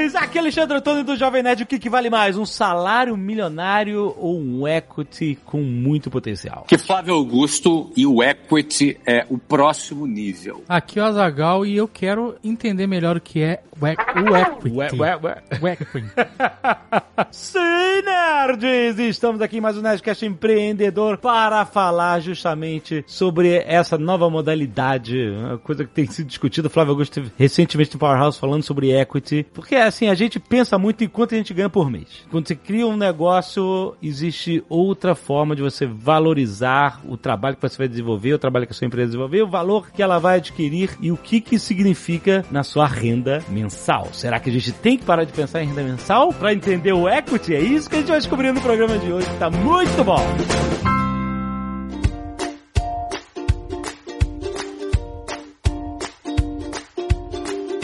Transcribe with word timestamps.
Nerds! 0.00 0.14
Aqui 0.14 0.38
é 0.38 0.40
Alexandre 0.40 0.76
Antônio 0.76 1.04
do 1.04 1.16
Jovem 1.16 1.42
Nerd. 1.42 1.62
O 1.62 1.66
que, 1.66 1.78
que 1.78 1.90
vale 1.90 2.08
mais? 2.08 2.36
Um 2.36 2.46
salário 2.46 3.16
milionário 3.16 4.14
ou 4.16 4.38
um 4.38 4.66
equity 4.66 5.38
com 5.44 5.60
muito 5.62 6.10
potencial? 6.10 6.64
Que 6.68 6.78
Flávio 6.78 7.14
Augusto 7.14 7.90
e 7.96 8.06
o 8.06 8.22
equity 8.22 8.98
é 9.06 9.26
o 9.28 9.38
próximo 9.38 10.06
nível. 10.06 10.64
Aqui 10.68 10.98
é 10.98 11.02
o 11.02 11.06
Azagal 11.06 11.66
e 11.66 11.76
eu 11.76 11.86
quero 11.86 12.34
entender 12.42 12.86
melhor 12.86 13.16
o 13.16 13.20
que 13.20 13.42
é 13.42 13.62
o, 13.80 13.86
e- 13.86 14.30
o 14.30 14.36
equity. 14.36 14.76
Ué, 14.76 14.90
ué, 14.94 15.18
ué. 15.22 15.42
O 15.60 15.68
equity. 15.68 16.08
Sim, 17.30 17.58
nerds! 18.04 18.98
Estamos 18.98 19.40
aqui 19.40 19.58
em 19.58 19.60
mais 19.60 19.76
um 19.76 19.82
Nerdcast 19.82 20.24
Empreendedor 20.24 21.18
para 21.18 21.64
falar 21.66 22.20
justamente 22.20 23.04
sobre 23.06 23.56
essa 23.66 23.98
nova 23.98 24.28
modalidade, 24.30 25.30
uma 25.30 25.58
coisa 25.58 25.84
que 25.84 25.90
tem 25.90 26.06
sido 26.06 26.26
discutida. 26.26 26.68
O 26.68 26.70
Flávio 26.70 26.92
Augusto 26.92 27.20
esteve 27.20 27.32
recentemente 27.38 27.94
no 27.94 28.00
Powerhouse 28.00 28.38
falando 28.38 28.62
sobre 28.62 28.90
equity, 28.92 29.46
porque 29.52 29.74
assim, 29.90 30.08
a 30.08 30.14
gente 30.14 30.40
pensa 30.40 30.78
muito 30.78 31.04
em 31.04 31.08
quanto 31.08 31.34
a 31.34 31.38
gente 31.38 31.52
ganha 31.52 31.68
por 31.68 31.90
mês. 31.90 32.24
Quando 32.30 32.48
você 32.48 32.56
cria 32.56 32.86
um 32.86 32.96
negócio, 32.96 33.94
existe 34.02 34.64
outra 34.68 35.14
forma 35.14 35.54
de 35.54 35.62
você 35.62 35.86
valorizar 35.86 37.00
o 37.06 37.16
trabalho 37.16 37.56
que 37.56 37.62
você 37.62 37.76
vai 37.76 37.88
desenvolver, 37.88 38.34
o 38.34 38.38
trabalho 38.38 38.66
que 38.66 38.72
a 38.72 38.74
sua 38.74 38.86
empresa 38.86 39.08
desenvolver, 39.08 39.42
o 39.42 39.48
valor 39.48 39.90
que 39.90 40.02
ela 40.02 40.18
vai 40.18 40.38
adquirir 40.38 40.96
e 41.00 41.12
o 41.12 41.16
que 41.16 41.40
que 41.40 41.58
significa 41.58 42.44
na 42.50 42.62
sua 42.62 42.86
renda 42.86 43.44
mensal. 43.48 44.08
Será 44.12 44.40
que 44.40 44.48
a 44.48 44.52
gente 44.52 44.72
tem 44.72 44.96
que 44.96 45.04
parar 45.04 45.24
de 45.24 45.32
pensar 45.32 45.62
em 45.62 45.66
renda 45.66 45.82
mensal 45.82 46.32
para 46.32 46.52
entender 46.52 46.92
o 46.92 47.08
equity? 47.08 47.54
É 47.54 47.60
isso 47.60 47.88
que 47.88 47.96
a 47.96 47.98
gente 47.98 48.08
vai 48.08 48.18
descobrir 48.18 48.52
no 48.52 48.60
programa 48.60 48.98
de 48.98 49.12
hoje, 49.12 49.26
tá 49.38 49.50
muito 49.50 50.04
bom. 50.04 50.99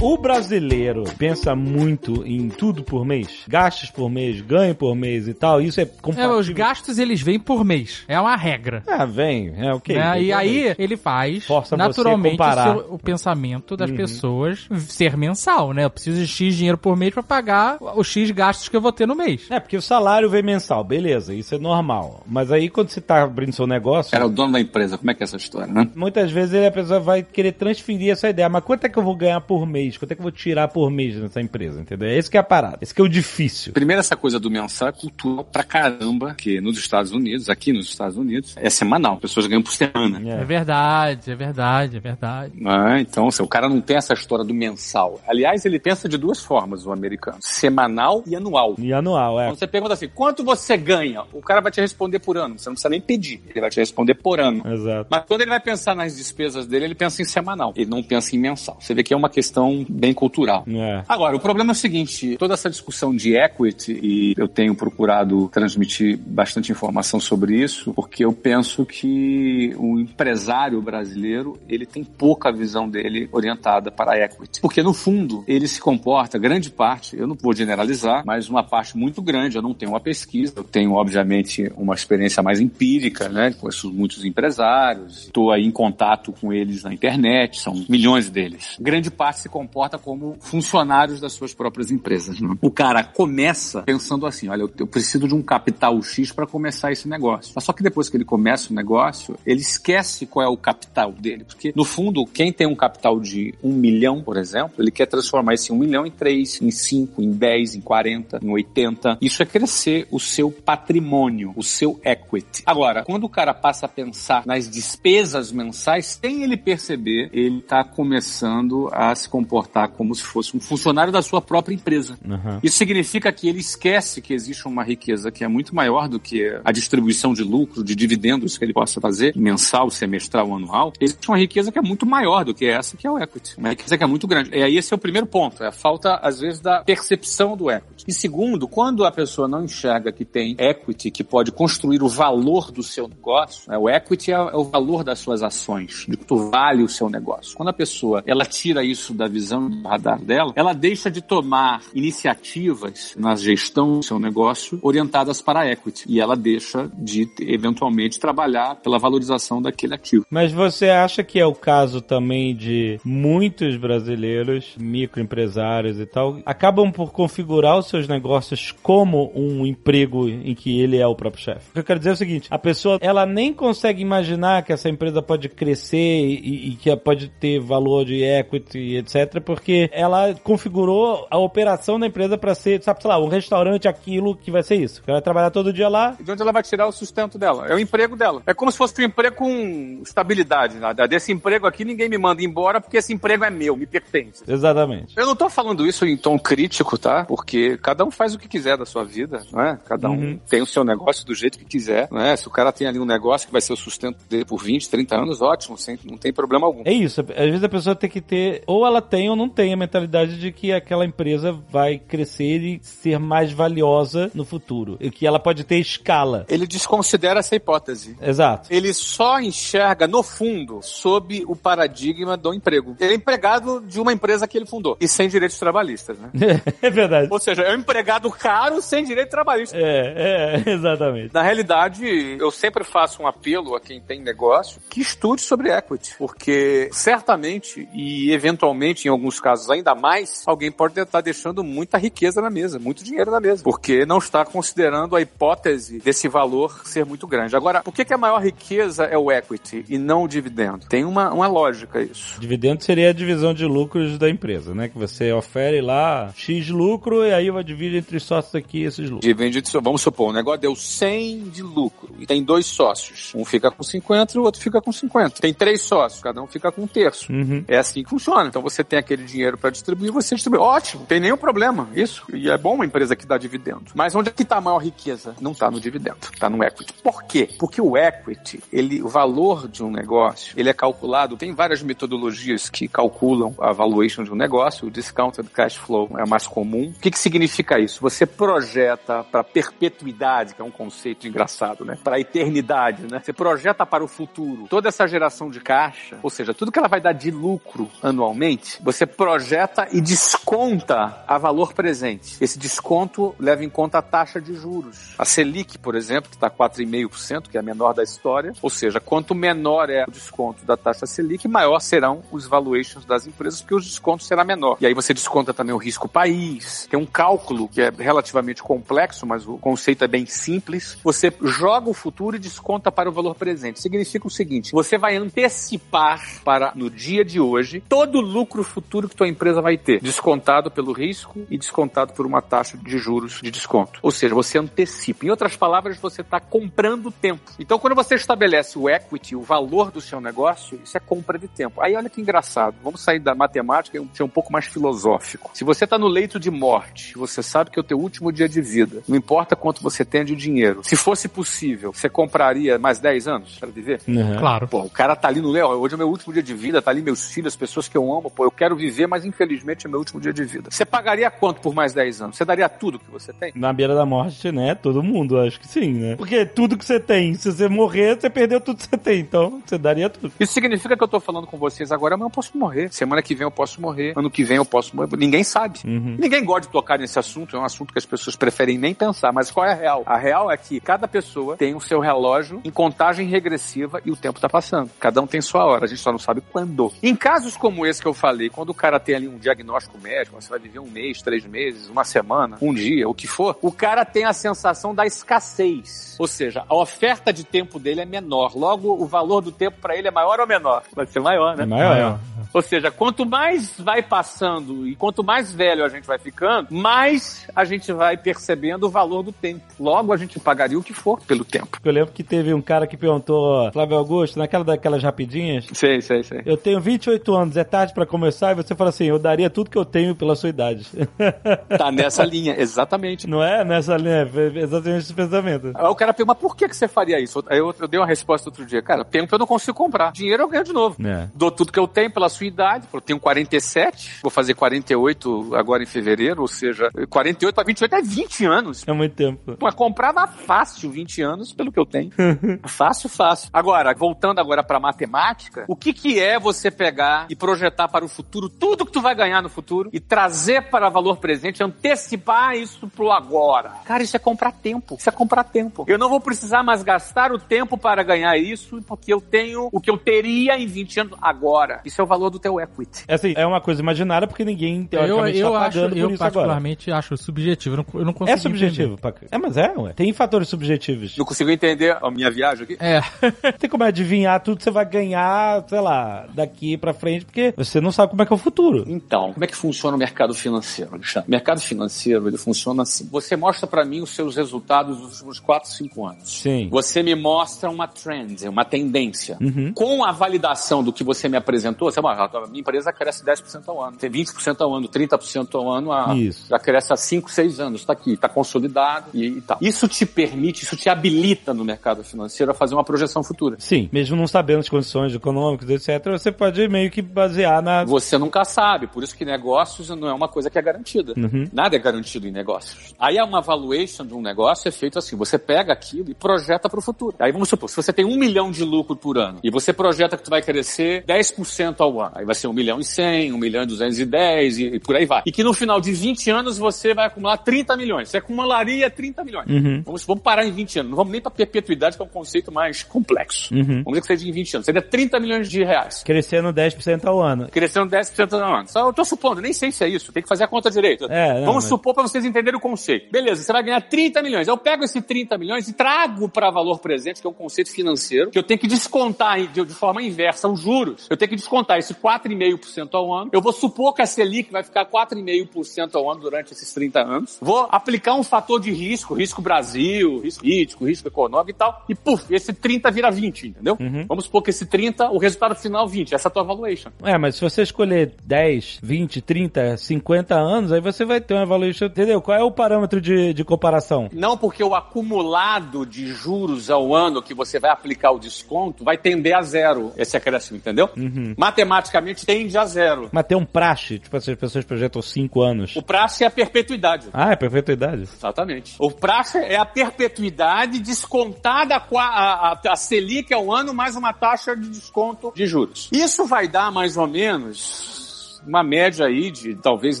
O 0.00 0.18
brasileiro 0.18 1.04
pensa 1.18 1.54
muito 1.56 2.24
em 2.26 2.48
tudo 2.48 2.82
por 2.84 3.04
mês, 3.04 3.40
gastos 3.48 3.90
por 3.90 4.10
mês, 4.10 4.40
ganho 4.42 4.74
por 4.74 4.94
mês 4.94 5.26
e 5.26 5.32
tal. 5.34 5.60
Isso 5.60 5.80
é 5.80 5.84
É, 5.84 5.86
compatível. 5.86 6.38
os 6.38 6.48
gastos 6.50 6.98
eles 6.98 7.20
vêm 7.22 7.40
por 7.40 7.64
mês. 7.64 8.04
É 8.06 8.20
uma 8.20 8.36
regra. 8.36 8.82
Ah, 8.86 9.04
vem, 9.06 9.52
é 9.56 9.72
ok. 9.72 9.96
né? 9.96 10.22
E 10.22 10.32
aí 10.32 10.74
ele 10.78 10.96
faz 10.96 11.44
Força 11.46 11.76
naturalmente 11.76 12.40
o, 12.40 12.52
seu- 12.62 12.86
o 12.94 12.98
pensamento 12.98 13.76
das 13.76 13.90
pessoas 13.90 14.68
ser 14.80 15.16
mensal, 15.16 15.72
né? 15.72 15.84
Eu 15.84 15.90
preciso 15.90 16.20
de 16.20 16.26
X 16.28 16.54
dinheiro 16.56 16.76
por 16.78 16.96
mês 16.96 17.14
pra 17.14 17.22
pagar 17.22 17.78
os 17.96 18.06
X 18.06 18.30
gastos 18.30 18.68
que 18.68 18.76
eu 18.76 18.80
vou 18.80 18.92
ter 18.92 19.06
no 19.06 19.14
mês. 19.16 19.46
É, 19.50 19.58
porque 19.58 19.76
o 19.76 19.82
salário 19.82 20.28
vem 20.28 20.42
mensal, 20.42 20.84
beleza, 20.84 21.34
isso 21.34 21.54
é 21.54 21.58
normal. 21.58 22.22
Mas 22.26 22.52
aí 22.52 22.68
quando 22.68 22.90
você 22.90 23.00
tá 23.00 23.22
abrindo 23.22 23.52
seu 23.52 23.66
negócio, 23.66 24.14
Era 24.14 24.26
o 24.26 24.30
dono 24.30 24.52
da 24.52 24.60
empresa, 24.60 24.98
como 24.98 25.10
é 25.10 25.14
que 25.14 25.22
é 25.22 25.24
essa 25.24 25.36
história, 25.36 25.72
né? 25.72 25.88
muitas 25.96 26.30
vezes 26.30 26.54
a 26.66 26.70
pessoa 26.70 27.00
vai 27.00 27.22
querer 27.22 27.52
transferir 27.52 28.10
essa 28.12 28.28
ideia. 28.28 28.48
Mas 28.48 28.62
quanto 28.62 28.84
é 28.84 28.88
que 28.88 28.98
eu 28.98 29.02
vou 29.02 29.16
ganhar 29.16 29.40
por 29.40 29.66
mês? 29.66 29.85
Quanto 29.96 30.12
é 30.12 30.14
que 30.14 30.20
eu 30.20 30.24
vou 30.24 30.32
tirar 30.32 30.68
por 30.68 30.90
mês 30.90 31.16
nessa 31.16 31.40
empresa, 31.40 31.80
entendeu? 31.80 32.08
Esse 32.08 32.30
que 32.30 32.36
é 32.36 32.40
a 32.40 32.42
parada, 32.42 32.78
esse 32.80 32.94
que 32.94 33.00
é 33.00 33.04
o 33.04 33.08
difícil. 33.08 33.72
Primeiro, 33.72 34.00
essa 34.00 34.16
coisa 34.16 34.40
do 34.40 34.50
mensal 34.50 34.88
é 34.88 34.92
cultural 34.92 35.44
pra 35.44 35.62
caramba, 35.62 36.34
que 36.34 36.60
nos 36.60 36.78
Estados 36.78 37.12
Unidos, 37.12 37.48
aqui 37.48 37.72
nos 37.72 37.86
Estados 37.88 38.16
Unidos, 38.16 38.54
é 38.56 38.68
semanal. 38.70 39.14
As 39.14 39.20
pessoas 39.20 39.46
ganham 39.46 39.62
por 39.62 39.72
semana. 39.72 40.20
É 40.28 40.44
verdade, 40.44 41.30
é 41.30 41.34
verdade, 41.34 41.96
é 41.96 42.00
verdade. 42.00 42.52
né? 42.56 43.00
Então, 43.00 43.28
assim, 43.28 43.42
o 43.42 43.48
cara 43.48 43.68
não 43.68 43.80
tem 43.80 43.96
essa 43.96 44.14
história 44.14 44.44
do 44.44 44.54
mensal. 44.54 45.20
Aliás, 45.28 45.64
ele 45.64 45.78
pensa 45.78 46.08
de 46.08 46.16
duas 46.16 46.42
formas, 46.42 46.86
o 46.86 46.92
americano: 46.92 47.38
semanal 47.40 48.22
e 48.26 48.34
anual. 48.34 48.74
E 48.78 48.92
anual, 48.92 49.40
é. 49.40 49.46
Quando 49.48 49.58
você 49.58 49.66
pergunta 49.66 49.94
assim, 49.94 50.08
quanto 50.08 50.42
você 50.44 50.76
ganha? 50.76 51.22
O 51.32 51.40
cara 51.40 51.60
vai 51.60 51.70
te 51.70 51.80
responder 51.80 52.18
por 52.18 52.36
ano. 52.36 52.58
Você 52.58 52.68
não 52.68 52.74
precisa 52.74 52.88
nem 52.88 53.00
pedir. 53.00 53.42
Ele 53.50 53.60
vai 53.60 53.70
te 53.70 53.80
responder 53.80 54.14
por 54.14 54.40
ano. 54.40 54.62
Exato. 54.66 55.06
Mas 55.10 55.24
quando 55.26 55.40
ele 55.42 55.50
vai 55.50 55.60
pensar 55.60 55.94
nas 55.94 56.16
despesas 56.16 56.66
dele, 56.66 56.86
ele 56.86 56.94
pensa 56.94 57.20
em 57.22 57.24
semanal. 57.24 57.72
Ele 57.76 57.90
não 57.90 58.02
pensa 58.02 58.34
em 58.34 58.38
mensal. 58.38 58.76
Você 58.80 58.94
vê 58.94 59.02
que 59.02 59.12
é 59.12 59.16
uma 59.16 59.28
questão 59.28 59.75
bem 59.88 60.14
cultural. 60.14 60.64
É. 60.68 61.02
Agora, 61.08 61.36
o 61.36 61.40
problema 61.40 61.72
é 61.72 61.74
o 61.74 61.76
seguinte: 61.76 62.36
toda 62.38 62.54
essa 62.54 62.70
discussão 62.70 63.14
de 63.14 63.36
equity, 63.36 63.98
e 64.02 64.34
eu 64.36 64.48
tenho 64.48 64.74
procurado 64.74 65.48
transmitir 65.48 66.18
bastante 66.18 66.70
informação 66.70 67.18
sobre 67.18 67.62
isso, 67.62 67.92
porque 67.94 68.24
eu 68.24 68.32
penso 68.32 68.86
que 68.86 69.74
o 69.78 69.98
empresário 69.98 70.80
brasileiro 70.80 71.58
ele 71.68 71.86
tem 71.86 72.04
pouca 72.04 72.52
visão 72.52 72.88
dele 72.88 73.28
orientada 73.32 73.90
para 73.90 74.18
equity. 74.18 74.60
Porque, 74.60 74.82
no 74.82 74.92
fundo, 74.92 75.44
ele 75.46 75.66
se 75.66 75.80
comporta, 75.80 76.38
grande 76.38 76.70
parte, 76.70 77.16
eu 77.16 77.26
não 77.26 77.34
vou 77.34 77.54
generalizar, 77.54 78.22
mas 78.24 78.48
uma 78.48 78.62
parte 78.62 78.96
muito 78.96 79.20
grande, 79.20 79.56
eu 79.56 79.62
não 79.62 79.74
tenho 79.74 79.92
uma 79.92 80.00
pesquisa, 80.00 80.52
eu 80.56 80.64
tenho, 80.64 80.92
obviamente, 80.92 81.70
uma 81.76 81.94
experiência 81.94 82.42
mais 82.42 82.60
empírica, 82.60 83.28
né? 83.28 83.52
Conheço 83.52 83.92
muitos 83.92 84.24
empresários, 84.24 85.24
estou 85.24 85.50
aí 85.50 85.64
em 85.64 85.70
contato 85.70 86.32
com 86.32 86.52
eles 86.52 86.84
na 86.84 86.92
internet, 86.92 87.60
são 87.60 87.84
milhões 87.88 88.30
deles. 88.30 88.76
Grande 88.80 89.10
parte 89.10 89.40
se 89.40 89.48
comporta 89.48 89.65
como 89.98 90.36
funcionários 90.40 91.20
das 91.20 91.32
suas 91.32 91.54
próprias 91.54 91.90
empresas. 91.90 92.40
Né? 92.40 92.56
O 92.60 92.70
cara 92.70 93.04
começa 93.04 93.82
pensando 93.82 94.26
assim: 94.26 94.48
olha, 94.48 94.62
eu, 94.62 94.70
eu 94.78 94.86
preciso 94.86 95.26
de 95.28 95.34
um 95.34 95.42
capital 95.42 96.00
X 96.02 96.32
para 96.32 96.46
começar 96.46 96.92
esse 96.92 97.08
negócio. 97.08 97.52
Mas 97.54 97.64
só 97.64 97.72
que 97.72 97.82
depois 97.82 98.08
que 98.08 98.16
ele 98.16 98.24
começa 98.24 98.72
o 98.72 98.74
negócio, 98.74 99.36
ele 99.44 99.60
esquece 99.60 100.26
qual 100.26 100.44
é 100.44 100.48
o 100.48 100.56
capital 100.56 101.12
dele. 101.12 101.44
Porque, 101.44 101.72
no 101.74 101.84
fundo, 101.84 102.24
quem 102.26 102.52
tem 102.52 102.66
um 102.66 102.74
capital 102.74 103.20
de 103.20 103.54
um 103.62 103.72
milhão, 103.72 104.22
por 104.22 104.36
exemplo, 104.36 104.74
ele 104.78 104.90
quer 104.90 105.06
transformar 105.06 105.54
esse 105.54 105.72
um 105.72 105.76
milhão 105.78 106.06
em 106.06 106.10
três, 106.10 106.60
em 106.60 106.70
cinco, 106.70 107.22
em 107.22 107.30
dez, 107.30 107.74
em 107.74 107.80
quarenta, 107.80 108.38
em 108.42 108.50
oitenta. 108.50 109.18
Isso 109.20 109.42
é 109.42 109.46
crescer 109.46 110.06
o 110.10 110.20
seu 110.20 110.50
patrimônio, 110.50 111.52
o 111.56 111.62
seu 111.62 112.00
equity. 112.04 112.62
Agora, 112.66 113.04
quando 113.04 113.24
o 113.24 113.28
cara 113.28 113.52
passa 113.52 113.86
a 113.86 113.88
pensar 113.88 114.44
nas 114.46 114.68
despesas 114.68 115.52
mensais, 115.52 116.18
sem 116.22 116.42
ele 116.42 116.56
perceber, 116.56 117.30
ele 117.32 117.58
está 117.58 117.84
começando 117.84 118.88
a 118.92 119.14
se 119.14 119.28
comportar 119.28 119.55
como 119.96 120.14
se 120.14 120.22
fosse 120.22 120.56
um 120.56 120.60
funcionário 120.60 121.12
da 121.12 121.22
sua 121.22 121.40
própria 121.40 121.74
empresa. 121.74 122.18
Uhum. 122.24 122.58
Isso 122.62 122.76
significa 122.76 123.32
que 123.32 123.48
ele 123.48 123.60
esquece 123.60 124.20
que 124.20 124.34
existe 124.34 124.66
uma 124.66 124.82
riqueza 124.82 125.30
que 125.30 125.44
é 125.44 125.48
muito 125.48 125.74
maior 125.74 126.08
do 126.08 126.18
que 126.18 126.58
a 126.64 126.72
distribuição 126.72 127.32
de 127.32 127.42
lucro, 127.42 127.84
de 127.84 127.94
dividendos 127.94 128.58
que 128.58 128.64
ele 128.64 128.72
possa 128.72 129.00
fazer, 129.00 129.32
mensal, 129.36 129.90
semestral, 129.90 130.54
anual. 130.54 130.92
Existe 131.00 131.28
uma 131.28 131.38
riqueza 131.38 131.70
que 131.70 131.78
é 131.78 131.82
muito 131.82 132.04
maior 132.06 132.44
do 132.44 132.54
que 132.54 132.66
essa, 132.66 132.96
que 132.96 133.06
é 133.06 133.10
o 133.10 133.18
equity. 133.18 133.56
Uma 133.58 133.70
riqueza 133.70 133.96
que 133.96 134.04
é 134.04 134.06
muito 134.06 134.26
grande. 134.26 134.50
E 134.52 134.62
aí 134.62 134.76
esse 134.76 134.92
é 134.92 134.96
o 134.96 134.98
primeiro 134.98 135.26
ponto, 135.26 135.62
é 135.62 135.68
a 135.68 135.72
falta, 135.72 136.16
às 136.16 136.40
vezes, 136.40 136.60
da 136.60 136.82
percepção 136.82 137.56
do 137.56 137.70
equity. 137.70 138.04
E 138.08 138.12
segundo, 138.12 138.68
quando 138.68 139.04
a 139.04 139.10
pessoa 139.10 139.48
não 139.48 139.64
enxerga 139.64 140.12
que 140.12 140.24
tem 140.24 140.56
equity, 140.58 141.10
que 141.10 141.24
pode 141.24 141.52
construir 141.52 142.02
o 142.02 142.08
valor 142.08 142.70
do 142.70 142.82
seu 142.82 143.08
negócio, 143.08 143.70
né? 143.70 143.78
o 143.78 143.88
equity 143.88 144.32
é, 144.32 144.34
é 144.34 144.56
o 144.56 144.64
valor 144.64 145.02
das 145.02 145.18
suas 145.18 145.42
ações, 145.42 146.04
de 146.08 146.16
quanto 146.16 146.50
vale 146.50 146.82
o 146.82 146.88
seu 146.88 147.08
negócio. 147.08 147.56
Quando 147.56 147.68
a 147.68 147.72
pessoa 147.72 148.22
ela 148.26 148.44
tira 148.44 148.84
isso 148.84 149.14
da 149.14 149.28
visão 149.28 149.45
do 149.50 149.82
radar 149.82 150.20
dela, 150.22 150.52
ela 150.54 150.72
deixa 150.72 151.10
de 151.10 151.20
tomar 151.20 151.82
iniciativas 151.94 153.14
na 153.18 153.34
gestão 153.34 153.98
do 153.98 154.02
seu 154.02 154.18
negócio 154.18 154.78
orientadas 154.82 155.40
para 155.40 155.60
a 155.60 155.70
equity. 155.70 156.04
E 156.08 156.20
ela 156.20 156.36
deixa 156.36 156.90
de, 156.94 157.28
eventualmente, 157.40 158.18
trabalhar 158.18 158.76
pela 158.76 158.98
valorização 158.98 159.60
daquele 159.60 159.94
ativo. 159.94 160.26
Mas 160.30 160.52
você 160.52 160.88
acha 160.88 161.22
que 161.22 161.38
é 161.38 161.46
o 161.46 161.54
caso 161.54 162.00
também 162.00 162.54
de 162.54 162.98
muitos 163.04 163.76
brasileiros, 163.76 164.74
microempresários 164.78 165.98
e 165.98 166.06
tal, 166.06 166.40
acabam 166.44 166.90
por 166.90 167.12
configurar 167.12 167.78
os 167.78 167.88
seus 167.88 168.08
negócios 168.08 168.72
como 168.82 169.32
um 169.34 169.66
emprego 169.66 170.28
em 170.28 170.54
que 170.54 170.80
ele 170.80 170.98
é 170.98 171.06
o 171.06 171.14
próprio 171.14 171.42
chefe? 171.42 171.70
O 171.70 171.72
que 171.74 171.78
eu 171.80 171.84
quero 171.84 171.98
dizer 171.98 172.10
é 172.10 172.14
o 172.14 172.16
seguinte, 172.16 172.48
a 172.50 172.58
pessoa, 172.58 172.98
ela 173.00 173.26
nem 173.26 173.52
consegue 173.52 174.02
imaginar 174.02 174.62
que 174.62 174.72
essa 174.72 174.88
empresa 174.88 175.22
pode 175.22 175.48
crescer 175.48 175.96
e, 175.96 176.70
e 176.70 176.74
que 176.76 176.94
pode 176.96 177.28
ter 177.28 177.60
valor 177.60 178.04
de 178.04 178.22
equity, 178.22 178.96
etc, 178.96 179.35
porque 179.40 179.88
ela 179.92 180.34
configurou 180.42 181.26
a 181.30 181.38
operação 181.38 181.98
da 181.98 182.06
empresa 182.06 182.36
para 182.38 182.54
ser, 182.54 182.82
sabe, 182.82 183.00
sei 183.02 183.08
lá, 183.10 183.18
um 183.18 183.28
restaurante, 183.28 183.86
aquilo 183.88 184.34
que 184.36 184.50
vai 184.50 184.62
ser 184.62 184.76
isso. 184.76 185.02
Ela 185.06 185.16
vai 185.16 185.22
trabalhar 185.22 185.50
todo 185.50 185.72
dia 185.72 185.88
lá, 185.88 186.16
De 186.20 186.30
onde 186.30 186.42
ela 186.42 186.52
vai 186.52 186.62
tirar 186.62 186.86
o 186.86 186.92
sustento 186.92 187.38
dela? 187.38 187.66
É 187.68 187.74
o 187.74 187.78
emprego 187.78 188.16
dela. 188.16 188.42
É 188.46 188.54
como 188.54 188.70
se 188.72 188.78
fosse 188.78 189.00
um 189.00 189.04
emprego 189.04 189.36
com 189.36 190.00
estabilidade. 190.02 190.76
Né? 190.78 190.94
Desse 191.08 191.32
emprego 191.32 191.66
aqui, 191.66 191.84
ninguém 191.84 192.08
me 192.08 192.18
manda 192.18 192.42
embora 192.42 192.80
porque 192.80 192.96
esse 192.96 193.12
emprego 193.12 193.44
é 193.44 193.50
meu, 193.50 193.76
me 193.76 193.86
pertence. 193.86 194.42
exatamente. 194.46 195.14
Eu 195.16 195.26
não 195.26 195.36
tô 195.36 195.48
falando 195.48 195.86
isso 195.86 196.04
em 196.06 196.16
tom 196.16 196.38
crítico, 196.38 196.96
tá? 196.98 197.24
Porque 197.24 197.76
cada 197.78 198.04
um 198.04 198.10
faz 198.10 198.34
o 198.34 198.38
que 198.38 198.48
quiser 198.48 198.76
da 198.76 198.84
sua 198.86 199.04
vida, 199.04 199.42
não 199.52 199.60
é? 199.62 199.78
Cada 199.84 200.10
um 200.10 200.16
Uhum. 200.16 200.40
tem 200.48 200.62
o 200.62 200.66
seu 200.66 200.82
negócio 200.82 201.26
do 201.26 201.34
jeito 201.34 201.58
que 201.58 201.64
quiser, 201.64 202.08
não 202.10 202.20
é? 202.20 202.34
Se 202.36 202.48
o 202.48 202.50
cara 202.50 202.72
tem 202.72 202.86
ali 202.86 202.98
um 202.98 203.04
negócio 203.04 203.46
que 203.46 203.52
vai 203.52 203.60
ser 203.60 203.72
o 203.72 203.76
sustento 203.76 204.18
dele 204.28 204.44
por 204.44 204.62
20, 204.62 204.88
30 204.88 205.14
anos, 205.16 205.42
ótimo, 205.42 205.76
sem, 205.76 205.98
não 206.04 206.16
tem 206.16 206.32
problema 206.32 206.66
algum. 206.66 206.82
É 206.84 206.92
isso, 206.92 207.20
às 207.20 207.26
vezes 207.46 207.62
a 207.62 207.68
pessoa 207.68 207.94
tem 207.94 208.08
que 208.08 208.20
ter, 208.20 208.62
ou 208.66 208.86
ela 208.86 209.02
tem 209.02 209.25
tem 209.26 209.30
ou 209.30 209.36
não 209.36 209.48
tem 209.48 209.72
a 209.72 209.76
mentalidade 209.76 210.38
de 210.38 210.52
que 210.52 210.72
aquela 210.72 211.04
empresa 211.04 211.52
vai 211.68 211.98
crescer 211.98 212.58
e 212.62 212.80
ser 212.82 213.18
mais 213.18 213.52
valiosa 213.52 214.30
no 214.34 214.44
futuro. 214.44 214.96
E 215.00 215.10
que 215.10 215.26
ela 215.26 215.40
pode 215.40 215.64
ter 215.64 215.78
escala. 215.78 216.46
Ele 216.48 216.66
desconsidera 216.66 217.40
essa 217.40 217.56
hipótese. 217.56 218.16
Exato. 218.20 218.68
Ele 218.72 218.92
só 218.94 219.40
enxerga, 219.40 220.06
no 220.06 220.22
fundo, 220.22 220.80
sob 220.82 221.42
o 221.46 221.56
paradigma 221.56 222.36
do 222.36 222.54
emprego. 222.54 222.96
Ele 223.00 223.14
é 223.14 223.16
empregado 223.16 223.80
de 223.80 224.00
uma 224.00 224.12
empresa 224.12 224.46
que 224.46 224.56
ele 224.56 224.66
fundou. 224.66 224.96
E 225.00 225.08
sem 225.08 225.28
direitos 225.28 225.58
trabalhistas, 225.58 226.18
né? 226.18 226.30
é 226.80 226.90
verdade. 226.90 227.28
Ou 227.30 227.40
seja, 227.40 227.62
é 227.62 227.74
um 227.74 227.80
empregado 227.80 228.30
caro 228.30 228.80
sem 228.80 229.04
direito 229.04 229.30
trabalhista. 229.30 229.76
É, 229.76 230.62
é, 230.66 230.70
exatamente. 230.70 231.34
Na 231.34 231.42
realidade, 231.42 232.06
eu 232.38 232.50
sempre 232.50 232.84
faço 232.84 233.22
um 233.22 233.26
apelo 233.26 233.74
a 233.74 233.80
quem 233.80 234.00
tem 234.00 234.20
negócio 234.20 234.80
que 234.88 235.00
estude 235.00 235.42
sobre 235.42 235.70
equity, 235.70 236.14
porque 236.18 236.88
certamente 236.92 237.88
e 237.92 238.30
eventualmente, 238.32 239.05
em 239.06 239.10
alguns 239.10 239.40
casos 239.40 239.70
ainda 239.70 239.94
mais, 239.94 240.42
alguém 240.46 240.70
pode 240.70 240.98
estar 241.00 241.20
deixando 241.20 241.62
muita 241.62 241.98
riqueza 241.98 242.40
na 242.40 242.50
mesa, 242.50 242.78
muito 242.78 243.04
dinheiro 243.04 243.30
na 243.30 243.40
mesa, 243.40 243.62
porque 243.62 244.04
não 244.04 244.18
está 244.18 244.44
considerando 244.44 245.16
a 245.16 245.20
hipótese 245.20 245.98
desse 246.00 246.28
valor 246.28 246.82
ser 246.84 247.04
muito 247.04 247.26
grande. 247.26 247.56
Agora, 247.56 247.82
por 247.82 247.92
que, 247.92 248.04
que 248.04 248.14
a 248.14 248.18
maior 248.18 248.42
riqueza 248.42 249.04
é 249.04 249.16
o 249.16 249.30
equity 249.30 249.84
e 249.88 249.98
não 249.98 250.24
o 250.24 250.28
dividendo? 250.28 250.86
Tem 250.88 251.04
uma, 251.04 251.32
uma 251.32 251.46
lógica 251.46 252.00
isso. 252.00 252.40
Dividendo 252.40 252.82
seria 252.82 253.10
a 253.10 253.12
divisão 253.12 253.54
de 253.54 253.64
lucros 253.64 254.18
da 254.18 254.28
empresa, 254.28 254.74
né? 254.74 254.88
Que 254.88 254.98
você 254.98 255.32
ofere 255.32 255.80
lá 255.80 256.32
X 256.34 256.68
lucro 256.68 257.24
e 257.24 257.32
aí 257.32 257.50
vai 257.50 257.64
dividir 257.64 257.98
entre 257.98 258.16
os 258.16 258.22
sócios 258.22 258.54
aqui 258.54 258.82
esses 258.82 259.08
lucros. 259.08 259.26
Divide, 259.26 259.62
vamos 259.80 260.02
supor, 260.02 260.30
o 260.30 260.32
negócio 260.32 260.60
deu 260.60 260.74
100 260.74 261.48
de 261.50 261.62
lucro 261.62 262.14
e 262.18 262.26
tem 262.26 262.42
dois 262.42 262.66
sócios. 262.66 263.32
Um 263.34 263.44
fica 263.44 263.70
com 263.70 263.82
50 263.82 264.36
e 264.36 264.40
o 264.40 264.42
outro 264.42 264.60
fica 264.60 264.80
com 264.80 264.92
50. 264.92 265.40
Tem 265.40 265.54
três 265.54 265.82
sócios, 265.82 266.22
cada 266.22 266.42
um 266.42 266.46
fica 266.46 266.70
com 266.72 266.82
um 266.82 266.86
terço. 266.86 267.32
Uhum. 267.32 267.64
É 267.68 267.78
assim 267.78 268.02
que 268.02 268.10
funciona. 268.10 268.48
Então 268.48 268.62
você 268.62 268.82
tem 268.82 268.95
aquele 268.98 269.24
dinheiro 269.24 269.56
para 269.58 269.70
distribuir, 269.70 270.12
você 270.12 270.34
distribui. 270.34 270.60
Ótimo, 270.60 271.06
tem 271.06 271.20
nenhum 271.20 271.36
problema. 271.36 271.88
Isso. 271.94 272.24
E 272.32 272.50
é 272.50 272.58
bom 272.58 272.74
uma 272.74 272.84
empresa 272.84 273.16
que 273.16 273.26
dá 273.26 273.38
dividendo. 273.38 273.84
Mas 273.94 274.14
onde 274.14 274.28
é 274.28 274.32
que 274.32 274.42
está 274.42 274.56
a 274.56 274.60
maior 274.60 274.78
riqueza? 274.78 275.34
Não 275.40 275.52
está 275.52 275.70
no 275.70 275.80
dividendo, 275.80 276.18
está 276.32 276.48
no 276.48 276.62
equity. 276.62 276.92
Por 277.02 277.24
quê? 277.24 277.48
Porque 277.58 277.80
o 277.80 277.96
equity, 277.96 278.62
ele, 278.72 279.02
o 279.02 279.08
valor 279.08 279.68
de 279.68 279.82
um 279.82 279.90
negócio, 279.90 280.54
ele 280.56 280.68
é 280.68 280.74
calculado, 280.74 281.36
tem 281.36 281.54
várias 281.54 281.82
metodologias 281.82 282.68
que 282.68 282.88
calculam 282.88 283.54
a 283.58 283.72
valuation 283.72 284.24
de 284.24 284.32
um 284.32 284.36
negócio, 284.36 284.86
o 284.86 284.90
discounted 284.90 285.48
cash 285.50 285.76
flow 285.76 286.10
é 286.16 286.22
a 286.22 286.26
mais 286.26 286.46
comum. 286.46 286.92
O 286.96 287.00
que, 287.00 287.10
que 287.10 287.18
significa 287.18 287.78
isso? 287.78 288.00
Você 288.00 288.26
projeta 288.26 289.24
para 289.24 289.42
perpetuidade, 289.44 290.54
que 290.54 290.62
é 290.62 290.64
um 290.64 290.70
conceito 290.70 291.26
engraçado, 291.26 291.84
né? 291.84 291.98
Para 292.02 292.16
a 292.16 292.20
eternidade, 292.20 293.06
né? 293.10 293.20
Você 293.22 293.32
projeta 293.32 293.86
para 293.86 294.04
o 294.04 294.08
futuro 294.08 294.66
toda 294.68 294.88
essa 294.88 295.06
geração 295.06 295.50
de 295.50 295.60
caixa, 295.60 296.18
ou 296.22 296.30
seja, 296.30 296.54
tudo 296.54 296.72
que 296.72 296.78
ela 296.78 296.88
vai 296.88 297.00
dar 297.00 297.12
de 297.12 297.30
lucro 297.30 297.90
anualmente, 298.02 298.78
você 298.86 299.04
projeta 299.04 299.88
e 299.90 300.00
desconta 300.00 301.24
a 301.26 301.36
valor 301.38 301.72
presente. 301.72 302.36
Esse 302.40 302.56
desconto 302.56 303.34
leva 303.36 303.64
em 303.64 303.68
conta 303.68 303.98
a 303.98 304.02
taxa 304.02 304.40
de 304.40 304.54
juros. 304.54 305.12
A 305.18 305.24
Selic, 305.24 305.76
por 305.76 305.96
exemplo, 305.96 306.30
que 306.30 306.36
está 306.36 306.48
4,5%, 306.48 307.48
que 307.50 307.56
é 307.56 307.60
a 307.60 307.64
menor 307.64 307.92
da 307.94 308.04
história, 308.04 308.52
ou 308.62 308.70
seja, 308.70 309.00
quanto 309.00 309.34
menor 309.34 309.90
é 309.90 310.04
o 310.06 310.10
desconto 310.10 310.64
da 310.64 310.76
taxa 310.76 311.04
Selic, 311.04 311.48
maior 311.48 311.80
serão 311.80 312.22
os 312.30 312.46
valuations 312.46 313.04
das 313.04 313.26
empresas, 313.26 313.60
porque 313.60 313.74
o 313.74 313.80
desconto 313.80 314.22
será 314.22 314.44
menor. 314.44 314.76
E 314.80 314.86
aí 314.86 314.94
você 314.94 315.12
desconta 315.12 315.52
também 315.52 315.74
o 315.74 315.78
risco 315.78 316.08
país. 316.08 316.86
Tem 316.88 316.98
um 316.98 317.06
cálculo 317.06 317.66
que 317.66 317.82
é 317.82 317.90
relativamente 317.90 318.62
complexo, 318.62 319.26
mas 319.26 319.48
o 319.48 319.58
conceito 319.58 320.04
é 320.04 320.06
bem 320.06 320.26
simples. 320.26 320.96
Você 321.02 321.32
joga 321.42 321.90
o 321.90 321.94
futuro 321.94 322.36
e 322.36 322.38
desconta 322.38 322.92
para 322.92 323.08
o 323.08 323.12
valor 323.12 323.34
presente. 323.34 323.82
Significa 323.82 324.28
o 324.28 324.30
seguinte: 324.30 324.70
você 324.70 324.96
vai 324.96 325.16
antecipar 325.16 326.40
para 326.44 326.70
no 326.76 326.88
dia 326.88 327.24
de 327.24 327.40
hoje 327.40 327.82
todo 327.88 328.18
o 328.18 328.20
lucro 328.20 328.62
futuro 328.76 329.08
que 329.08 329.16
tua 329.16 329.26
empresa 329.26 329.62
vai 329.62 329.78
ter, 329.78 330.02
descontado 330.02 330.70
pelo 330.70 330.92
risco 330.92 331.46
e 331.50 331.56
descontado 331.56 332.12
por 332.12 332.26
uma 332.26 332.42
taxa 332.42 332.76
de 332.76 332.98
juros 332.98 333.40
de 333.42 333.50
desconto. 333.50 333.98
Ou 334.02 334.10
seja, 334.10 334.34
você 334.34 334.58
antecipa. 334.58 335.24
Em 335.24 335.30
outras 335.30 335.56
palavras, 335.56 335.96
você 335.96 336.20
está 336.20 336.38
comprando 336.38 337.10
tempo. 337.10 337.52
Então, 337.58 337.78
quando 337.78 337.94
você 337.94 338.16
estabelece 338.16 338.78
o 338.78 338.86
equity, 338.86 339.34
o 339.34 339.40
valor 339.40 339.90
do 339.90 339.98
seu 339.98 340.20
negócio, 340.20 340.78
isso 340.84 340.94
é 340.94 341.00
compra 341.00 341.38
de 341.38 341.48
tempo. 341.48 341.80
Aí 341.80 341.96
olha 341.96 342.10
que 342.10 342.20
engraçado. 342.20 342.76
Vamos 342.82 343.00
sair 343.00 343.18
da 343.18 343.34
matemática 343.34 343.96
e 343.96 344.06
ser 344.12 344.22
um 344.22 344.28
pouco 344.28 344.52
mais 344.52 344.66
filosófico. 344.66 345.50
Se 345.54 345.64
você 345.64 345.84
está 345.84 345.96
no 345.96 346.06
leito 346.06 346.38
de 346.38 346.50
morte, 346.50 347.16
você 347.16 347.42
sabe 347.42 347.70
que 347.70 347.78
é 347.78 347.80
o 347.80 347.84
teu 347.84 347.98
último 347.98 348.30
dia 348.30 348.48
de 348.48 348.60
vida. 348.60 349.02
Não 349.08 349.16
importa 349.16 349.56
quanto 349.56 349.82
você 349.82 350.04
tem 350.04 350.22
de 350.22 350.36
dinheiro. 350.36 350.80
Se 350.82 350.96
fosse 350.96 351.28
possível, 351.28 351.94
você 351.94 352.10
compraria 352.10 352.78
mais 352.78 352.98
10 352.98 353.28
anos 353.28 353.58
para 353.58 353.70
viver? 353.70 354.02
Uhum. 354.06 354.38
Claro. 354.38 354.68
Pô, 354.68 354.80
o 354.82 354.90
cara 354.90 355.16
tá 355.16 355.28
ali 355.28 355.40
no 355.40 355.50
Léo, 355.50 355.68
hoje 355.68 355.94
é 355.94 355.96
meu 355.96 356.08
último 356.08 356.32
dia 356.32 356.42
de 356.42 356.52
vida, 356.52 356.82
tá 356.82 356.90
ali 356.90 357.00
meus 357.00 357.30
filhos, 357.30 357.52
as 357.52 357.56
pessoas 357.56 357.88
que 357.88 357.96
eu 357.96 358.12
amo, 358.12 358.30
pô, 358.30 358.44
eu 358.44 358.50
quero 358.50 358.65
viver, 358.74 359.06
mas 359.06 359.24
infelizmente 359.24 359.86
é 359.86 359.88
meu 359.88 359.98
último 359.98 360.20
dia 360.20 360.32
de 360.32 360.44
vida. 360.44 360.70
Você 360.70 360.84
pagaria 360.84 361.30
quanto 361.30 361.60
por 361.60 361.74
mais 361.74 361.92
10 361.92 362.22
anos? 362.22 362.36
Você 362.36 362.44
daria 362.44 362.68
tudo 362.68 362.98
que 362.98 363.10
você 363.10 363.32
tem? 363.32 363.52
Na 363.54 363.72
beira 363.72 363.94
da 363.94 364.06
morte, 364.06 364.50
né? 364.50 364.74
Todo 364.74 365.02
mundo, 365.02 365.38
acho 365.38 365.60
que 365.60 365.68
sim, 365.68 365.92
né? 365.92 366.16
Porque 366.16 366.46
tudo 366.46 366.76
que 366.76 366.84
você 366.84 366.98
tem, 366.98 367.34
se 367.34 367.52
você 367.52 367.68
morrer, 367.68 368.18
você 368.18 368.30
perdeu 368.30 368.60
tudo 368.60 368.78
que 368.78 368.88
você 368.88 368.96
tem. 368.96 369.20
Então, 369.20 369.62
você 369.64 369.76
daria 369.76 370.08
tudo. 370.08 370.32
Isso 370.40 370.52
significa 370.52 370.96
que 370.96 371.02
eu 371.02 371.08
tô 371.08 371.20
falando 371.20 371.46
com 371.46 371.58
vocês 371.58 371.92
agora, 371.92 372.16
mas 372.16 372.26
eu 372.26 372.30
posso 372.30 372.56
morrer. 372.56 372.92
Semana 372.92 373.22
que 373.22 373.34
vem 373.34 373.44
eu 373.44 373.50
posso 373.50 373.80
morrer. 373.80 374.14
Ano 374.16 374.30
que 374.30 374.42
vem 374.42 374.56
eu 374.56 374.64
posso 374.64 374.96
morrer. 374.96 375.16
Ninguém 375.16 375.44
sabe. 375.44 375.80
Uhum. 375.84 376.16
Ninguém 376.18 376.44
gosta 376.44 376.62
de 376.62 376.68
tocar 376.68 376.98
nesse 376.98 377.18
assunto. 377.18 377.56
É 377.56 377.58
um 377.58 377.64
assunto 377.64 377.92
que 377.92 377.98
as 377.98 378.06
pessoas 378.06 378.36
preferem 378.36 378.78
nem 378.78 378.94
pensar. 378.94 379.32
Mas 379.32 379.50
qual 379.50 379.66
é 379.66 379.72
a 379.72 379.74
real? 379.74 380.02
A 380.06 380.16
real 380.16 380.50
é 380.50 380.56
que 380.56 380.80
cada 380.80 381.06
pessoa 381.06 381.56
tem 381.56 381.74
o 381.74 381.80
seu 381.80 382.00
relógio 382.00 382.60
em 382.64 382.70
contagem 382.70 383.26
regressiva 383.26 384.00
e 384.04 384.10
o 384.10 384.16
tempo 384.16 384.40
tá 384.40 384.48
passando. 384.48 384.90
Cada 384.98 385.20
um 385.20 385.26
tem 385.26 385.40
sua 385.40 385.64
hora. 385.64 385.84
A 385.84 385.88
gente 385.88 386.00
só 386.00 386.10
não 386.10 386.18
sabe 386.18 386.42
quando. 386.52 386.92
Em 387.02 387.14
casos 387.14 387.56
como 387.56 387.86
esse 387.86 388.00
que 388.00 388.08
eu 388.08 388.14
falei, 388.14 388.48
quando 388.56 388.70
o 388.70 388.74
cara 388.74 388.98
tem 388.98 389.14
ali 389.14 389.28
um 389.28 389.36
diagnóstico 389.36 389.98
médico, 389.98 390.40
você 390.40 390.48
vai 390.48 390.58
viver 390.58 390.78
um 390.78 390.88
mês, 390.88 391.20
três 391.20 391.44
meses, 391.44 391.90
uma 391.90 392.04
semana, 392.04 392.56
um 392.62 392.72
dia, 392.72 393.06
o 393.06 393.12
que 393.12 393.26
for, 393.26 393.58
o 393.60 393.70
cara 393.70 394.02
tem 394.02 394.24
a 394.24 394.32
sensação 394.32 394.94
da 394.94 395.04
escassez. 395.04 396.16
Ou 396.18 396.26
seja, 396.26 396.64
a 396.66 396.74
oferta 396.74 397.30
de 397.30 397.44
tempo 397.44 397.78
dele 397.78 398.00
é 398.00 398.06
menor. 398.06 398.56
Logo, 398.56 398.94
o 398.94 399.04
valor 399.04 399.42
do 399.42 399.52
tempo 399.52 399.76
para 399.78 399.94
ele 399.94 400.08
é 400.08 400.10
maior 400.10 400.40
ou 400.40 400.46
menor? 400.46 400.82
Vai 400.94 401.06
ser 401.06 401.20
maior, 401.20 401.54
né? 401.54 401.64
É 401.64 401.66
maior. 401.66 402.18
Ou 402.52 402.62
seja, 402.62 402.90
quanto 402.90 403.26
mais 403.26 403.74
vai 403.78 404.02
passando 404.02 404.86
e 404.86 404.94
quanto 404.96 405.22
mais 405.22 405.52
velho 405.52 405.84
a 405.84 405.88
gente 405.88 406.06
vai 406.06 406.18
ficando, 406.18 406.68
mais 406.70 407.46
a 407.54 407.64
gente 407.64 407.92
vai 407.92 408.16
percebendo 408.16 408.86
o 408.86 408.90
valor 408.90 409.22
do 409.22 409.32
tempo. 409.32 409.62
Logo, 409.78 410.12
a 410.12 410.16
gente 410.16 410.38
pagaria 410.40 410.78
o 410.78 410.82
que 410.82 410.92
for 410.94 411.20
pelo 411.20 411.44
tempo. 411.44 411.78
Eu 411.84 411.92
lembro 411.92 412.12
que 412.12 412.22
teve 412.22 412.52
um 412.54 412.62
cara 412.62 412.86
que 412.86 412.96
perguntou, 412.96 413.70
Flávio 413.72 413.96
Augusto, 413.96 414.38
naquela 414.38 414.64
daquelas 414.64 415.02
rapidinhas, 415.02 415.66
Sei, 415.72 416.00
sei, 416.00 416.22
sei. 416.22 416.42
eu 416.44 416.56
tenho 416.56 416.80
28 416.80 417.34
anos, 417.34 417.56
é 417.56 417.64
tarde 417.64 417.92
pra 417.92 418.06
começar? 418.06 418.52
E 418.52 418.54
você 418.54 418.74
fala 418.74 418.90
assim, 418.90 419.04
eu 419.04 419.18
daria 419.18 419.50
tudo 419.50 419.70
que 419.70 419.78
eu 419.78 419.84
tenho 419.84 420.14
pela 420.14 420.34
sua 420.34 420.48
idade. 420.48 420.86
Tá 421.76 421.90
nessa 421.90 422.24
linha, 422.24 422.54
exatamente. 422.58 423.26
Não 423.26 423.42
é 423.42 423.64
nessa 423.64 423.96
linha, 423.96 424.28
é 424.34 424.58
exatamente 424.58 425.02
esse 425.04 425.14
pensamento. 425.14 425.72
Aí 425.74 425.86
o 425.86 425.94
cara 425.94 426.12
pergunta, 426.14 426.34
mas 426.34 426.40
por 426.40 426.56
que, 426.56 426.68
que 426.68 426.76
você 426.76 426.88
faria 426.88 427.20
isso? 427.20 427.42
Aí 427.48 427.58
eu, 427.58 427.74
eu 427.78 427.88
dei 427.88 427.98
uma 428.00 428.06
resposta 428.06 428.48
outro 428.48 428.64
dia. 428.64 428.80
Cara, 428.82 429.04
tempo 429.04 429.34
eu 429.34 429.38
não 429.38 429.46
consigo 429.46 429.76
comprar. 429.76 430.12
Dinheiro 430.12 430.42
eu 430.44 430.48
ganho 430.48 430.64
de 430.64 430.72
novo. 430.72 430.96
É. 431.06 431.28
Dou 431.34 431.50
tudo 431.50 431.72
que 431.72 431.78
eu 431.78 431.86
tenho 431.88 432.10
pela 432.10 432.28
sua 432.28 432.35
idade. 432.44 432.86
Eu 432.92 433.00
tenho 433.00 433.18
47, 433.18 434.20
vou 434.22 434.30
fazer 434.30 434.54
48 434.54 435.54
agora 435.54 435.82
em 435.82 435.86
fevereiro, 435.86 436.42
ou 436.42 436.48
seja, 436.48 436.90
48 437.08 437.54
para 437.54 437.64
28 437.64 437.94
é 437.94 438.02
20 438.02 438.44
anos. 438.46 438.84
É 438.86 438.92
muito 438.92 439.14
tempo. 439.14 439.56
Mas 439.60 439.74
comprava 439.74 440.26
fácil 440.26 440.90
20 440.90 441.22
anos 441.22 441.52
pelo 441.52 441.72
que 441.72 441.78
eu 441.78 441.86
tenho. 441.86 442.10
fácil, 442.66 443.08
fácil. 443.08 443.48
Agora, 443.52 443.94
voltando 443.94 444.40
agora 444.40 444.62
pra 444.62 444.80
matemática, 444.80 445.64
o 445.68 445.76
que 445.76 445.92
que 445.92 446.20
é 446.20 446.38
você 446.38 446.70
pegar 446.70 447.26
e 447.30 447.36
projetar 447.36 447.88
para 447.88 448.04
o 448.04 448.08
futuro 448.08 448.48
tudo 448.48 448.84
que 448.84 448.92
tu 448.92 449.00
vai 449.00 449.14
ganhar 449.14 449.42
no 449.42 449.48
futuro 449.48 449.90
e 449.92 450.00
trazer 450.00 450.70
para 450.70 450.88
valor 450.88 451.16
presente, 451.18 451.62
antecipar 451.62 452.56
isso 452.56 452.88
pro 452.88 453.10
agora? 453.10 453.70
Cara, 453.84 454.02
isso 454.02 454.16
é 454.16 454.18
comprar 454.18 454.52
tempo. 454.52 454.96
Isso 454.98 455.08
é 455.08 455.12
comprar 455.12 455.44
tempo. 455.44 455.84
Eu 455.86 455.98
não 455.98 456.08
vou 456.08 456.20
precisar 456.20 456.62
mais 456.62 456.82
gastar 456.82 457.32
o 457.32 457.38
tempo 457.38 457.76
para 457.76 458.02
ganhar 458.02 458.36
isso, 458.36 458.82
porque 458.82 459.12
eu 459.12 459.20
tenho 459.20 459.68
o 459.72 459.80
que 459.80 459.90
eu 459.90 459.98
teria 459.98 460.58
em 460.58 460.66
20 460.66 461.00
anos 461.00 461.18
agora. 461.20 461.80
Isso 461.84 462.00
é 462.00 462.04
o 462.04 462.06
valor 462.06 462.25
do 462.30 462.38
teu 462.38 462.60
equity. 462.60 463.04
É 463.08 463.14
assim, 463.14 463.34
é 463.36 463.46
uma 463.46 463.60
coisa 463.60 463.80
imaginária 463.80 464.26
porque 464.26 464.44
ninguém 464.44 464.80
Eu, 464.82 464.88
teoricamente 464.88 465.38
eu 465.38 465.50
tá 465.52 465.58
acho, 465.58 465.78
pagando 465.78 465.96
eu 465.96 466.08
por 466.08 466.14
isso 466.14 466.24
agora. 466.24 466.32
particularmente 466.32 466.92
acho 466.92 467.16
subjetivo. 467.16 467.76
Eu 467.76 467.76
não, 467.92 468.00
eu 468.00 468.06
não 468.06 468.12
consigo 468.12 468.36
É 468.36 468.40
subjetivo. 468.40 468.98
Paca. 468.98 469.26
É, 469.30 469.38
mas 469.38 469.56
é, 469.56 469.72
ué. 469.76 469.92
Tem 469.92 470.12
fatores 470.12 470.48
subjetivos. 470.48 471.16
Não 471.16 471.24
consigo 471.24 471.50
entender 471.50 471.96
a 472.00 472.10
minha 472.10 472.30
viagem 472.30 472.64
aqui? 472.64 472.74
entender. 472.74 473.04
É. 473.42 473.52
Tem 473.58 473.68
como 473.70 473.84
adivinhar 473.84 474.40
tudo 474.42 474.56
que 474.58 474.62
você 474.64 474.70
vai 474.70 474.84
ganhar, 474.84 475.64
sei 475.68 475.80
lá, 475.80 476.26
daqui 476.34 476.76
pra 476.76 476.92
frente, 476.92 477.24
porque 477.24 477.52
você 477.56 477.80
não 477.80 477.90
sabe 477.92 478.10
como 478.10 478.22
é 478.22 478.26
que 478.26 478.32
é 478.32 478.36
o 478.36 478.38
futuro. 478.38 478.84
Então, 478.86 479.32
como 479.32 479.44
é 479.44 479.46
que 479.48 479.56
funciona 479.56 479.96
o 479.96 479.98
mercado 479.98 480.34
financeiro, 480.34 480.94
Alexandre? 480.94 481.28
O 481.28 481.30
mercado 481.30 481.60
financeiro, 481.60 482.28
ele 482.28 482.38
funciona 482.38 482.82
assim. 482.82 483.08
Você 483.10 483.36
mostra 483.36 483.66
para 483.66 483.84
mim 483.84 484.00
os 484.02 484.10
seus 484.10 484.36
resultados 484.36 484.98
dos 484.98 485.14
últimos 485.14 485.38
4, 485.40 485.70
5 485.70 486.06
anos. 486.06 486.40
Sim. 486.40 486.68
Você 486.70 487.02
me 487.02 487.14
mostra 487.14 487.70
uma 487.70 487.86
trend, 487.86 488.46
uma 488.48 488.64
tendência. 488.64 489.36
Uhum. 489.40 489.72
Com 489.74 490.04
a 490.04 490.12
validação 490.12 490.82
do 490.82 490.92
que 490.92 491.04
você 491.04 491.28
me 491.28 491.36
apresentou, 491.36 491.90
você 491.90 492.00
a 492.12 492.46
minha 492.48 492.60
empresa 492.60 492.92
cresce 492.92 493.24
10% 493.24 493.62
ao 493.66 493.82
ano, 493.82 493.96
tem 493.96 494.10
20% 494.10 494.60
ao 494.60 494.74
ano, 494.74 494.88
30% 494.88 495.54
ao 495.54 495.70
ano, 495.70 495.92
a, 495.92 496.14
Isso. 496.16 496.46
já 496.48 496.58
cresce 496.58 496.92
há 496.92 496.96
5, 496.96 497.30
6 497.30 497.60
anos, 497.60 497.80
está 497.80 497.92
aqui, 497.92 498.12
está 498.12 498.28
consolidado 498.28 499.10
e, 499.12 499.26
e 499.26 499.40
tal. 499.40 499.58
Isso 499.60 499.86
te 499.88 500.06
permite, 500.06 500.64
isso 500.64 500.76
te 500.76 500.88
habilita 500.88 501.52
no 501.52 501.64
mercado 501.64 502.02
financeiro 502.02 502.52
a 502.52 502.54
fazer 502.54 502.74
uma 502.74 502.84
projeção 502.84 503.22
futura. 503.22 503.56
Sim, 503.58 503.88
mesmo 503.92 504.16
não 504.16 504.26
sabendo 504.26 504.60
as 504.60 504.68
condições 504.68 505.14
econômicas, 505.14 505.68
etc., 505.68 506.10
você 506.10 506.32
pode 506.32 506.68
meio 506.68 506.90
que 506.90 507.02
basear 507.02 507.62
na. 507.62 507.84
Você 507.84 508.16
nunca 508.18 508.44
sabe, 508.44 508.86
por 508.86 509.02
isso 509.02 509.16
que 509.16 509.24
negócios 509.24 509.88
não 509.90 510.08
é 510.08 510.14
uma 510.14 510.28
coisa 510.28 510.48
que 510.48 510.58
é 510.58 510.62
garantida. 510.62 511.14
Uhum. 511.16 511.48
Nada 511.52 511.76
é 511.76 511.78
garantido 511.78 512.26
em 512.26 512.30
negócios. 512.30 512.94
Aí 512.98 513.18
uma 513.26 513.40
valuation 513.40 514.06
de 514.06 514.14
um 514.14 514.22
negócio 514.22 514.68
é 514.68 514.72
feito 514.72 514.98
assim, 514.98 515.16
você 515.16 515.38
pega 515.38 515.72
aquilo 515.72 516.10
e 516.10 516.14
projeta 516.14 516.68
para 516.68 516.78
o 516.78 516.82
futuro. 516.82 517.16
Aí 517.18 517.32
vamos 517.32 517.48
supor, 517.48 517.68
se 517.68 517.76
você 517.76 517.92
tem 517.92 518.04
um 518.04 518.16
milhão 518.16 518.50
de 518.50 518.64
lucro 518.64 518.96
por 518.96 519.18
ano 519.18 519.40
e 519.42 519.50
você 519.50 519.72
projeta 519.72 520.16
que 520.16 520.22
tu 520.22 520.30
vai 520.30 520.42
crescer 520.42 521.04
10% 521.04 521.76
ao 521.80 521.95
ano, 522.00 522.12
aí 522.14 522.24
vai 522.24 522.34
ser 522.34 522.46
um 522.48 522.52
milhão 522.52 522.78
e 522.80 522.84
100, 522.84 523.32
um 523.32 523.38
milhão 523.38 523.62
e 523.62 523.66
210 523.66 524.58
e, 524.58 524.64
e 524.66 524.80
por 524.80 524.96
aí 524.96 525.06
vai. 525.06 525.22
E 525.26 525.32
que 525.32 525.42
no 525.42 525.52
final 525.52 525.80
de 525.80 525.92
20 525.92 526.30
anos 526.30 526.58
você 526.58 526.94
vai 526.94 527.06
acumular 527.06 527.36
30 527.38 527.76
milhões. 527.76 528.08
Você 528.08 528.18
acumularia 528.18 528.90
30 528.90 529.24
milhões. 529.24 529.48
Uhum. 529.48 529.82
Vamos, 529.84 530.04
vamos 530.04 530.22
parar 530.22 530.44
em 530.46 530.50
20 530.52 530.80
anos. 530.80 530.90
Não 530.90 530.96
vamos 530.96 531.12
nem 531.12 531.20
para 531.20 531.30
perpetuidade, 531.30 531.96
que 531.96 532.02
é 532.02 532.06
um 532.06 532.08
conceito 532.08 532.52
mais 532.52 532.82
complexo. 532.82 533.54
Uhum. 533.54 533.82
Vamos 533.84 533.84
dizer 533.92 534.00
que 534.02 534.06
seja 534.06 534.28
em 534.28 534.32
20 534.32 534.54
anos. 534.56 534.64
Seria 534.66 534.82
30 534.82 535.20
milhões 535.20 535.48
de 535.48 535.62
reais. 535.64 536.02
Crescendo 536.02 536.52
10% 536.52 537.04
ao 537.04 537.20
ano. 537.22 537.48
Crescendo 537.48 537.90
10% 537.90 538.32
ao 538.32 538.54
ano. 538.54 538.68
Só 538.68 538.86
eu 538.88 538.92
tô 538.92 539.04
supondo, 539.04 539.40
nem 539.40 539.52
sei 539.52 539.70
se 539.72 539.84
é 539.84 539.88
isso. 539.88 540.12
Tem 540.12 540.22
que 540.22 540.28
fazer 540.28 540.44
a 540.44 540.48
conta 540.48 540.70
direito. 540.70 541.06
É, 541.10 541.34
não, 541.34 541.46
Vamos 541.46 541.64
mas- 541.64 541.64
supor 541.64 541.94
para 541.94 542.02
vocês 542.02 542.24
entenderem 542.24 542.58
o 542.58 542.60
conceito. 542.62 543.10
Beleza, 543.10 543.42
você 543.42 543.52
vai 543.52 543.62
ganhar 543.62 543.80
30 543.80 544.22
milhões. 544.22 544.48
Eu 544.48 544.56
pego 544.56 544.84
esse 544.84 545.00
30 545.00 545.38
milhões 545.38 545.68
e 545.68 545.72
trago 545.72 546.28
para 546.28 546.50
valor 546.50 546.78
presente, 546.78 547.20
que 547.20 547.26
é 547.26 547.30
um 547.30 547.34
conceito 547.34 547.70
financeiro, 547.72 548.30
que 548.30 548.38
eu 548.38 548.42
tenho 548.42 548.58
que 548.58 548.66
descontar 548.66 549.38
de, 549.46 549.64
de 549.64 549.74
forma 549.74 550.02
inversa 550.02 550.48
os 550.48 550.60
juros. 550.60 551.06
Eu 551.10 551.16
tenho 551.16 551.28
que 551.28 551.36
descontar 551.36 551.78
esse 551.86 551.94
4,5% 551.94 552.88
ao 552.92 553.12
ano. 553.12 553.30
Eu 553.32 553.40
vou 553.40 553.52
supor 553.52 553.94
que 553.94 554.02
a 554.02 554.06
Selic 554.06 554.50
vai 554.50 554.62
ficar 554.62 554.86
4,5% 554.86 555.94
ao 555.94 556.10
ano 556.10 556.20
durante 556.20 556.52
esses 556.52 556.72
30 556.72 557.00
anos. 557.00 557.38
Vou 557.40 557.66
aplicar 557.70 558.14
um 558.14 558.22
fator 558.22 558.60
de 558.60 558.70
risco, 558.72 559.14
risco 559.14 559.40
Brasil, 559.40 560.20
risco 560.20 560.42
político, 560.42 560.84
risco 560.86 561.08
econômico 561.08 561.50
e 561.50 561.54
tal. 561.54 561.84
E 561.88 561.94
puf, 561.94 562.32
esse 562.34 562.52
30 562.52 562.90
vira 562.90 563.10
20, 563.10 563.48
entendeu? 563.48 563.76
Uhum. 563.80 564.04
Vamos 564.08 564.24
supor 564.24 564.42
que 564.42 564.50
esse 564.50 564.66
30, 564.66 565.10
o 565.10 565.18
resultado 565.18 565.54
final 565.54 565.86
20. 565.86 566.14
Essa 566.14 566.28
é 566.28 566.30
a 566.30 566.32
tua 566.32 566.42
valuation. 566.42 566.90
É, 567.02 567.16
mas 567.18 567.36
se 567.36 567.42
você 567.42 567.62
escolher 567.62 568.14
10, 568.24 568.80
20, 568.82 569.20
30, 569.20 569.76
50 569.76 570.34
anos, 570.34 570.72
aí 570.72 570.80
você 570.80 571.04
vai 571.04 571.20
ter 571.20 571.34
uma 571.34 571.46
valuation, 571.46 571.86
entendeu? 571.86 572.20
Qual 572.20 572.36
é 572.36 572.42
o 572.42 572.50
parâmetro 572.50 573.00
de, 573.00 573.32
de 573.32 573.44
comparação? 573.44 574.08
Não 574.12 574.36
porque 574.36 574.62
o 574.62 574.74
acumulado 574.74 575.84
de 575.86 576.06
juros 576.08 576.70
ao 576.70 576.94
ano 576.94 577.22
que 577.22 577.34
você 577.34 577.58
vai 577.58 577.70
aplicar 577.70 578.10
o 578.10 578.18
desconto 578.18 578.84
vai 578.84 578.96
tender 578.96 579.36
a 579.36 579.42
zero 579.42 579.92
esse 579.96 580.16
acréscimo, 580.16 580.58
entendeu? 580.58 580.88
Uhum. 580.96 581.34
Matematicamente 581.76 582.24
tende 582.24 582.56
a 582.56 582.64
zero. 582.64 583.08
Mas 583.12 583.26
tem 583.26 583.36
um 583.36 583.44
praxe, 583.44 583.98
tipo, 583.98 584.16
essas 584.16 584.34
pessoas 584.36 584.64
projetam 584.64 585.02
5 585.02 585.42
anos. 585.42 585.76
O 585.76 585.82
prazo 585.82 586.24
é 586.24 586.26
a 586.26 586.30
perpetuidade. 586.30 587.08
Ah, 587.12 587.32
é 587.32 587.36
perpetuidade. 587.36 588.02
Exatamente. 588.02 588.74
O 588.78 588.90
prazo 588.90 589.38
é 589.38 589.56
a 589.56 589.64
perpetuidade 589.64 590.78
descontada 590.80 591.78
com 591.80 591.98
a, 591.98 592.04
a, 592.06 592.60
a- 592.72 592.76
Selic 592.76 593.32
ao 593.32 593.52
ano 593.52 593.74
mais 593.74 593.96
uma 593.96 594.12
taxa 594.12 594.56
de 594.56 594.68
desconto 594.68 595.32
de 595.34 595.46
juros. 595.46 595.88
Isso 595.92 596.24
vai 596.26 596.48
dar 596.48 596.70
mais 596.70 596.96
ou 596.96 597.06
menos 597.06 598.05
uma 598.46 598.62
média 598.62 599.06
aí 599.06 599.30
de 599.30 599.54
talvez 599.54 600.00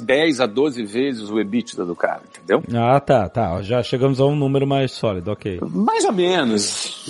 10 0.00 0.40
a 0.40 0.46
12 0.46 0.84
vezes 0.84 1.28
o 1.30 1.38
EBITDA 1.40 1.84
do 1.84 1.94
cara, 1.96 2.20
entendeu? 2.34 2.62
Ah, 2.74 3.00
tá, 3.00 3.28
tá. 3.28 3.60
Já 3.62 3.82
chegamos 3.82 4.20
a 4.20 4.24
um 4.26 4.36
número 4.36 4.66
mais 4.66 4.92
sólido, 4.92 5.30
ok. 5.32 5.58
Mais 5.62 6.04
ou 6.04 6.12
menos. 6.12 7.04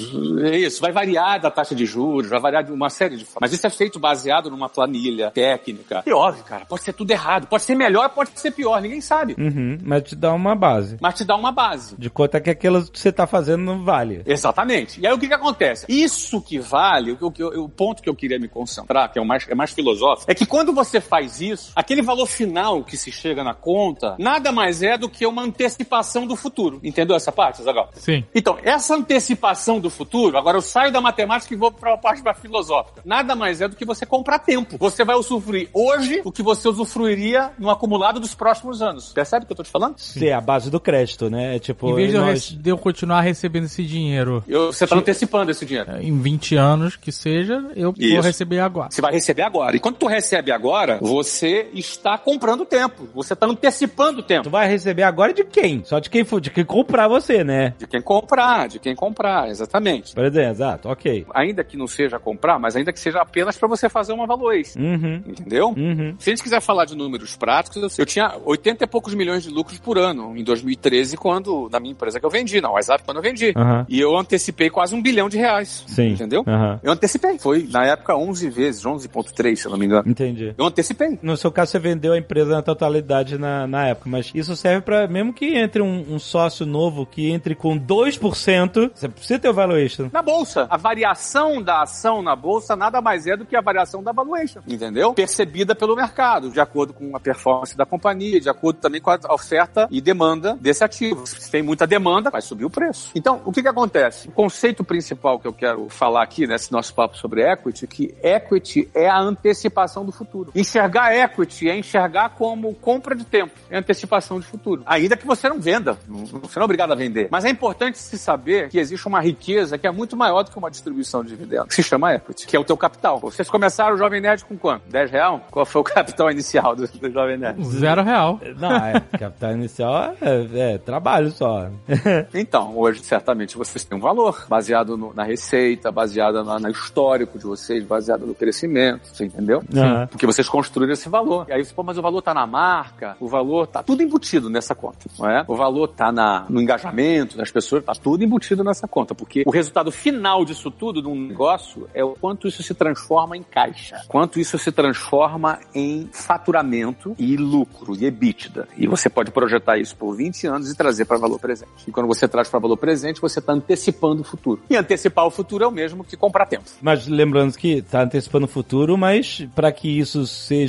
É 0.45 0.57
isso. 0.59 0.81
Vai 0.81 0.93
variar 0.93 1.40
da 1.40 1.50
taxa 1.50 1.75
de 1.75 1.85
juros, 1.87 2.28
vai 2.31 2.40
variar 2.40 2.64
de 2.64 2.73
uma 2.73 2.88
série 2.90 3.16
de 3.16 3.25
formas. 3.25 3.50
Mas 3.50 3.52
isso 3.52 3.66
é 3.66 3.71
feito 3.71 3.99
baseado 3.99 4.50
numa 4.50 4.69
planilha 4.69 5.31
técnica. 5.31 6.02
E 6.07 6.12
óbvio, 6.12 6.45
cara, 6.45 6.64
pode 6.66 6.83
ser 6.83 6.93
tudo 6.93 7.11
errado. 7.11 7.47
Pode 7.47 7.62
ser 7.62 7.75
melhor, 7.75 8.09
pode 8.11 8.31
ser 8.35 8.50
pior. 8.50 8.81
Ninguém 8.81 9.00
sabe. 9.00 9.35
Uhum, 9.38 9.78
mas 9.83 10.02
te 10.05 10.16
dá 10.16 10.33
uma 10.33 10.55
base. 10.55 10.97
Mas 11.00 11.14
te 11.14 11.25
dá 11.25 11.37
uma 11.37 11.52
base. 11.52 11.95
De 11.99 12.11
quanto 12.11 12.37
é 12.37 12.40
que 12.40 12.50
aquilo 12.50 12.85
que 12.90 12.99
você 12.99 13.12
tá 13.12 13.26
fazendo 13.26 13.62
não 13.62 13.85
vale. 13.85 14.23
Exatamente. 14.26 15.00
E 15.00 15.07
aí 15.07 15.12
o 15.12 15.19
que 15.19 15.28
que 15.28 15.35
acontece? 15.35 15.87
Isso 15.88 16.40
que 16.40 16.59
vale, 16.59 17.16
o, 17.21 17.31
que 17.31 17.43
eu- 17.43 17.64
o 17.64 17.69
ponto 17.69 18.02
que 18.02 18.09
eu 18.09 18.14
queria 18.14 18.38
me 18.38 18.49
concentrar, 18.49 19.12
que 19.12 19.19
é 19.19 19.23
o 19.23 19.26
mais, 19.26 19.47
é 19.49 19.55
mais 19.55 19.73
filosófico, 19.73 20.31
é 20.31 20.35
que 20.35 20.47
quando 20.47 20.73
você 20.73 21.00
faz 21.00 21.25
isso, 21.40 21.73
aquele 21.75 22.02
valor 22.02 22.26
final 22.26 22.83
que 22.85 22.97
se 22.97 23.11
chega 23.12 23.42
na 23.45 23.54
conta, 23.54 24.16
nada 24.18 24.50
mais 24.52 24.83
é 24.83 24.97
do 24.97 25.09
que 25.09 25.26
uma 25.26 25.42
antecipação 25.42 26.26
do 26.26 26.37
futuro. 26.37 26.80
Entendeu 26.83 27.16
essa 27.16 27.33
parte, 27.33 27.62
Zagal? 27.62 27.90
Sim. 27.95 28.25
Então, 28.35 28.59
essa 28.62 28.95
antecipação 28.95 29.80
do 29.80 29.90
futuro, 29.90 30.37
agora 30.38 30.56
eu 30.56 30.62
saio 30.62 30.92
da 30.92 31.00
matemática 31.00 31.52
e 31.52 31.56
vou 31.56 31.71
para 31.73 31.95
a 31.95 31.99
parte 31.99 32.23
da 32.23 32.35
filosófica. 32.35 33.00
Nada 33.04 33.35
mais 33.35 33.61
é 33.61 33.68
do 33.68 33.76
que 33.76 33.85
você 33.85 34.04
comprar 34.06 34.38
tempo. 34.38 34.76
Você 34.78 35.04
vai 35.04 35.16
usufruir 35.16 35.68
hoje 35.73 36.21
o 36.25 36.30
que 36.33 36.42
você 36.42 36.68
usufruiria 36.68 37.50
no 37.59 37.71
acumulado 37.71 38.21
dos 38.21 38.35
próximos 38.35 38.80
anos. 38.83 39.12
Percebe 39.12 39.45
o 39.45 39.47
que 39.47 39.52
eu 39.52 39.56
tô 39.56 39.62
te 39.62 39.71
falando? 39.71 39.99
Ser 39.99 40.33
a 40.33 40.40
base 40.40 40.71
do 40.71 40.78
crédito, 40.80 41.28
né? 41.30 41.56
É 41.56 41.59
tipo, 41.59 41.90
Em 41.90 41.95
vez 41.95 42.11
de 42.11 42.16
eu, 42.16 42.21
nós- 42.23 42.30
rece- 42.50 42.56
de 42.56 42.71
eu 42.71 42.78
continuar 42.78 43.21
recebendo 43.23 43.64
esse 43.64 43.83
dinheiro 43.85 44.42
Eu- 44.47 44.73
você 44.73 44.85
está 44.85 44.97
antecipando 44.97 45.50
esse 45.50 45.64
dinheiro. 45.64 45.97
em 46.00 46.18
20 46.21 46.54
anos, 46.56 46.97
que 46.97 47.11
seja, 47.12 47.64
eu 47.75 47.92
vou 47.92 48.02
Isso. 48.02 48.21
receber 48.23 48.61
agora. 48.61 48.90
Você 48.90 49.00
vai 49.00 49.12
receber 49.12 49.42
agora. 49.42 49.76
E 49.76 49.80
quando 49.80 49.97
tu 49.97 50.06
recebe 50.06 50.50
agora, 50.52 50.99
você 51.00 51.06
está 51.21 52.19
comprando 52.19 52.65
tempo. 52.65 53.09
Você 53.15 53.33
está 53.33 53.47
antecipando 53.47 54.21
o 54.21 54.23
Tu 54.23 54.27
tempo. 54.27 54.51
vai 54.51 54.69
receber 54.69 55.03
agora 55.03 55.33
de 55.33 55.45
quem? 55.45 55.83
Só 55.85 55.99
de 55.99 56.11
quem 56.11 56.25
for, 56.25 56.41
de 56.41 56.51
quem 56.51 56.65
comprar 56.65 57.09
você, 57.09 57.43
né? 57.45 57.75
De 57.79 57.87
quem 57.87 58.01
comprar, 58.01 58.69
de 58.69 58.79
quem 58.79 58.95
comprar, 58.95 59.49
exatamente. 59.49 60.15
Por 60.15 60.25
exemplo, 60.25 60.51
exato, 60.51 60.89
ok. 60.89 61.27
Ainda 61.35 61.63
que 61.65 61.77
não 61.77 61.87
seja 61.87 62.19
comprar, 62.19 62.59
mas 62.59 62.77
ainda 62.77 62.93
que 62.93 63.01
seja 63.01 63.21
apenas 63.21 63.57
para 63.57 63.69
você 63.69 63.89
fazer 63.89 64.13
uma 64.13 64.27
valuation. 64.27 64.79
Uhum, 64.79 65.23
Entendeu? 65.27 65.69
uhum. 65.77 66.15
Se 66.19 66.31
a 66.31 66.33
gente 66.33 66.43
quiser 66.43 66.61
falar 66.61 66.85
de 66.85 66.97
números 66.97 67.37
práticos, 67.37 67.99
eu 67.99 68.07
tinha 68.07 68.35
80 68.45 68.85
e 68.85 68.87
poucos 68.87 69.15
milhões 69.15 69.43
de 69.43 69.51
lucros 69.51 69.79
por 69.79 69.99
ano 69.99 70.37
em 70.37 70.45
2013, 70.45 71.17
quando, 71.17 71.69
na 71.71 71.79
minha 71.81 71.93
empresa 71.93 72.19
que 72.21 72.27
eu 72.27 72.31
vendi, 72.31 72.61
na 72.61 72.71
WhatsApp, 72.71 73.05
quando 73.05 73.19
eu 73.19 73.23
vendi. 73.23 73.53
Aham. 73.57 73.87
E 73.89 74.01
eu 74.01 74.17
antecipei 74.17 74.71
quase 74.71 74.95
um 74.95 75.03
bilhão 75.03 75.29
de 75.29 75.37
reais. 75.37 75.85
Sim. 75.87 76.09
Entendeu? 76.13 76.45
Eu 76.83 76.93
antecipei. 76.93 77.39
Foi, 77.39 77.67
na 77.71 77.85
época, 77.87 78.17
11 78.17 78.49
vezes, 78.51 78.83
11.3, 78.85 79.57
se 79.57 79.67
eu 79.67 79.71
não 79.71 79.79
me 79.79 79.87
engano. 79.87 80.09
Entendi. 80.09 80.55
Eu 80.57 80.65
antecipei. 80.65 80.96
No 81.23 81.37
seu 81.37 81.50
caso, 81.50 81.73
você 81.73 81.79
vendeu 81.79 82.12
a 82.12 82.19
empresa 82.19 82.50
na 82.50 82.62
totalidade 82.62 83.38
na, 83.38 83.67
na 83.67 83.88
época, 83.88 84.09
mas 84.09 84.31
isso 84.35 84.57
serve 84.57 84.83
pra 84.83 85.07
mesmo 85.07 85.33
que 85.33 85.57
entre 85.57 85.83
um, 85.83 86.15
um 86.15 86.19
sócio 86.19 86.65
novo 86.67 87.07
que 87.07 87.31
entre 87.31 87.55
com 87.55 87.79
2%, 87.79 88.91
você 88.95 89.09
precisa 89.09 89.38
ter 89.38 89.49
o 89.49 89.55
valuation. 89.55 90.09
Na 90.12 90.23
bolsa. 90.23 90.67
A 90.71 90.76
variação 90.76 91.62
da 91.62 91.83
ação 91.83 92.23
na 92.23 92.35
bolsa 92.35 92.75
nada 92.75 93.00
mais 93.00 93.26
é 93.26 93.37
do 93.37 93.45
que 93.45 93.57
a 93.57 93.61
variação 93.61 94.03
da 94.03 94.12
valuation, 94.12 94.61
entendeu? 94.67 95.12
Percebida 95.15 95.75
pelo 95.75 95.95
mercado, 95.95 96.50
de 96.50 96.61
acordo 96.61 96.93
com 96.93 97.15
a 97.17 97.21
performance 97.21 97.76
da 97.76 97.85
companhia, 97.85 98.41
de 98.41 98.49
acordo 98.49 98.81
também 98.81 99.00
com 99.00 99.11
a 99.11 99.19
oferta 99.31 99.87
e 99.91 100.00
demanda 100.00 100.57
desse 100.61 100.83
ativo. 100.83 101.26
Se 101.26 101.50
tem 101.50 101.62
muita 101.62 101.87
demanda, 101.87 102.31
vai 102.31 102.43
subir 102.43 102.65
o 102.65 102.71
preço. 102.71 103.11
Então, 103.15 103.41
o 103.45 103.53
que 103.53 103.62
que 103.62 103.69
acontece? 103.69 104.29
O 104.29 104.33
conceito 104.33 104.83
principal 104.83 105.38
que 105.38 105.47
eu 105.47 105.53
quero 105.53 105.88
falar 105.88 106.23
aqui 106.23 106.47
nesse 106.47 106.73
nosso 106.73 106.95
papo 106.95 107.17
sobre 107.17 107.43
equity, 107.43 107.85
é 107.85 107.88
que 107.88 108.15
equity 108.23 108.88
é 108.95 109.09
a 109.09 109.19
antecipação 109.19 110.05
do 110.05 110.12
futuro. 110.12 110.53
Enxergar 110.55 110.86
equity 110.95 111.69
é 111.69 111.76
enxergar 111.78 112.31
como 112.31 112.75
compra 112.75 113.14
de 113.14 113.25
tempo, 113.25 113.52
é 113.71 113.78
antecipação 113.78 114.38
de 114.40 114.47
futuro. 114.47 114.83
Ainda 114.87 115.16
que 115.16 115.26
você 115.26 115.49
não 115.49 115.59
venda, 115.61 115.99
você 116.09 116.59
não 116.59 116.62
é 116.62 116.64
obrigado 116.64 116.93
a 116.93 116.95
vender. 116.95 117.28
Mas 117.31 117.45
é 117.45 117.50
importante 117.50 117.99
se 117.99 118.19
saber 118.19 118.69
que 118.69 118.78
existe 118.78 119.07
uma 119.07 119.21
riqueza 119.21 119.76
que 119.78 119.87
é 119.87 119.90
muito 119.90 120.16
maior 120.16 120.43
do 120.43 120.50
que 120.50 120.59
uma 120.59 120.71
distribuição 120.71 121.23
de 121.23 121.31
dividendos, 121.31 121.69
que 121.69 121.75
se 121.75 121.83
chama 121.83 122.14
equity, 122.14 122.47
que 122.47 122.57
é 122.57 122.61
o 122.61 122.64
teu 122.64 122.76
capital. 122.76 123.19
Vocês 123.19 123.49
começaram 123.49 123.95
o 123.95 123.99
Jovem 123.99 124.21
Nerd 124.21 124.45
com 124.45 124.57
quanto? 124.57 124.83
10 124.90 125.11
real? 125.11 125.47
Qual 125.50 125.64
foi 125.66 125.81
o 125.81 125.85
capital 125.85 126.31
inicial 126.31 126.75
do, 126.76 126.87
do 126.87 127.11
Jovem 127.11 127.37
Nerd? 127.38 127.64
Zero 127.66 128.02
real. 128.02 128.40
Não, 128.59 128.73
é, 128.76 129.00
capital 129.19 129.52
inicial 129.52 130.14
é, 130.21 130.75
é 130.75 130.78
trabalho 130.78 131.31
só. 131.31 131.69
Então, 132.35 132.76
hoje, 132.76 133.02
certamente, 133.02 133.57
vocês 133.57 133.85
têm 133.85 133.97
um 133.97 134.00
valor 134.00 134.45
baseado 134.49 134.97
no- 134.97 135.12
na 135.14 135.23
receita, 135.25 135.90
baseado 135.90 136.45
na- 136.45 136.59
no 136.59 136.69
histórico 136.71 137.38
de 137.38 137.45
vocês, 137.45 137.83
baseado 137.85 138.26
no 138.26 138.35
crescimento, 138.35 139.09
você 139.12 139.25
entendeu? 139.25 139.62
Aham. 139.75 140.07
Porque 140.09 140.26
vocês 140.26 140.49
construíram 140.49 140.75
esse 140.85 141.09
valor. 141.09 141.47
E 141.49 141.52
aí 141.52 141.64
você, 141.64 141.73
pô, 141.73 141.83
mas 141.83 141.99
o 141.99 142.02
valor 142.02 142.23
tá 142.23 142.35
na 142.35 142.47
marca, 142.47 143.16
o 143.21 143.28
valor 143.28 143.66
tá 143.66 143.83
tudo 143.83 144.02
embutido 144.02 144.50
nessa 144.50 144.75
conta, 144.75 145.09
não 145.18 145.28
é? 145.28 145.45
O 145.49 145.56
valor 145.56 145.88
tá 145.88 146.12
na, 146.12 146.47
no 146.49 146.61
engajamento 146.61 147.37
das 147.37 147.50
pessoas, 147.50 147.85
tá 147.85 147.92
tudo 147.95 148.25
embutido 148.25 148.62
nessa 148.62 148.87
conta, 148.87 149.14
porque 149.14 149.42
o 149.47 149.50
resultado 149.50 149.90
final 149.90 150.45
disso 150.45 150.71
tudo, 150.71 151.02
de 151.02 151.09
um 151.09 151.28
negócio, 151.28 151.88
é 151.95 152.04
o 152.04 152.11
quanto 152.11 152.47
isso 152.49 152.62
se 152.62 152.75
transforma 152.75 153.37
em 153.37 153.42
caixa, 153.42 154.02
quanto 154.09 154.38
isso 154.38 154.59
se 154.59 154.71
transforma 154.71 155.59
em 155.75 156.09
faturamento 156.12 157.14
e 157.18 157.37
lucro, 157.37 157.95
e 157.97 158.04
EBITDA. 158.04 158.68
E 158.76 158.87
você 158.87 159.09
pode 159.09 159.30
projetar 159.30 159.78
isso 159.78 159.97
por 159.97 160.14
20 160.14 160.47
anos 160.47 160.71
e 160.71 160.76
trazer 160.76 161.04
para 161.04 161.18
valor 161.18 161.38
presente. 161.38 161.71
E 161.87 161.90
quando 161.90 162.06
você 162.06 162.28
traz 162.28 162.49
para 162.49 162.59
valor 162.59 162.76
presente, 162.76 163.21
você 163.21 163.38
está 163.38 163.52
antecipando 163.52 164.23
o 164.23 164.25
futuro. 164.25 164.62
E 164.68 164.76
antecipar 164.76 165.26
o 165.26 165.30
futuro 165.30 165.64
é 165.64 165.66
o 165.66 165.73
mesmo 165.73 166.04
que 166.04 166.16
comprar 166.16 166.47
tempo. 166.47 166.64
Mas 166.80 167.06
lembrando 167.06 167.56
que 167.56 167.83
tá 167.83 168.02
antecipando 168.02 168.47
o 168.47 168.49
futuro, 168.49 168.97
mas 168.97 169.47
para 169.54 169.73
que 169.73 169.99
isso 169.99 170.26
seja 170.26 170.66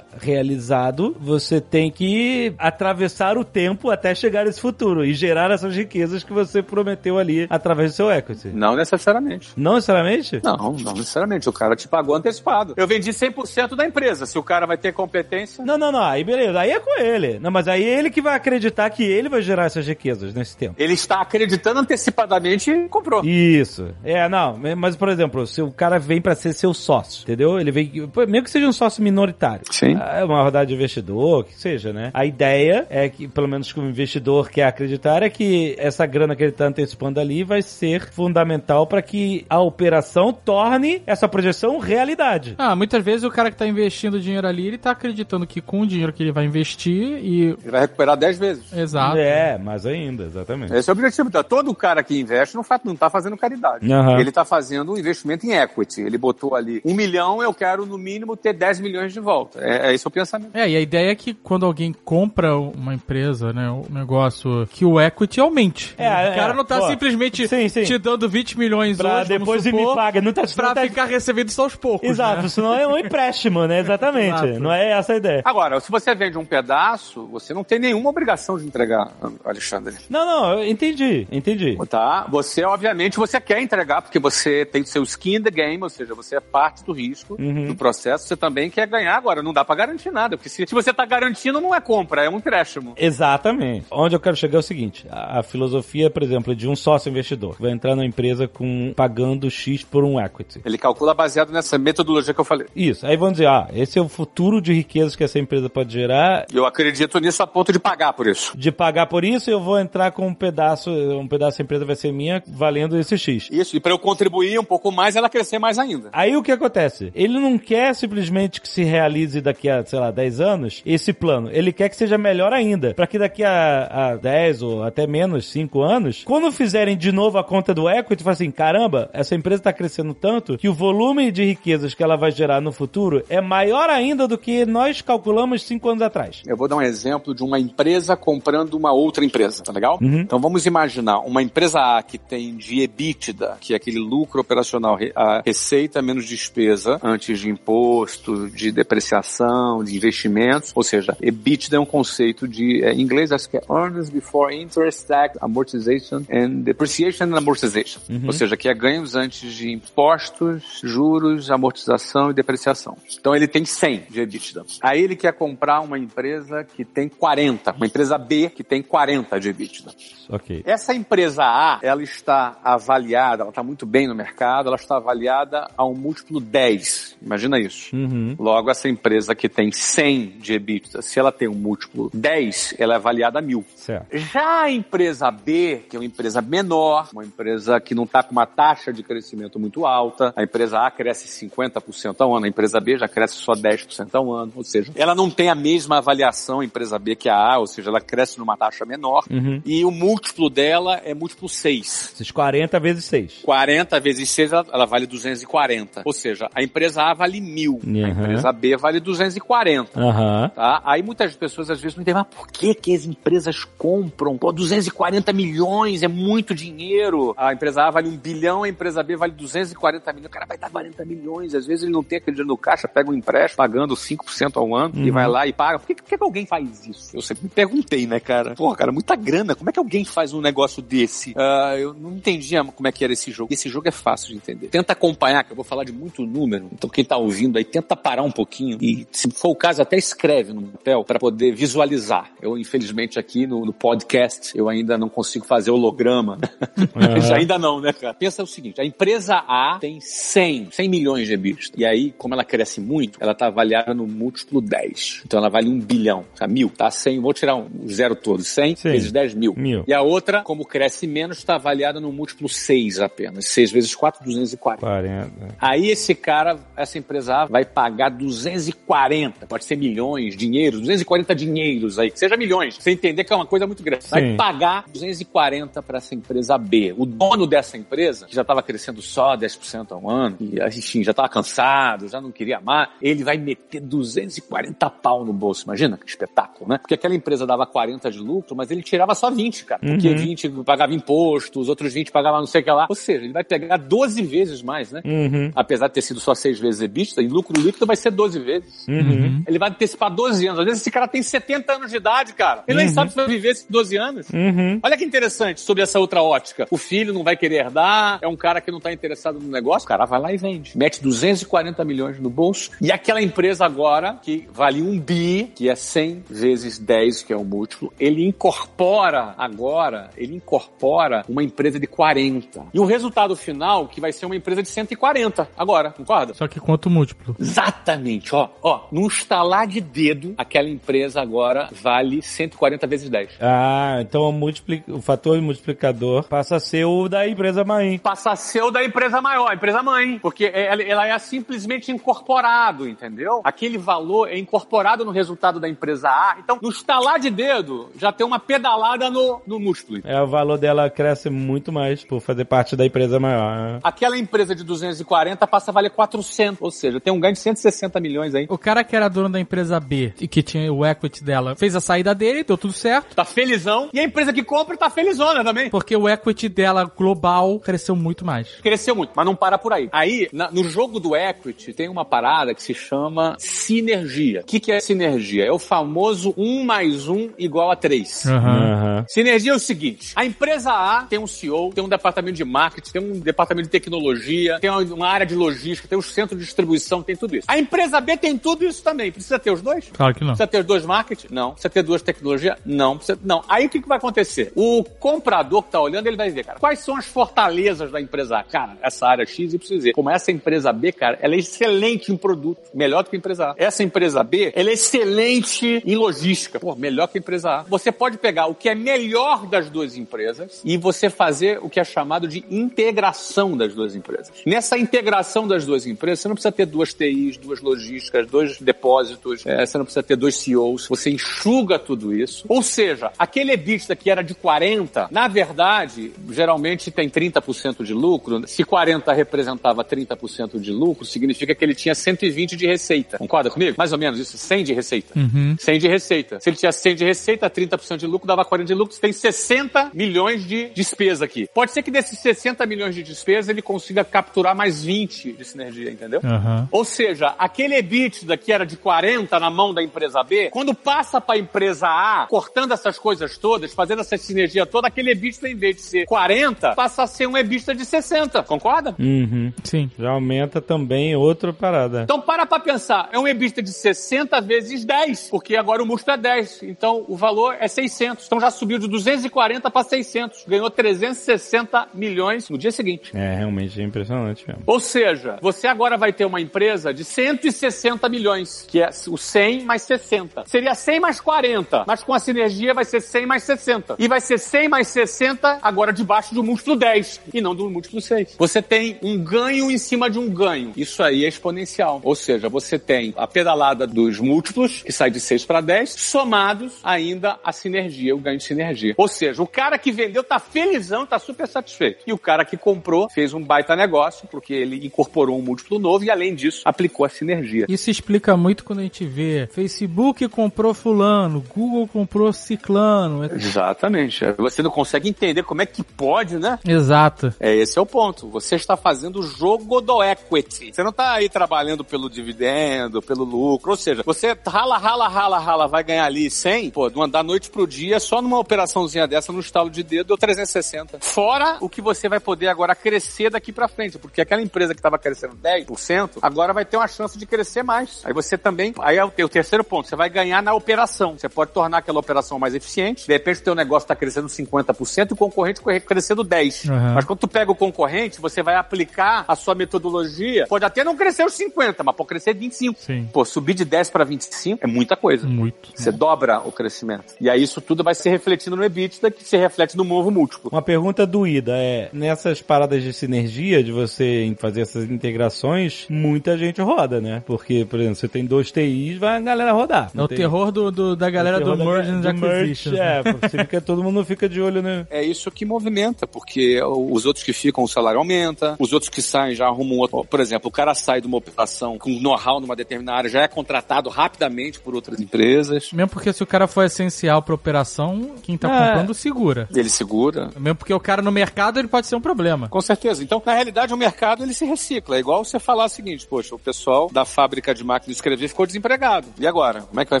realizado, 0.20 1.16
você 1.20 1.60
tem 1.60 1.90
que 1.90 2.54
atravessar 2.58 3.36
o 3.36 3.44
tempo 3.44 3.90
até 3.90 4.14
chegar 4.14 4.44
nesse 4.44 4.60
futuro 4.60 5.04
e 5.04 5.14
gerar 5.14 5.50
essas 5.50 5.74
riquezas 5.74 6.22
que 6.22 6.32
você 6.32 6.62
prometeu 6.62 7.18
ali 7.18 7.46
através 7.50 7.92
do 7.92 7.96
seu 7.96 8.10
equity. 8.10 8.48
Não 8.48 8.76
necessariamente. 8.76 9.52
Não 9.56 9.74
necessariamente? 9.74 10.40
Não, 10.42 10.56
não 10.56 10.94
necessariamente. 10.94 11.48
O 11.48 11.52
cara 11.52 11.76
te 11.76 11.88
pagou 11.88 12.14
antecipado. 12.14 12.74
Eu 12.76 12.86
vendi 12.86 13.10
100% 13.10 13.74
da 13.74 13.84
empresa. 13.84 14.26
Se 14.26 14.38
o 14.38 14.42
cara 14.42 14.66
vai 14.66 14.76
ter 14.76 14.92
competência... 14.92 15.64
Não, 15.64 15.76
não, 15.76 15.92
não. 15.92 16.02
Aí 16.02 16.24
beleza. 16.24 16.60
Aí 16.60 16.70
é 16.70 16.80
com 16.80 17.00
ele. 17.00 17.38
Não, 17.38 17.50
mas 17.50 17.68
aí 17.68 17.84
é 17.84 17.98
ele 17.98 18.10
que 18.10 18.22
vai 18.22 18.34
acreditar 18.34 18.88
que 18.90 19.02
ele 19.02 19.28
vai 19.28 19.42
gerar 19.42 19.66
essas 19.66 19.86
riquezas 19.86 20.34
nesse 20.34 20.56
tempo. 20.56 20.74
Ele 20.78 20.94
está 20.94 21.20
acreditando 21.20 21.80
antecipadamente 21.80 22.70
e 22.70 22.88
comprou. 22.88 23.24
Isso. 23.24 23.88
É, 24.04 24.28
não. 24.28 24.58
Mas, 24.76 24.96
por 24.96 25.08
exemplo, 25.08 25.46
se 25.46 25.62
o 25.62 25.70
cara 25.70 25.98
vem 25.98 26.20
para 26.20 26.34
ser 26.34 26.52
seu 26.52 26.72
sócio, 26.72 27.22
entendeu? 27.22 27.58
Ele 27.58 27.70
vem... 27.70 27.92
Mesmo 28.28 28.44
que 28.44 28.50
seja 28.50 28.66
um 28.66 28.72
sócio 28.72 29.02
minoritário. 29.02 29.33
Sim. 29.70 29.96
É 29.96 30.24
uma 30.24 30.42
rodada 30.42 30.66
de 30.66 30.74
investidor, 30.74 31.44
que 31.44 31.54
seja, 31.54 31.92
né? 31.92 32.10
A 32.14 32.24
ideia 32.24 32.86
é 32.90 33.08
que, 33.08 33.28
pelo 33.28 33.48
menos 33.48 33.72
como 33.72 33.88
investidor 33.88 34.50
quer 34.50 34.64
acreditar, 34.64 35.22
é 35.22 35.30
que 35.30 35.74
essa 35.78 36.06
grana 36.06 36.34
que 36.34 36.42
ele 36.42 36.50
está 36.50 36.66
antecipando 36.66 37.20
ali 37.20 37.44
vai 37.44 37.62
ser 37.62 38.10
fundamental 38.10 38.86
para 38.86 39.02
que 39.02 39.44
a 39.48 39.60
operação 39.60 40.32
torne 40.32 41.02
essa 41.06 41.28
projeção 41.28 41.78
realidade. 41.78 42.54
Ah, 42.58 42.74
muitas 42.74 43.02
vezes 43.04 43.24
o 43.24 43.30
cara 43.30 43.50
que 43.50 43.56
tá 43.56 43.66
investindo 43.66 44.20
dinheiro 44.20 44.46
ali, 44.46 44.66
ele 44.66 44.78
tá 44.78 44.90
acreditando 44.90 45.46
que 45.46 45.60
com 45.60 45.80
o 45.80 45.86
dinheiro 45.86 46.12
que 46.12 46.22
ele 46.22 46.32
vai 46.32 46.44
investir 46.44 47.18
e. 47.22 47.56
Ele 47.62 47.70
vai 47.70 47.82
recuperar 47.82 48.16
10 48.16 48.38
vezes. 48.38 48.72
Exato. 48.72 49.16
É, 49.16 49.58
mais 49.58 49.86
ainda, 49.86 50.24
exatamente. 50.24 50.74
Esse 50.74 50.88
é 50.88 50.92
o 50.92 50.96
objetivo. 50.96 51.28
Então, 51.28 51.42
todo 51.44 51.74
cara 51.74 52.02
que 52.02 52.18
investe 52.18 52.54
não, 52.56 52.64
não 52.84 52.96
tá 52.96 53.10
fazendo 53.10 53.36
caridade. 53.36 53.90
Aham. 53.92 54.18
Ele 54.18 54.32
tá 54.32 54.44
fazendo 54.44 54.92
um 54.92 54.98
investimento 54.98 55.46
em 55.46 55.52
equity. 55.52 56.02
Ele 56.02 56.18
botou 56.18 56.54
ali 56.54 56.80
um 56.84 56.94
milhão, 56.94 57.42
eu 57.42 57.52
quero 57.52 57.86
no 57.86 57.98
mínimo 57.98 58.36
ter 58.36 58.52
10 58.52 58.80
milhões 58.80 59.12
de 59.12 59.20
volta. 59.24 59.58
É, 59.60 59.88
é 59.90 59.94
esse 59.94 60.06
o 60.06 60.10
pensamento. 60.10 60.54
É, 60.54 60.68
e 60.68 60.76
a 60.76 60.80
ideia 60.80 61.10
é 61.10 61.14
que 61.14 61.34
quando 61.34 61.66
alguém 61.66 61.92
compra 62.04 62.56
uma 62.56 62.94
empresa, 62.94 63.52
né, 63.52 63.70
um 63.70 63.84
negócio, 63.90 64.66
que 64.70 64.84
o 64.84 65.00
equity 65.00 65.40
aumente. 65.40 65.94
É, 65.98 66.08
o 66.30 66.34
cara 66.34 66.52
é, 66.52 66.56
não 66.56 66.64
tá 66.64 66.78
pô. 66.80 66.88
simplesmente 66.88 67.48
Sim, 67.48 67.68
sim. 67.68 67.82
te 67.84 67.98
dando 67.98 68.28
20 68.28 68.58
milhões 68.58 68.96
Pra 68.98 69.20
hoje, 69.20 69.28
depois 69.28 69.64
ir 69.66 69.72
me 69.72 69.80
supor, 69.80 69.94
paga. 69.96 70.20
Não 70.20 70.32
tá, 70.32 70.42
pra 70.54 70.68
não 70.68 70.74
tá- 70.74 70.82
ficar 70.82 71.04
recebendo 71.06 71.48
isso 71.48 71.60
aos 71.62 71.74
poucos. 71.74 72.08
Exato, 72.08 72.42
né? 72.42 72.48
senão 72.48 72.74
é 72.74 72.86
um 72.86 72.96
empréstimo, 72.98 73.66
né? 73.66 73.80
Exatamente. 73.80 74.44
Exato. 74.44 74.60
Não 74.60 74.72
é 74.72 74.90
essa 74.92 75.14
a 75.14 75.16
ideia. 75.16 75.42
Agora, 75.44 75.80
se 75.80 75.90
você 75.90 76.14
vende 76.14 76.38
um 76.38 76.44
pedaço, 76.44 77.26
você 77.26 77.52
não 77.54 77.64
tem 77.64 77.78
nenhuma 77.78 78.10
obrigação 78.10 78.58
de 78.58 78.66
entregar, 78.66 79.10
Alexandre. 79.44 79.94
Não, 80.08 80.24
não, 80.26 80.52
eu 80.60 80.68
entendi, 80.68 81.26
entendi. 81.30 81.76
Tá? 81.88 82.26
Você, 82.30 82.64
obviamente, 82.64 83.16
você 83.16 83.40
quer 83.40 83.60
entregar 83.60 84.02
porque 84.02 84.18
você 84.18 84.64
tem 84.64 84.82
o 84.82 84.86
seu 84.86 85.02
skin 85.02 85.36
in 85.36 85.42
the 85.42 85.50
game, 85.50 85.82
ou 85.82 85.88
seja, 85.88 86.14
você 86.14 86.36
é 86.36 86.40
parte 86.40 86.84
do 86.84 86.92
risco 86.92 87.36
Uhum. 87.38 87.66
do 87.66 87.74
processo, 87.74 88.26
você 88.26 88.36
também 88.36 88.70
quer 88.70 88.86
ganhar 88.86 89.13
agora. 89.16 89.42
Não 89.42 89.52
dá 89.52 89.64
pra 89.64 89.74
garantir 89.74 90.10
nada, 90.10 90.36
porque 90.36 90.48
se, 90.48 90.66
se 90.66 90.74
você 90.74 90.92
tá 90.92 91.04
garantindo, 91.04 91.60
não 91.60 91.74
é 91.74 91.80
compra, 91.80 92.24
é 92.24 92.30
um 92.30 92.38
empréstimo. 92.38 92.94
Exatamente. 92.96 93.86
Onde 93.90 94.14
eu 94.14 94.20
quero 94.20 94.36
chegar 94.36 94.56
é 94.56 94.60
o 94.60 94.62
seguinte: 94.62 95.06
a, 95.10 95.40
a 95.40 95.42
filosofia, 95.42 96.10
por 96.10 96.22
exemplo, 96.22 96.54
de 96.54 96.68
um 96.68 96.76
sócio 96.76 97.08
investidor 97.08 97.56
que 97.56 97.62
vai 97.62 97.70
entrar 97.70 97.94
na 97.96 98.04
empresa 98.04 98.48
com 98.48 98.92
pagando 98.94 99.50
X 99.50 99.82
por 99.82 100.04
um 100.04 100.20
equity. 100.20 100.60
Ele 100.64 100.78
calcula 100.78 101.14
baseado 101.14 101.52
nessa 101.52 101.78
metodologia 101.78 102.34
que 102.34 102.40
eu 102.40 102.44
falei. 102.44 102.66
Isso. 102.74 103.06
Aí 103.06 103.16
vão 103.16 103.32
dizer, 103.32 103.46
ah, 103.46 103.68
esse 103.72 103.98
é 103.98 104.02
o 104.02 104.08
futuro 104.08 104.60
de 104.60 104.72
riquezas 104.72 105.16
que 105.16 105.24
essa 105.24 105.38
empresa 105.38 105.68
pode 105.68 105.92
gerar. 105.92 106.46
Eu 106.52 106.66
acredito 106.66 107.18
nisso 107.18 107.42
a 107.42 107.46
ponto 107.46 107.72
de 107.72 107.78
pagar 107.78 108.12
por 108.12 108.26
isso. 108.26 108.56
De 108.56 108.70
pagar 108.70 109.06
por 109.06 109.24
isso, 109.24 109.50
eu 109.50 109.60
vou 109.60 109.78
entrar 109.78 110.12
com 110.12 110.26
um 110.26 110.34
pedaço, 110.34 110.90
um 110.90 111.28
pedaço 111.28 111.58
da 111.58 111.64
empresa 111.64 111.84
vai 111.84 111.96
ser 111.96 112.12
minha, 112.12 112.42
valendo 112.46 112.98
esse 112.98 113.16
X. 113.16 113.48
Isso, 113.50 113.76
e 113.76 113.80
para 113.80 113.92
eu 113.92 113.98
contribuir 113.98 114.58
um 114.58 114.64
pouco 114.64 114.90
mais, 114.90 115.16
ela 115.16 115.28
crescer 115.28 115.58
mais 115.58 115.78
ainda. 115.78 116.08
Aí 116.12 116.36
o 116.36 116.42
que 116.42 116.52
acontece? 116.52 117.12
Ele 117.14 117.38
não 117.38 117.58
quer 117.58 117.94
simplesmente 117.94 118.60
que 118.60 118.68
se 118.68 118.82
realize 118.82 119.03
daqui 119.40 119.68
a, 119.68 119.84
sei 119.84 119.98
lá, 119.98 120.10
10 120.10 120.40
anos 120.40 120.82
esse 120.84 121.12
plano. 121.12 121.50
Ele 121.52 121.72
quer 121.72 121.88
que 121.88 121.96
seja 121.96 122.18
melhor 122.18 122.52
ainda. 122.52 122.94
Pra 122.94 123.06
que 123.06 123.18
daqui 123.18 123.42
a, 123.42 124.12
a 124.12 124.16
10 124.16 124.62
ou 124.62 124.82
até 124.82 125.06
menos 125.06 125.50
5 125.50 125.82
anos, 125.82 126.22
quando 126.24 126.50
fizerem 126.52 126.96
de 126.96 127.12
novo 127.12 127.38
a 127.38 127.44
conta 127.44 127.74
do 127.74 127.88
equity, 127.88 128.22
fala 128.22 128.34
assim: 128.34 128.50
caramba, 128.50 129.10
essa 129.12 129.34
empresa 129.34 129.62
tá 129.62 129.72
crescendo 129.72 130.14
tanto 130.14 130.56
que 130.56 130.68
o 130.68 130.74
volume 130.74 131.30
de 131.30 131.44
riquezas 131.44 131.94
que 131.94 132.02
ela 132.02 132.16
vai 132.16 132.30
gerar 132.30 132.60
no 132.60 132.72
futuro 132.72 133.24
é 133.28 133.40
maior 133.40 133.90
ainda 133.90 134.26
do 134.28 134.38
que 134.38 134.64
nós 134.64 135.00
calculamos 135.00 135.62
5 135.62 135.88
anos 135.88 136.02
atrás. 136.02 136.42
Eu 136.46 136.56
vou 136.56 136.68
dar 136.68 136.76
um 136.76 136.82
exemplo 136.82 137.34
de 137.34 137.42
uma 137.42 137.58
empresa 137.58 138.16
comprando 138.16 138.74
uma 138.74 138.92
outra 138.92 139.24
empresa, 139.24 139.62
tá 139.62 139.72
legal? 139.72 139.98
Uhum. 140.00 140.20
Então 140.20 140.38
vamos 140.38 140.66
imaginar 140.66 141.20
uma 141.20 141.42
empresa 141.42 141.78
A 141.80 142.02
que 142.02 142.18
tem 142.18 142.56
de 142.56 142.80
EBITDA, 142.80 143.56
que 143.60 143.72
é 143.72 143.76
aquele 143.76 143.98
lucro 143.98 144.40
operacional, 144.40 144.98
a 145.14 145.42
receita 145.44 146.00
menos 146.02 146.26
despesa, 146.26 146.98
antes 147.02 147.40
de 147.40 147.48
imposto, 147.48 148.48
de 148.50 148.72
depreciação, 148.84 149.82
de 149.82 149.96
investimentos, 149.96 150.72
ou 150.74 150.82
seja, 150.82 151.16
EBITDA 151.20 151.76
é 151.76 151.80
um 151.80 151.86
conceito 151.86 152.46
de, 152.46 152.84
é, 152.84 152.92
em 152.92 153.00
inglês 153.00 153.32
acho 153.32 153.48
que 153.48 153.56
é 153.56 153.62
Earnings 153.68 154.10
Before 154.10 154.54
Interest, 154.54 155.06
Tax, 155.06 155.38
Amortization 155.40 156.22
and 156.30 156.62
Depreciation 156.62 157.24
and 157.24 157.36
Amortization, 157.36 158.00
ou 158.26 158.32
seja, 158.32 158.56
que 158.56 158.68
é 158.68 158.74
ganhos 158.74 159.14
antes 159.14 159.52
de 159.54 159.70
impostos, 159.70 160.80
juros, 160.82 161.50
amortização 161.50 162.30
e 162.30 162.34
depreciação. 162.34 162.96
Então 163.18 163.34
ele 163.34 163.48
tem 163.48 163.64
100 163.64 164.06
de 164.10 164.20
EBITDA. 164.20 164.64
Aí 164.82 165.02
ele 165.02 165.16
quer 165.16 165.32
comprar 165.32 165.80
uma 165.80 165.98
empresa 165.98 166.64
que 166.64 166.84
tem 166.84 167.08
40, 167.08 167.72
uma 167.72 167.86
empresa 167.86 168.18
B 168.18 168.50
que 168.50 168.62
tem 168.62 168.82
40 168.82 169.40
de 169.40 169.48
EBITDA. 169.48 169.92
Ok. 170.28 170.62
Essa 170.66 170.94
empresa 170.94 171.42
A, 171.42 171.78
ela 171.82 172.02
está 172.02 172.58
avaliada, 172.62 173.42
ela 173.42 173.50
está 173.50 173.62
muito 173.62 173.86
bem 173.86 174.06
no 174.06 174.14
mercado, 174.14 174.68
ela 174.68 174.76
está 174.76 174.96
avaliada 174.96 175.68
a 175.76 175.84
um 175.84 175.94
múltiplo 175.94 176.40
10. 176.40 177.16
Imagina 177.22 177.58
isso. 177.58 177.94
Uhum. 177.94 178.34
Logo, 178.38 178.70
essa 178.74 178.88
empresa 178.88 179.34
que 179.34 179.48
tem 179.48 179.70
100 179.70 180.38
de 180.40 180.52
EBITDA, 180.54 181.00
se 181.02 181.18
ela 181.18 181.30
tem 181.32 181.48
um 181.48 181.54
múltiplo 181.54 182.10
10, 182.12 182.74
ela 182.78 182.94
é 182.94 182.96
avaliada 182.96 183.38
a 183.38 183.42
mil. 183.42 183.64
Certo. 183.76 184.06
Já 184.16 184.62
a 184.62 184.70
empresa 184.70 185.30
B, 185.30 185.82
que 185.88 185.96
é 185.96 185.98
uma 185.98 186.04
empresa 186.04 186.42
menor, 186.42 187.08
uma 187.12 187.24
empresa 187.24 187.80
que 187.80 187.94
não 187.94 188.04
está 188.04 188.22
com 188.22 188.32
uma 188.32 188.46
taxa 188.46 188.92
de 188.92 189.02
crescimento 189.02 189.58
muito 189.58 189.86
alta, 189.86 190.32
a 190.36 190.42
empresa 190.42 190.78
A 190.80 190.90
cresce 190.90 191.46
50% 191.46 192.16
ao 192.20 192.34
ano, 192.36 192.46
a 192.46 192.48
empresa 192.48 192.80
B 192.80 192.98
já 192.98 193.08
cresce 193.08 193.36
só 193.36 193.52
10% 193.54 194.08
ao 194.14 194.32
ano, 194.32 194.52
ou 194.56 194.64
seja, 194.64 194.92
ela 194.96 195.14
não 195.14 195.30
tem 195.30 195.48
a 195.48 195.54
mesma 195.54 195.98
avaliação, 195.98 196.60
a 196.60 196.64
empresa 196.64 196.98
B, 196.98 197.14
que 197.16 197.28
a 197.28 197.36
A, 197.36 197.58
ou 197.58 197.66
seja, 197.66 197.90
ela 197.90 198.00
cresce 198.00 198.38
numa 198.38 198.56
taxa 198.56 198.84
menor, 198.84 199.24
Uhum. 199.30 199.60
e 199.64 199.84
o 199.84 199.90
múltiplo 199.90 200.50
dela 200.50 201.00
é 201.04 201.14
múltiplo 201.14 201.48
6. 201.48 202.12
Esses 202.14 202.30
40 202.30 202.78
vezes 202.80 203.04
6. 203.04 203.40
40 203.42 204.00
vezes 204.00 204.28
6, 204.30 204.52
ela, 204.52 204.66
ela 204.72 204.84
vale 204.86 205.06
240. 205.06 206.02
Ou 206.04 206.12
seja, 206.12 206.48
a 206.54 206.62
empresa 206.62 207.02
A 207.02 207.14
vale 207.14 207.40
mil, 207.40 207.80
a 207.82 207.86
Uhum. 207.86 208.08
empresa 208.10 208.52
B 208.52 208.63
vale 208.78 209.00
240. 209.00 209.98
Aham. 210.00 210.50
Tá? 210.54 210.82
Aí 210.84 211.02
muitas 211.02 211.34
pessoas 211.36 211.70
às 211.70 211.80
vezes 211.80 211.96
não 211.96 212.02
entendem, 212.02 212.22
mas 212.26 212.34
por 212.34 212.46
que, 212.48 212.74
que 212.74 212.94
as 212.94 213.04
empresas 213.04 213.64
compram? 213.64 214.36
Pô, 214.38 214.52
240 214.52 215.32
milhões 215.32 216.02
é 216.02 216.08
muito 216.08 216.54
dinheiro. 216.54 217.34
A 217.36 217.52
empresa 217.52 217.82
A 217.84 217.90
vale 217.90 218.08
um 218.08 218.16
bilhão, 218.16 218.62
a 218.62 218.68
empresa 218.68 219.02
B 219.02 219.16
vale 219.16 219.32
240 219.32 220.12
milhões. 220.12 220.26
O 220.26 220.30
cara 220.30 220.46
vai 220.46 220.56
dar 220.58 220.70
40 220.70 221.04
milhões. 221.04 221.54
Às 221.54 221.66
vezes 221.66 221.84
ele 221.84 221.92
não 221.92 222.02
tem 222.02 222.18
aquele 222.18 222.36
dinheiro 222.36 222.48
no 222.48 222.56
caixa, 222.58 222.88
pega 222.88 223.10
um 223.10 223.14
empréstimo 223.14 223.56
pagando 223.56 223.94
5% 223.94 224.56
ao 224.56 224.74
ano 224.74 224.94
e 224.96 225.08
Uhum. 225.08 225.12
vai 225.12 225.28
lá 225.28 225.46
e 225.46 225.52
paga. 225.52 225.78
Por 225.78 225.86
que, 225.86 225.94
por 225.96 226.04
que, 226.04 226.16
alguém 226.20 226.46
faz 226.46 226.86
isso? 226.86 227.16
Eu 227.16 227.22
sempre 227.22 227.44
me 227.44 227.50
perguntei, 227.50 228.06
né, 228.06 228.18
cara? 228.20 228.54
Pô, 228.54 228.74
cara, 228.74 228.90
muita 228.92 229.14
grana. 229.16 229.54
Como 229.54 229.68
é 229.68 229.72
que 229.72 229.78
alguém 229.78 230.04
faz 230.04 230.32
um 230.32 230.40
negócio 230.40 230.82
desse? 230.82 231.34
Ah, 231.36 231.74
eu 231.78 231.92
não 231.94 232.12
entendia 232.12 232.64
como 232.64 232.88
é 232.88 232.92
que 232.92 233.04
era 233.04 233.12
esse 233.12 233.30
jogo. 233.30 233.52
Esse 233.52 233.68
jogo 233.68 233.88
é 233.88 233.90
fácil 233.90 234.28
de 234.28 234.36
entender. 234.36 234.68
Tenta 234.68 234.92
acompanhar, 234.92 235.44
que 235.44 235.52
eu 235.52 235.56
vou 235.56 235.64
falar 235.64 235.84
de 235.84 235.92
muito 235.92 236.22
número. 236.24 236.68
Então 236.72 236.88
quem 236.88 237.04
tá 237.04 237.16
ouvindo 237.16 237.56
aí, 237.58 237.64
tenta 237.64 237.94
parar 237.96 238.22
um 238.22 238.30
pouquinho 238.30 238.53
e, 238.60 239.06
se 239.10 239.30
for 239.30 239.50
o 239.50 239.56
caso, 239.56 239.82
até 239.82 239.96
escreve 239.96 240.52
no 240.52 240.62
papel 240.62 241.04
para 241.04 241.18
poder 241.18 241.54
visualizar. 241.54 242.30
Eu, 242.40 242.58
infelizmente, 242.58 243.18
aqui 243.18 243.46
no, 243.46 243.64
no 243.64 243.72
podcast, 243.72 244.56
eu 244.56 244.68
ainda 244.68 244.96
não 244.98 245.08
consigo 245.08 245.44
fazer 245.44 245.70
holograma. 245.70 246.38
Mas 246.94 247.30
ainda 247.30 247.58
não, 247.58 247.80
né, 247.80 247.92
cara? 247.92 248.14
Pensa 248.14 248.42
o 248.42 248.46
seguinte, 248.46 248.80
a 248.80 248.84
empresa 248.84 249.36
A 249.36 249.78
tem 249.80 250.00
100, 250.00 250.68
100 250.70 250.88
milhões 250.88 251.26
de 251.26 251.34
EBITDA. 251.34 251.74
E 251.76 251.84
aí, 251.84 252.12
como 252.16 252.34
ela 252.34 252.44
cresce 252.44 252.80
muito, 252.80 253.18
ela 253.20 253.34
tá 253.34 253.46
avaliada 253.46 253.94
no 253.94 254.06
múltiplo 254.06 254.60
10. 254.60 255.22
Então 255.24 255.38
ela 255.38 255.48
vale 255.48 255.68
um 255.68 255.78
bilhão, 255.78 256.24
tá? 256.36 256.46
Mil, 256.46 256.70
tá? 256.70 256.90
100, 256.90 257.20
vou 257.20 257.32
tirar 257.32 257.56
um, 257.56 257.68
o 257.82 257.88
zero 257.88 258.14
todo. 258.14 258.42
100 258.42 258.76
Sim. 258.76 258.90
vezes 258.90 259.12
10 259.12 259.34
mil. 259.34 259.54
Mil. 259.56 259.84
E 259.86 259.94
a 259.94 260.02
outra, 260.02 260.42
como 260.42 260.64
cresce 260.64 261.06
menos, 261.06 261.38
está 261.38 261.56
avaliada 261.56 262.00
no 262.00 262.12
múltiplo 262.12 262.48
6 262.48 263.00
apenas. 263.00 263.46
6 263.46 263.72
vezes 263.72 263.94
4, 263.94 264.24
240. 264.24 264.80
40. 264.80 265.54
Aí 265.60 265.90
esse 265.90 266.14
cara, 266.14 266.58
essa 266.76 266.98
empresa 266.98 267.34
A, 267.34 267.44
vai 267.46 267.64
pagar 267.64 268.10
240, 268.44 269.46
pode 269.46 269.64
ser 269.64 269.76
milhões, 269.76 270.36
dinheiros, 270.36 270.80
240 270.80 271.34
dinheiros 271.34 271.98
aí, 271.98 272.10
que 272.10 272.18
seja 272.18 272.36
milhões. 272.36 272.76
Você 272.78 272.90
entender 272.90 273.24
que 273.24 273.32
é 273.32 273.36
uma 273.36 273.46
coisa 273.46 273.66
muito 273.66 273.82
grande. 273.82 274.04
Vai 274.08 274.22
Sim. 274.22 274.36
pagar 274.36 274.84
240 274.92 275.82
para 275.82 275.98
essa 275.98 276.14
empresa 276.14 276.56
B. 276.58 276.94
O 276.96 277.06
dono 277.06 277.46
dessa 277.46 277.76
empresa, 277.76 278.26
que 278.26 278.34
já 278.34 278.42
estava 278.42 278.62
crescendo 278.62 279.00
só 279.02 279.36
10% 279.36 279.92
ao 279.92 280.08
ano, 280.10 280.36
e 280.40 280.58
enfim, 280.78 281.02
já 281.02 281.10
estava 281.10 281.28
cansado, 281.28 282.08
já 282.08 282.20
não 282.20 282.30
queria 282.30 282.60
mais, 282.60 282.88
ele 283.00 283.24
vai 283.24 283.36
meter 283.36 283.80
240 283.80 284.90
pau 284.90 285.24
no 285.24 285.32
bolso. 285.32 285.64
Imagina 285.64 285.96
que 285.96 286.08
espetáculo, 286.08 286.68
né? 286.68 286.78
Porque 286.78 286.94
aquela 286.94 287.14
empresa 287.14 287.46
dava 287.46 287.66
40 287.66 288.10
de 288.10 288.18
lucro, 288.18 288.54
mas 288.56 288.70
ele 288.70 288.82
tirava 288.82 289.14
só 289.14 289.30
20, 289.30 289.64
cara. 289.64 289.80
Porque 289.80 290.08
Uhum. 290.08 290.16
20 290.16 290.48
pagava 290.64 290.94
imposto, 290.94 291.60
os 291.60 291.68
outros 291.68 291.92
20 291.92 292.10
pagavam 292.12 292.40
não 292.40 292.46
sei 292.46 292.60
o 292.60 292.64
que 292.64 292.70
lá. 292.70 292.86
Ou 292.88 292.94
seja, 292.94 293.24
ele 293.24 293.32
vai 293.32 293.42
pegar 293.44 293.76
12 293.76 294.22
vezes 294.22 294.62
mais, 294.62 294.92
né? 294.92 295.00
Uhum. 295.04 295.50
apesar 295.54 295.88
de 295.88 295.94
ter 295.94 296.02
sido 296.02 296.20
só 296.20 296.34
seis 296.34 296.58
vezes 296.58 296.80
EBITDA, 296.80 297.22
em 297.22 297.28
lucro 297.28 297.60
líquido 297.60 297.86
vai 297.86 297.96
ser 297.96 298.10
12 298.10 298.33
12 298.34 298.38
vezes. 298.40 298.88
Uhum. 298.88 299.42
Ele 299.46 299.58
vai 299.58 299.70
antecipar 299.70 300.10
12 300.10 300.46
anos. 300.46 300.60
Às 300.60 300.64
vezes 300.64 300.80
esse 300.80 300.90
cara 300.90 301.06
tem 301.06 301.22
70 301.22 301.72
anos 301.72 301.90
de 301.90 301.96
idade, 301.96 302.32
cara. 302.32 302.64
Ele 302.66 302.78
uhum. 302.78 302.84
nem 302.84 302.94
sabe 302.94 303.10
se 303.10 303.16
vai 303.16 303.26
viver 303.26 303.50
esses 303.50 303.66
12 303.68 303.96
anos. 303.96 304.28
Uhum. 304.30 304.80
Olha 304.82 304.96
que 304.96 305.04
interessante 305.04 305.60
sobre 305.60 305.82
essa 305.82 305.98
outra 305.98 306.22
ótica. 306.22 306.66
O 306.70 306.76
filho 306.76 307.12
não 307.12 307.22
vai 307.22 307.36
querer 307.36 307.66
herdar, 307.66 308.18
é 308.22 308.28
um 308.28 308.36
cara 308.36 308.60
que 308.60 308.70
não 308.70 308.80
tá 308.80 308.92
interessado 308.92 309.38
no 309.38 309.48
negócio, 309.48 309.84
o 309.84 309.88
cara 309.88 310.04
vai 310.04 310.20
lá 310.20 310.32
e 310.32 310.36
vende. 310.36 310.76
Mete 310.76 311.02
240 311.02 311.84
milhões 311.84 312.18
no 312.18 312.30
bolso. 312.30 312.70
E 312.80 312.90
aquela 312.90 313.22
empresa 313.22 313.64
agora, 313.64 314.18
que 314.22 314.48
vale 314.52 314.82
um 314.82 314.98
bi, 314.98 315.52
que 315.54 315.68
é 315.68 315.74
100 315.74 316.24
vezes 316.28 316.78
10, 316.78 317.22
que 317.22 317.32
é 317.32 317.36
o 317.36 317.44
múltiplo, 317.44 317.92
ele 317.98 318.26
incorpora 318.26 319.34
agora, 319.36 320.10
ele 320.16 320.34
incorpora 320.36 321.24
uma 321.28 321.42
empresa 321.42 321.78
de 321.78 321.86
40. 321.86 322.66
E 322.72 322.80
o 322.80 322.84
resultado 322.84 323.36
final, 323.36 323.88
que 323.88 324.00
vai 324.00 324.12
ser 324.12 324.26
uma 324.26 324.36
empresa 324.36 324.62
de 324.62 324.68
140 324.68 325.48
agora, 325.56 325.90
concorda? 325.90 326.34
Só 326.34 326.48
que 326.48 326.60
quanto 326.60 326.90
múltiplo? 326.90 327.36
Exatamente, 327.38 328.23
ó. 328.32 328.48
Ó, 328.62 328.86
num 328.90 329.06
estalar 329.06 329.66
de 329.66 329.80
dedo, 329.80 330.34
aquela 330.36 330.68
empresa 330.68 331.20
agora 331.20 331.68
vale 331.72 332.22
140 332.22 332.86
vezes 332.86 333.08
10. 333.08 333.38
Ah, 333.40 333.98
então 334.00 334.22
o, 334.22 334.32
multipli... 334.32 334.82
o 334.88 335.00
fator 335.00 335.40
multiplicador 335.40 336.24
passa 336.24 336.56
a 336.56 336.60
ser 336.60 336.84
o 336.84 337.08
da 337.08 337.28
empresa 337.28 337.64
mãe. 337.64 337.98
Passa 337.98 338.30
a 338.30 338.36
ser 338.36 338.62
o 338.62 338.70
da 338.70 338.84
empresa 338.84 339.20
maior, 339.20 339.50
a 339.50 339.54
empresa 339.54 339.82
mãe. 339.82 340.18
Porque 340.18 340.50
ela 340.54 341.06
é 341.06 341.18
simplesmente 341.18 341.90
incorporado, 341.92 342.88
entendeu? 342.88 343.40
Aquele 343.44 343.78
valor 343.78 344.28
é 344.28 344.38
incorporado 344.38 345.04
no 345.04 345.10
resultado 345.10 345.60
da 345.60 345.68
empresa 345.68 346.08
A. 346.08 346.36
Então, 346.38 346.58
no 346.62 346.70
estalar 346.70 347.18
de 347.18 347.30
dedo, 347.30 347.90
já 347.98 348.12
tem 348.12 348.26
uma 348.26 348.38
pedalada 348.38 349.10
no, 349.10 349.40
no 349.46 349.58
múltiplo. 349.58 350.00
É, 350.04 350.20
o 350.20 350.26
valor 350.26 350.58
dela 350.58 350.88
cresce 350.88 351.30
muito 351.30 351.72
mais 351.72 352.04
por 352.04 352.20
fazer 352.20 352.44
parte 352.44 352.76
da 352.76 352.84
empresa 352.84 353.18
maior. 353.18 353.56
Né? 353.56 353.80
Aquela 353.82 354.18
empresa 354.18 354.54
de 354.54 354.64
240 354.64 355.46
passa 355.46 355.70
a 355.70 355.74
valer 355.74 355.90
400, 355.90 356.60
ou 356.60 356.70
seja, 356.70 357.00
tem 357.00 357.12
um 357.12 357.20
ganho 357.20 357.34
de 357.34 357.40
160 357.40 358.00
milhões 358.00 358.13
aí. 358.22 358.46
O 358.48 358.58
cara 358.58 358.84
que 358.84 358.94
era 358.94 359.08
dono 359.08 359.28
da 359.28 359.40
empresa 359.40 359.78
B 359.80 360.12
e 360.20 360.28
que 360.28 360.42
tinha 360.42 360.72
o 360.72 360.84
equity 360.84 361.24
dela, 361.24 361.54
fez 361.56 361.74
a 361.74 361.80
saída 361.80 362.14
dele, 362.14 362.44
deu 362.44 362.56
tudo 362.56 362.72
certo. 362.72 363.14
Tá 363.14 363.24
felizão. 363.24 363.88
E 363.92 364.00
a 364.00 364.04
empresa 364.04 364.32
que 364.32 364.42
compra 364.42 364.76
tá 364.76 364.90
felizona 364.90 365.42
também. 365.42 365.70
Porque 365.70 365.96
o 365.96 366.08
equity 366.08 366.48
dela 366.48 366.84
global 366.84 367.58
cresceu 367.58 367.96
muito 367.96 368.24
mais. 368.24 368.48
Cresceu 368.62 368.94
muito, 368.94 369.12
mas 369.14 369.26
não 369.26 369.34
para 369.34 369.58
por 369.58 369.72
aí. 369.72 369.88
Aí, 369.92 370.28
na, 370.32 370.50
no 370.50 370.64
jogo 370.64 371.00
do 371.00 371.16
equity, 371.16 371.72
tem 371.72 371.88
uma 371.88 372.04
parada 372.04 372.54
que 372.54 372.62
se 372.62 372.74
chama 372.74 373.36
sinergia. 373.38 374.40
O 374.40 374.44
que, 374.44 374.60
que 374.60 374.72
é 374.72 374.80
sinergia? 374.80 375.44
É 375.44 375.52
o 375.52 375.58
famoso 375.58 376.34
1 376.36 376.64
mais 376.64 377.08
1 377.08 377.30
igual 377.38 377.70
a 377.70 377.76
3. 377.76 378.24
Uhum. 378.26 378.34
Uhum. 378.34 379.04
Sinergia 379.08 379.52
é 379.52 379.54
o 379.54 379.58
seguinte: 379.58 380.12
a 380.14 380.24
empresa 380.24 380.70
A 380.70 381.02
tem 381.04 381.18
um 381.18 381.26
CEO, 381.26 381.72
tem 381.72 381.82
um 381.82 381.88
departamento 381.88 382.36
de 382.36 382.44
marketing, 382.44 382.92
tem 382.92 383.02
um 383.02 383.20
departamento 383.20 383.66
de 383.66 383.72
tecnologia, 383.72 384.58
tem 384.60 384.70
uma 384.70 385.08
área 385.08 385.26
de 385.26 385.34
logística, 385.34 385.88
tem 385.88 385.98
um 385.98 386.02
centro 386.02 386.36
de 386.36 386.44
distribuição, 386.44 387.02
tem 387.02 387.16
tudo 387.16 387.36
isso. 387.36 387.46
A 387.48 387.58
empresa 387.58 387.93
B 388.00 388.16
tem 388.16 388.38
tudo 388.38 388.64
isso 388.64 388.82
também. 388.82 389.10
Precisa 389.10 389.38
ter 389.38 389.50
os 389.50 389.62
dois? 389.62 389.90
Claro 389.92 390.14
que 390.14 390.20
não. 390.20 390.28
Precisa 390.28 390.46
ter 390.46 390.58
os 390.60 390.66
dois 390.66 390.84
marketing? 390.84 391.28
Não. 391.30 391.52
Precisa 391.52 391.70
ter 391.70 391.82
duas 391.82 392.02
tecnologias? 392.02 392.56
Não. 392.64 392.96
Precisa... 392.96 393.18
Não. 393.22 393.44
Aí 393.48 393.66
o 393.66 393.70
que, 393.70 393.80
que 393.80 393.88
vai 393.88 393.98
acontecer? 393.98 394.52
O 394.54 394.84
comprador 394.84 395.62
que 395.62 395.70
tá 395.70 395.80
olhando, 395.80 396.06
ele 396.06 396.16
vai 396.16 396.30
ver, 396.30 396.44
cara, 396.44 396.58
quais 396.58 396.80
são 396.80 396.96
as 396.96 397.06
fortalezas 397.06 397.90
da 397.90 398.00
empresa 398.00 398.38
A? 398.38 398.44
Cara, 398.44 398.76
essa 398.82 399.06
área 399.06 399.26
X 399.26 399.54
e 399.54 399.58
precisa 399.58 399.78
dizer. 399.78 399.92
Como 399.92 400.10
essa 400.10 400.30
empresa 400.30 400.72
B, 400.72 400.92
cara, 400.92 401.18
ela 401.20 401.34
é 401.34 401.38
excelente 401.38 402.12
em 402.12 402.16
produto, 402.16 402.60
melhor 402.72 403.02
do 403.02 403.10
que 403.10 403.16
a 403.16 403.18
empresa 403.18 403.50
A. 403.50 403.54
Essa 403.56 403.82
empresa 403.82 404.22
B, 404.22 404.52
ela 404.54 404.70
é 404.70 404.72
excelente 404.72 405.82
em 405.84 405.94
logística, 405.96 406.58
pô, 406.60 406.74
melhor 406.74 407.08
que 407.08 407.18
a 407.18 407.20
empresa 407.20 407.50
A. 407.50 407.62
Você 407.62 407.90
pode 407.92 408.18
pegar 408.18 408.46
o 408.46 408.54
que 408.54 408.68
é 408.68 408.74
melhor 408.74 409.46
das 409.46 409.70
duas 409.70 409.96
empresas 409.96 410.60
e 410.64 410.76
você 410.76 411.08
fazer 411.10 411.58
o 411.62 411.68
que 411.68 411.80
é 411.80 411.84
chamado 411.84 412.26
de 412.26 412.44
integração 412.50 413.56
das 413.56 413.74
duas 413.74 413.94
empresas. 413.94 414.32
Nessa 414.46 414.76
integração 414.78 415.46
das 415.46 415.64
duas 415.64 415.86
empresas, 415.86 416.20
você 416.20 416.28
não 416.28 416.34
precisa 416.34 416.52
ter 416.52 416.66
duas 416.66 416.92
TIs, 416.92 417.36
duas 417.36 417.60
logísticas, 417.60 417.83
dois 418.30 418.60
depósitos, 418.60 419.44
é, 419.46 419.64
você 419.64 419.78
não 419.78 419.84
precisa 419.84 420.02
ter 420.02 420.16
dois 420.16 420.36
CEOs, 420.36 420.86
você 420.88 421.10
enxuga 421.10 421.78
tudo 421.78 422.14
isso. 422.14 422.44
Ou 422.48 422.62
seja, 422.62 423.12
aquele 423.18 423.52
EBITDA 423.52 423.96
que 423.96 424.10
era 424.10 424.22
de 424.22 424.34
40, 424.34 425.08
na 425.10 425.28
verdade, 425.28 426.12
geralmente 426.30 426.90
tem 426.90 427.08
30% 427.08 427.84
de 427.84 427.94
lucro. 427.94 428.46
Se 428.46 428.64
40 428.64 429.12
representava 429.12 429.84
30% 429.84 430.58
de 430.60 430.72
lucro, 430.72 431.04
significa 431.04 431.54
que 431.54 431.64
ele 431.64 431.74
tinha 431.74 431.94
120 431.94 432.56
de 432.56 432.66
receita. 432.66 433.18
Concorda 433.18 433.50
comigo? 433.50 433.74
Mais 433.78 433.92
ou 433.92 433.98
menos 433.98 434.18
isso, 434.18 434.36
100 434.36 434.64
de 434.64 434.74
receita. 434.74 435.18
Uhum. 435.18 435.56
100 435.58 435.78
de 435.78 435.88
receita. 435.88 436.40
Se 436.40 436.48
ele 436.50 436.56
tinha 436.56 436.72
100 436.72 436.96
de 436.96 437.04
receita, 437.04 437.50
30% 437.50 437.98
de 437.98 438.06
lucro, 438.06 438.26
dava 438.26 438.44
40 438.44 438.66
de 438.66 438.74
lucro, 438.74 438.94
você 438.94 439.00
tem 439.00 439.12
60 439.12 439.90
milhões 439.94 440.46
de 440.46 440.70
despesa 440.70 441.24
aqui. 441.24 441.48
Pode 441.52 441.70
ser 441.72 441.82
que 441.82 441.90
desses 441.90 442.18
60 442.18 442.64
milhões 442.66 442.94
de 442.94 443.02
despesa 443.02 443.50
ele 443.50 443.62
consiga 443.62 444.04
capturar 444.04 444.54
mais 444.54 444.84
20 444.84 445.32
de 445.32 445.44
sinergia, 445.44 445.90
entendeu? 445.90 446.20
Uhum. 446.22 446.68
Ou 446.70 446.84
seja, 446.84 447.34
aquele 447.38 447.73
EBITDA 447.78 448.36
que 448.36 448.52
era 448.52 448.64
de 448.64 448.76
40 448.76 449.38
na 449.40 449.50
mão 449.50 449.72
da 449.74 449.82
empresa 449.82 450.22
B, 450.22 450.50
quando 450.50 450.74
passa 450.74 451.20
para 451.20 451.36
a 451.36 451.38
empresa 451.38 451.86
A, 451.88 452.26
cortando 452.28 452.72
essas 452.72 452.98
coisas 452.98 453.36
todas, 453.36 453.72
fazendo 453.74 454.00
essa 454.00 454.16
sinergia 454.16 454.64
toda, 454.66 454.88
aquele 454.88 455.10
EBITDA, 455.10 455.48
em 455.48 455.56
vez 455.56 455.76
de 455.76 455.82
ser 455.82 456.06
40, 456.06 456.74
passa 456.74 457.02
a 457.02 457.06
ser 457.06 457.26
um 457.26 457.36
EBITDA 457.36 457.74
de 457.74 457.84
60. 457.84 458.42
Concorda? 458.44 458.94
Uhum. 458.98 459.52
Sim. 459.62 459.90
Já 459.98 460.10
aumenta 460.10 460.60
também 460.60 461.16
outra 461.16 461.52
parada. 461.52 462.02
Então 462.02 462.20
para 462.20 462.46
pra 462.46 462.60
pensar. 462.60 463.08
É 463.12 463.18
um 463.18 463.26
EBITDA 463.26 463.62
de 463.62 463.72
60 463.72 464.40
vezes 464.40 464.84
10, 464.84 465.28
porque 465.30 465.56
agora 465.56 465.82
o 465.82 465.86
múltiplo 465.86 466.14
é 466.14 466.16
10. 466.16 466.62
Então 466.64 467.04
o 467.08 467.16
valor 467.16 467.56
é 467.58 467.68
600. 467.68 468.26
Então 468.26 468.40
já 468.40 468.50
subiu 468.50 468.78
de 468.78 468.88
240 468.88 469.70
para 469.70 469.84
600. 469.84 470.44
Ganhou 470.46 470.70
360 470.70 471.88
milhões 471.94 472.48
no 472.48 472.58
dia 472.58 472.70
seguinte. 472.70 473.10
É, 473.14 473.36
realmente 473.36 473.80
é 473.80 473.84
impressionante 473.84 474.46
mesmo. 474.46 474.62
Ou 474.66 474.80
seja, 474.80 475.38
você 475.40 475.66
agora 475.66 475.96
vai 475.96 476.12
ter 476.12 476.24
uma 476.24 476.40
empresa 476.40 476.92
de 476.92 477.04
160 477.04 477.63
milhões, 478.10 478.64
que 478.68 478.80
é 478.80 478.90
o 479.08 479.16
100 479.16 479.64
mais 479.64 479.82
60. 479.82 480.44
Seria 480.46 480.74
100 480.74 481.00
mais 481.00 481.20
40, 481.20 481.84
mas 481.86 482.02
com 482.02 482.12
a 482.12 482.18
sinergia 482.18 482.74
vai 482.74 482.84
ser 482.84 483.00
100 483.00 483.26
mais 483.26 483.42
60. 483.42 483.96
E 483.98 484.08
vai 484.08 484.20
ser 484.20 484.38
100 484.38 484.68
mais 484.68 484.88
60 484.88 485.58
agora 485.62 485.92
debaixo 485.92 486.34
do 486.34 486.42
múltiplo 486.42 486.76
10 486.76 487.20
e 487.32 487.40
não 487.40 487.54
do 487.54 487.68
múltiplo 487.70 488.00
6. 488.00 488.36
Você 488.38 488.62
tem 488.62 488.98
um 489.02 489.22
ganho 489.22 489.70
em 489.70 489.78
cima 489.78 490.10
de 490.10 490.18
um 490.18 490.28
ganho. 490.28 490.72
Isso 490.76 491.02
aí 491.02 491.24
é 491.24 491.28
exponencial. 491.28 492.00
Ou 492.02 492.14
seja, 492.14 492.48
você 492.48 492.78
tem 492.78 493.14
a 493.16 493.26
pedalada 493.26 493.86
dos 493.86 494.18
múltiplos, 494.20 494.82
que 494.82 494.92
sai 494.92 495.10
de 495.10 495.20
6 495.20 495.44
para 495.44 495.60
10, 495.60 495.90
somados 495.90 496.74
ainda 496.82 497.38
a 497.42 497.52
sinergia, 497.52 498.14
o 498.14 498.18
ganho 498.18 498.38
de 498.38 498.44
sinergia. 498.44 498.94
Ou 498.96 499.08
seja, 499.08 499.42
o 499.42 499.46
cara 499.46 499.78
que 499.78 499.92
vendeu 499.92 500.22
tá 500.22 500.38
felizão, 500.38 501.06
tá 501.06 501.18
super 501.18 501.46
satisfeito. 501.46 502.02
E 502.06 502.12
o 502.12 502.18
cara 502.18 502.44
que 502.44 502.56
comprou 502.56 503.08
fez 503.10 503.32
um 503.34 503.42
baita 503.42 503.76
negócio, 503.76 504.28
porque 504.28 504.52
ele 504.52 504.84
incorporou 504.86 505.38
um 505.38 505.42
múltiplo 505.42 505.78
novo 505.78 506.04
e, 506.04 506.10
além 506.10 506.34
disso, 506.34 506.62
aplicou 506.64 507.06
a 507.06 507.08
sinergia. 507.08 507.53
Isso 507.68 507.90
explica 507.90 508.36
muito 508.36 508.64
quando 508.64 508.80
a 508.80 508.82
gente 508.82 509.04
vê 509.04 509.48
Facebook 509.52 510.26
comprou 510.28 510.74
fulano, 510.74 511.44
Google 511.54 511.86
comprou 511.86 512.32
ciclano. 512.32 513.24
Exatamente. 513.24 514.24
Você 514.38 514.62
não 514.62 514.70
consegue 514.70 515.08
entender 515.08 515.42
como 515.42 515.62
é 515.62 515.66
que 515.66 515.82
pode, 515.82 516.38
né? 516.38 516.58
Exato. 516.66 517.32
É, 517.38 517.54
esse 517.54 517.78
é 517.78 517.82
o 517.82 517.86
ponto. 517.86 518.28
Você 518.30 518.56
está 518.56 518.76
fazendo 518.76 519.20
o 519.20 519.22
jogo 519.22 519.80
do 519.80 520.02
equity. 520.02 520.72
Você 520.72 520.82
não 520.82 520.90
está 520.90 521.12
aí 521.12 521.28
trabalhando 521.28 521.84
pelo 521.84 522.10
dividendo, 522.10 523.00
pelo 523.00 523.24
lucro. 523.24 523.70
Ou 523.70 523.76
seja, 523.76 524.02
você 524.04 524.36
rala, 524.46 524.78
rala, 524.78 525.08
rala, 525.08 525.38
rala, 525.38 525.66
vai 525.68 525.84
ganhar 525.84 526.04
ali 526.04 526.30
100, 526.30 526.70
pô, 526.70 526.88
da 527.06 527.22
noite 527.22 527.50
pro 527.50 527.66
dia, 527.66 528.00
só 528.00 528.20
numa 528.20 528.38
operaçãozinha 528.38 529.06
dessa, 529.06 529.32
no 529.32 529.40
estalo 529.40 529.70
de 529.70 529.82
dedo, 529.82 530.08
deu 530.08 530.18
360. 530.18 530.98
Fora 531.00 531.58
o 531.60 531.68
que 531.68 531.80
você 531.80 532.08
vai 532.08 532.20
poder 532.20 532.48
agora 532.48 532.74
crescer 532.74 533.30
daqui 533.30 533.52
para 533.52 533.68
frente, 533.68 533.98
porque 533.98 534.20
aquela 534.20 534.42
empresa 534.42 534.74
que 534.74 534.80
estava 534.80 534.98
crescendo 534.98 535.36
10%, 535.36 536.18
agora 536.22 536.52
vai 536.52 536.64
ter 536.64 536.76
uma 536.76 536.88
chance 536.88 537.18
de 537.18 537.26
crescer 537.26 537.43
mais. 537.62 538.00
Aí 538.04 538.12
você 538.12 538.36
também, 538.36 538.74
aí 538.80 538.96
é 538.96 539.04
o, 539.04 539.10
teu 539.10 539.28
terceiro 539.28 539.64
ponto, 539.64 539.88
você 539.88 539.96
vai 539.96 540.08
ganhar 540.08 540.42
na 540.42 540.54
operação. 540.54 541.16
Você 541.18 541.28
pode 541.28 541.52
tornar 541.52 541.78
aquela 541.78 541.98
operação 541.98 542.38
mais 542.38 542.54
eficiente, 542.54 543.06
de 543.06 543.12
repente 543.12 543.40
o 543.40 543.44
teu 543.44 543.54
negócio 543.54 543.84
está 543.84 543.96
crescendo 543.96 544.28
50% 544.28 545.10
e 545.10 545.12
o 545.12 545.16
concorrente 545.16 545.60
crescendo 545.86 546.24
10%. 546.24 546.68
Uhum. 546.68 546.94
Mas 546.94 547.04
quando 547.04 547.18
tu 547.20 547.28
pega 547.28 547.50
o 547.50 547.54
concorrente, 547.54 548.20
você 548.20 548.42
vai 548.42 548.56
aplicar 548.56 549.24
a 549.26 549.36
sua 549.36 549.54
metodologia, 549.54 550.46
pode 550.48 550.64
até 550.64 550.84
não 550.84 550.96
crescer 550.96 551.24
os 551.24 551.34
50, 551.34 551.82
mas 551.82 551.94
pode 551.94 552.08
crescer 552.08 552.34
25. 552.34 552.80
Sim. 552.80 553.08
Pô, 553.12 553.24
subir 553.24 553.54
de 553.54 553.64
10 553.64 553.90
para 553.90 554.04
25 554.04 554.64
é 554.64 554.66
muita 554.66 554.96
coisa. 554.96 555.26
Muito. 555.26 555.70
Você 555.74 555.90
dobra 555.90 556.40
o 556.40 556.52
crescimento. 556.52 557.14
E 557.20 557.28
aí 557.28 557.42
isso 557.42 557.60
tudo 557.60 557.82
vai 557.82 557.94
se 557.94 558.08
refletindo 558.08 558.56
no 558.56 558.64
EBITDA, 558.64 559.10
que 559.10 559.24
se 559.24 559.36
reflete 559.36 559.76
no 559.76 559.84
novo 559.84 560.10
múltiplo. 560.10 560.50
Uma 560.52 560.62
pergunta 560.62 561.06
doída 561.06 561.52
é, 561.56 561.88
nessas 561.92 562.40
paradas 562.42 562.82
de 562.82 562.92
sinergia, 562.92 563.62
de 563.62 563.72
você 563.72 564.34
fazer 564.38 564.62
essas 564.62 564.90
integrações, 564.90 565.86
muita 565.88 566.36
gente 566.36 566.60
roda, 566.60 567.00
né? 567.00 567.22
Porque, 567.36 567.64
por 567.64 567.80
exemplo, 567.80 567.96
você 567.96 568.08
tem 568.08 568.24
dois 568.24 568.50
TIs, 568.50 568.98
vai 568.98 569.16
a 569.16 569.20
galera 569.20 569.52
rodar. 569.52 569.90
É 569.94 570.02
o 570.02 570.08
tem... 570.08 570.18
terror 570.18 570.52
do, 570.52 570.70
do, 570.70 570.96
da 570.96 571.10
galera 571.10 571.40
do 571.40 571.56
Merge 571.56 571.90
and 571.90 572.08
Acquisition. 572.08 572.74
É, 572.74 573.02
porque 573.02 573.28
fica, 573.28 573.60
todo 573.60 573.82
mundo 573.82 574.04
fica 574.04 574.28
de 574.28 574.40
olho, 574.40 574.62
né? 574.62 574.86
É 574.94 575.02
isso 575.02 575.30
que 575.30 575.44
movimenta, 575.44 576.06
porque 576.06 576.62
os 576.62 577.04
outros 577.04 577.24
que 577.24 577.32
ficam, 577.32 577.64
o 577.64 577.68
salário 577.68 577.98
aumenta, 577.98 578.54
os 578.58 578.72
outros 578.72 578.88
que 578.88 579.02
saem 579.02 579.34
já 579.34 579.46
arrumam 579.46 579.78
outro. 579.78 580.04
Por 580.04 580.20
exemplo, 580.20 580.48
o 580.48 580.52
cara 580.52 580.72
sai 580.74 581.00
de 581.00 581.06
uma 581.06 581.16
operação 581.16 581.78
com 581.78 581.90
know-how 582.00 582.40
numa 582.40 582.54
determinada 582.54 582.98
área, 582.98 583.10
já 583.10 583.22
é 583.22 583.28
contratado 583.28 583.90
rapidamente 583.90 584.60
por 584.60 584.74
outras 584.74 585.00
empresas. 585.00 585.72
Mesmo 585.72 585.90
porque 585.90 586.12
se 586.12 586.22
o 586.22 586.26
cara 586.26 586.46
for 586.46 586.64
essencial 586.64 587.22
para 587.22 587.34
operação, 587.34 588.14
quem 588.22 588.36
tá 588.36 588.48
é. 588.48 588.68
comprando 588.68 588.94
segura. 588.94 589.48
Ele 589.54 589.68
segura. 589.68 590.30
Mesmo 590.38 590.56
porque 590.56 590.72
o 590.72 590.80
cara 590.80 591.02
no 591.02 591.10
mercado 591.10 591.58
ele 591.58 591.68
pode 591.68 591.86
ser 591.86 591.96
um 591.96 592.00
problema. 592.00 592.48
Com 592.48 592.60
certeza. 592.60 593.02
Então, 593.02 593.20
na 593.24 593.34
realidade, 593.34 593.74
o 593.74 593.76
mercado 593.76 594.22
ele 594.22 594.34
se 594.34 594.44
recicla. 594.44 594.96
É 594.96 595.00
igual 595.00 595.24
você 595.24 595.38
falar 595.40 595.64
o 595.64 595.68
seguinte, 595.68 596.06
poxa, 596.06 596.34
o 596.34 596.38
pessoal 596.38 596.88
da 596.92 597.04
fábrica 597.04 597.23
fábrica 597.24 597.54
de 597.54 597.64
máquina 597.64 597.90
de 597.90 597.96
escrever 597.96 598.28
ficou 598.28 598.46
desempregado. 598.46 599.06
E 599.18 599.26
agora? 599.26 599.62
Como 599.62 599.80
é 599.80 599.84
que 599.84 599.90
vai 599.90 600.00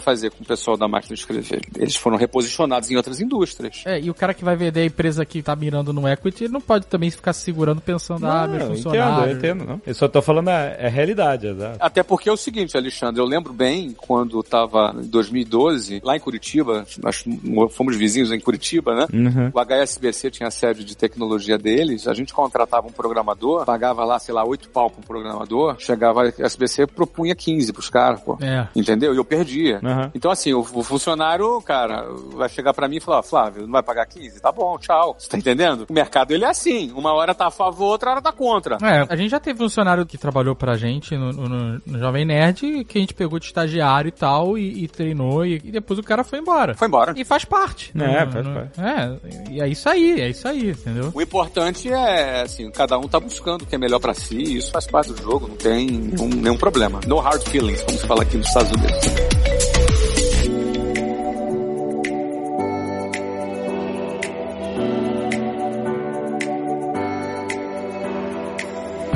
fazer 0.00 0.30
com 0.30 0.42
o 0.42 0.46
pessoal 0.46 0.76
da 0.76 0.86
máquina 0.86 1.14
de 1.14 1.20
escrever? 1.20 1.62
Eles 1.76 1.96
foram 1.96 2.18
reposicionados 2.18 2.90
em 2.90 2.96
outras 2.96 3.18
indústrias. 3.20 3.82
É, 3.86 3.98
e 3.98 4.10
o 4.10 4.14
cara 4.14 4.34
que 4.34 4.44
vai 4.44 4.54
vender 4.56 4.80
a 4.80 4.84
empresa 4.84 5.24
que 5.24 5.42
tá 5.42 5.56
mirando 5.56 5.92
no 5.92 6.06
equity, 6.06 6.44
ele 6.44 6.52
não 6.52 6.60
pode 6.60 6.86
também 6.86 7.10
ficar 7.10 7.32
se 7.32 7.40
segurando 7.40 7.80
pensando, 7.80 8.26
ah, 8.26 8.46
meu 8.46 8.60
eu 8.60 8.66
funcionário. 8.68 9.12
entendo, 9.12 9.30
eu 9.30 9.36
entendo, 9.36 9.64
não. 9.64 9.82
Eu 9.86 9.94
só 9.94 10.06
tô 10.06 10.20
falando 10.20 10.48
a, 10.48 10.58
a 10.58 10.88
realidade, 10.88 11.46
exato. 11.46 11.78
Até 11.80 12.02
porque 12.02 12.28
é 12.28 12.32
o 12.32 12.36
seguinte, 12.36 12.76
Alexandre, 12.76 13.20
eu 13.20 13.26
lembro 13.26 13.52
bem 13.52 13.94
quando 13.96 14.40
estava 14.40 14.94
em 14.98 15.06
2012, 15.06 16.02
lá 16.04 16.16
em 16.16 16.20
Curitiba, 16.20 16.84
nós 17.02 17.24
fomos 17.70 17.96
vizinhos 17.96 18.32
em 18.32 18.40
Curitiba, 18.40 18.94
né? 18.94 19.06
Uhum. 19.12 19.50
O 19.54 19.60
HSBC 19.60 20.30
tinha 20.30 20.48
a 20.48 20.50
sede 20.50 20.84
de 20.84 20.96
tecnologia 20.96 21.56
deles, 21.56 22.06
a 22.06 22.12
gente 22.12 22.34
contratava 22.34 22.86
um 22.86 22.92
programador, 22.92 23.64
pagava 23.64 24.04
lá, 24.04 24.18
sei 24.18 24.34
lá, 24.34 24.44
oito 24.44 24.68
pau 24.68 24.90
pra 24.90 25.00
um 25.00 25.02
programador, 25.02 25.76
chegava 25.78 26.24
a 26.24 26.44
SBC 26.44 26.86
propunha 27.14 27.34
15 27.34 27.72
pros 27.72 27.88
caras, 27.88 28.20
pô. 28.20 28.36
É. 28.42 28.66
Entendeu? 28.74 29.14
E 29.14 29.16
eu 29.16 29.24
perdia. 29.24 29.78
Uhum. 29.82 30.10
Então, 30.14 30.30
assim, 30.30 30.52
o, 30.52 30.60
o 30.60 30.82
funcionário, 30.82 31.60
cara, 31.62 32.06
vai 32.34 32.48
chegar 32.48 32.74
pra 32.74 32.88
mim 32.88 32.96
e 32.96 33.00
falar, 33.00 33.22
Flávio, 33.22 33.62
não 33.62 33.70
vai 33.72 33.82
pagar 33.82 34.04
15? 34.06 34.40
Tá 34.40 34.50
bom, 34.50 34.76
tchau. 34.78 35.16
Você 35.18 35.28
tá 35.28 35.38
entendendo? 35.38 35.86
O 35.88 35.92
mercado, 35.92 36.32
ele 36.32 36.44
é 36.44 36.48
assim. 36.48 36.90
Uma 36.92 37.12
hora 37.14 37.34
tá 37.34 37.46
a 37.46 37.50
favor, 37.50 37.86
outra 37.92 38.10
hora 38.10 38.22
tá 38.22 38.32
contra. 38.32 38.78
É, 38.82 39.06
a 39.08 39.16
gente 39.16 39.30
já 39.30 39.38
teve 39.38 39.58
funcionário 39.58 40.04
que 40.04 40.18
trabalhou 40.18 40.54
pra 40.56 40.76
gente 40.76 41.16
no, 41.16 41.32
no- 41.32 41.80
no 41.86 41.98
Jovem 41.98 42.24
Nerd, 42.24 42.84
que 42.84 42.98
a 42.98 43.00
gente 43.00 43.14
pegou 43.14 43.38
de 43.38 43.46
estagiário 43.46 44.08
e 44.08 44.12
tal, 44.12 44.58
e, 44.58 44.84
e 44.84 44.88
treinou, 44.88 45.46
e, 45.46 45.54
e 45.64 45.70
depois 45.70 45.98
o 45.98 46.02
cara 46.02 46.24
foi 46.24 46.40
embora. 46.40 46.74
Foi 46.74 46.88
embora. 46.88 47.14
E 47.16 47.24
faz 47.24 47.44
parte. 47.44 47.92
É, 47.96 48.26
faz 48.26 48.46
parte. 48.46 48.80
É, 48.80 49.52
e 49.52 49.60
é 49.60 49.68
isso 49.68 49.88
aí, 49.88 50.20
é 50.20 50.28
isso 50.30 50.48
aí, 50.48 50.70
entendeu? 50.70 51.12
O 51.14 51.22
importante 51.22 51.90
é, 51.92 52.42
assim, 52.42 52.70
cada 52.70 52.98
um 52.98 53.06
tá 53.06 53.20
buscando 53.20 53.62
o 53.62 53.66
que 53.66 53.74
é 53.74 53.78
melhor 53.78 54.00
pra 54.00 54.14
si, 54.14 54.36
e 54.36 54.56
isso 54.58 54.72
faz 54.72 54.86
parte 54.86 55.12
do 55.12 55.22
jogo, 55.22 55.48
não 55.48 55.56
tem 55.56 55.86
nenhum, 55.86 56.28
nenhum 56.28 56.56
problema. 56.56 56.93
No 57.06 57.20
hard 57.20 57.42
feelings, 57.48 57.82
como 57.82 57.98
se 57.98 58.06
fala 58.06 58.22
aqui 58.22 58.36
nos 58.36 58.46
Estados 58.46 58.72
Unidos. 58.72 59.53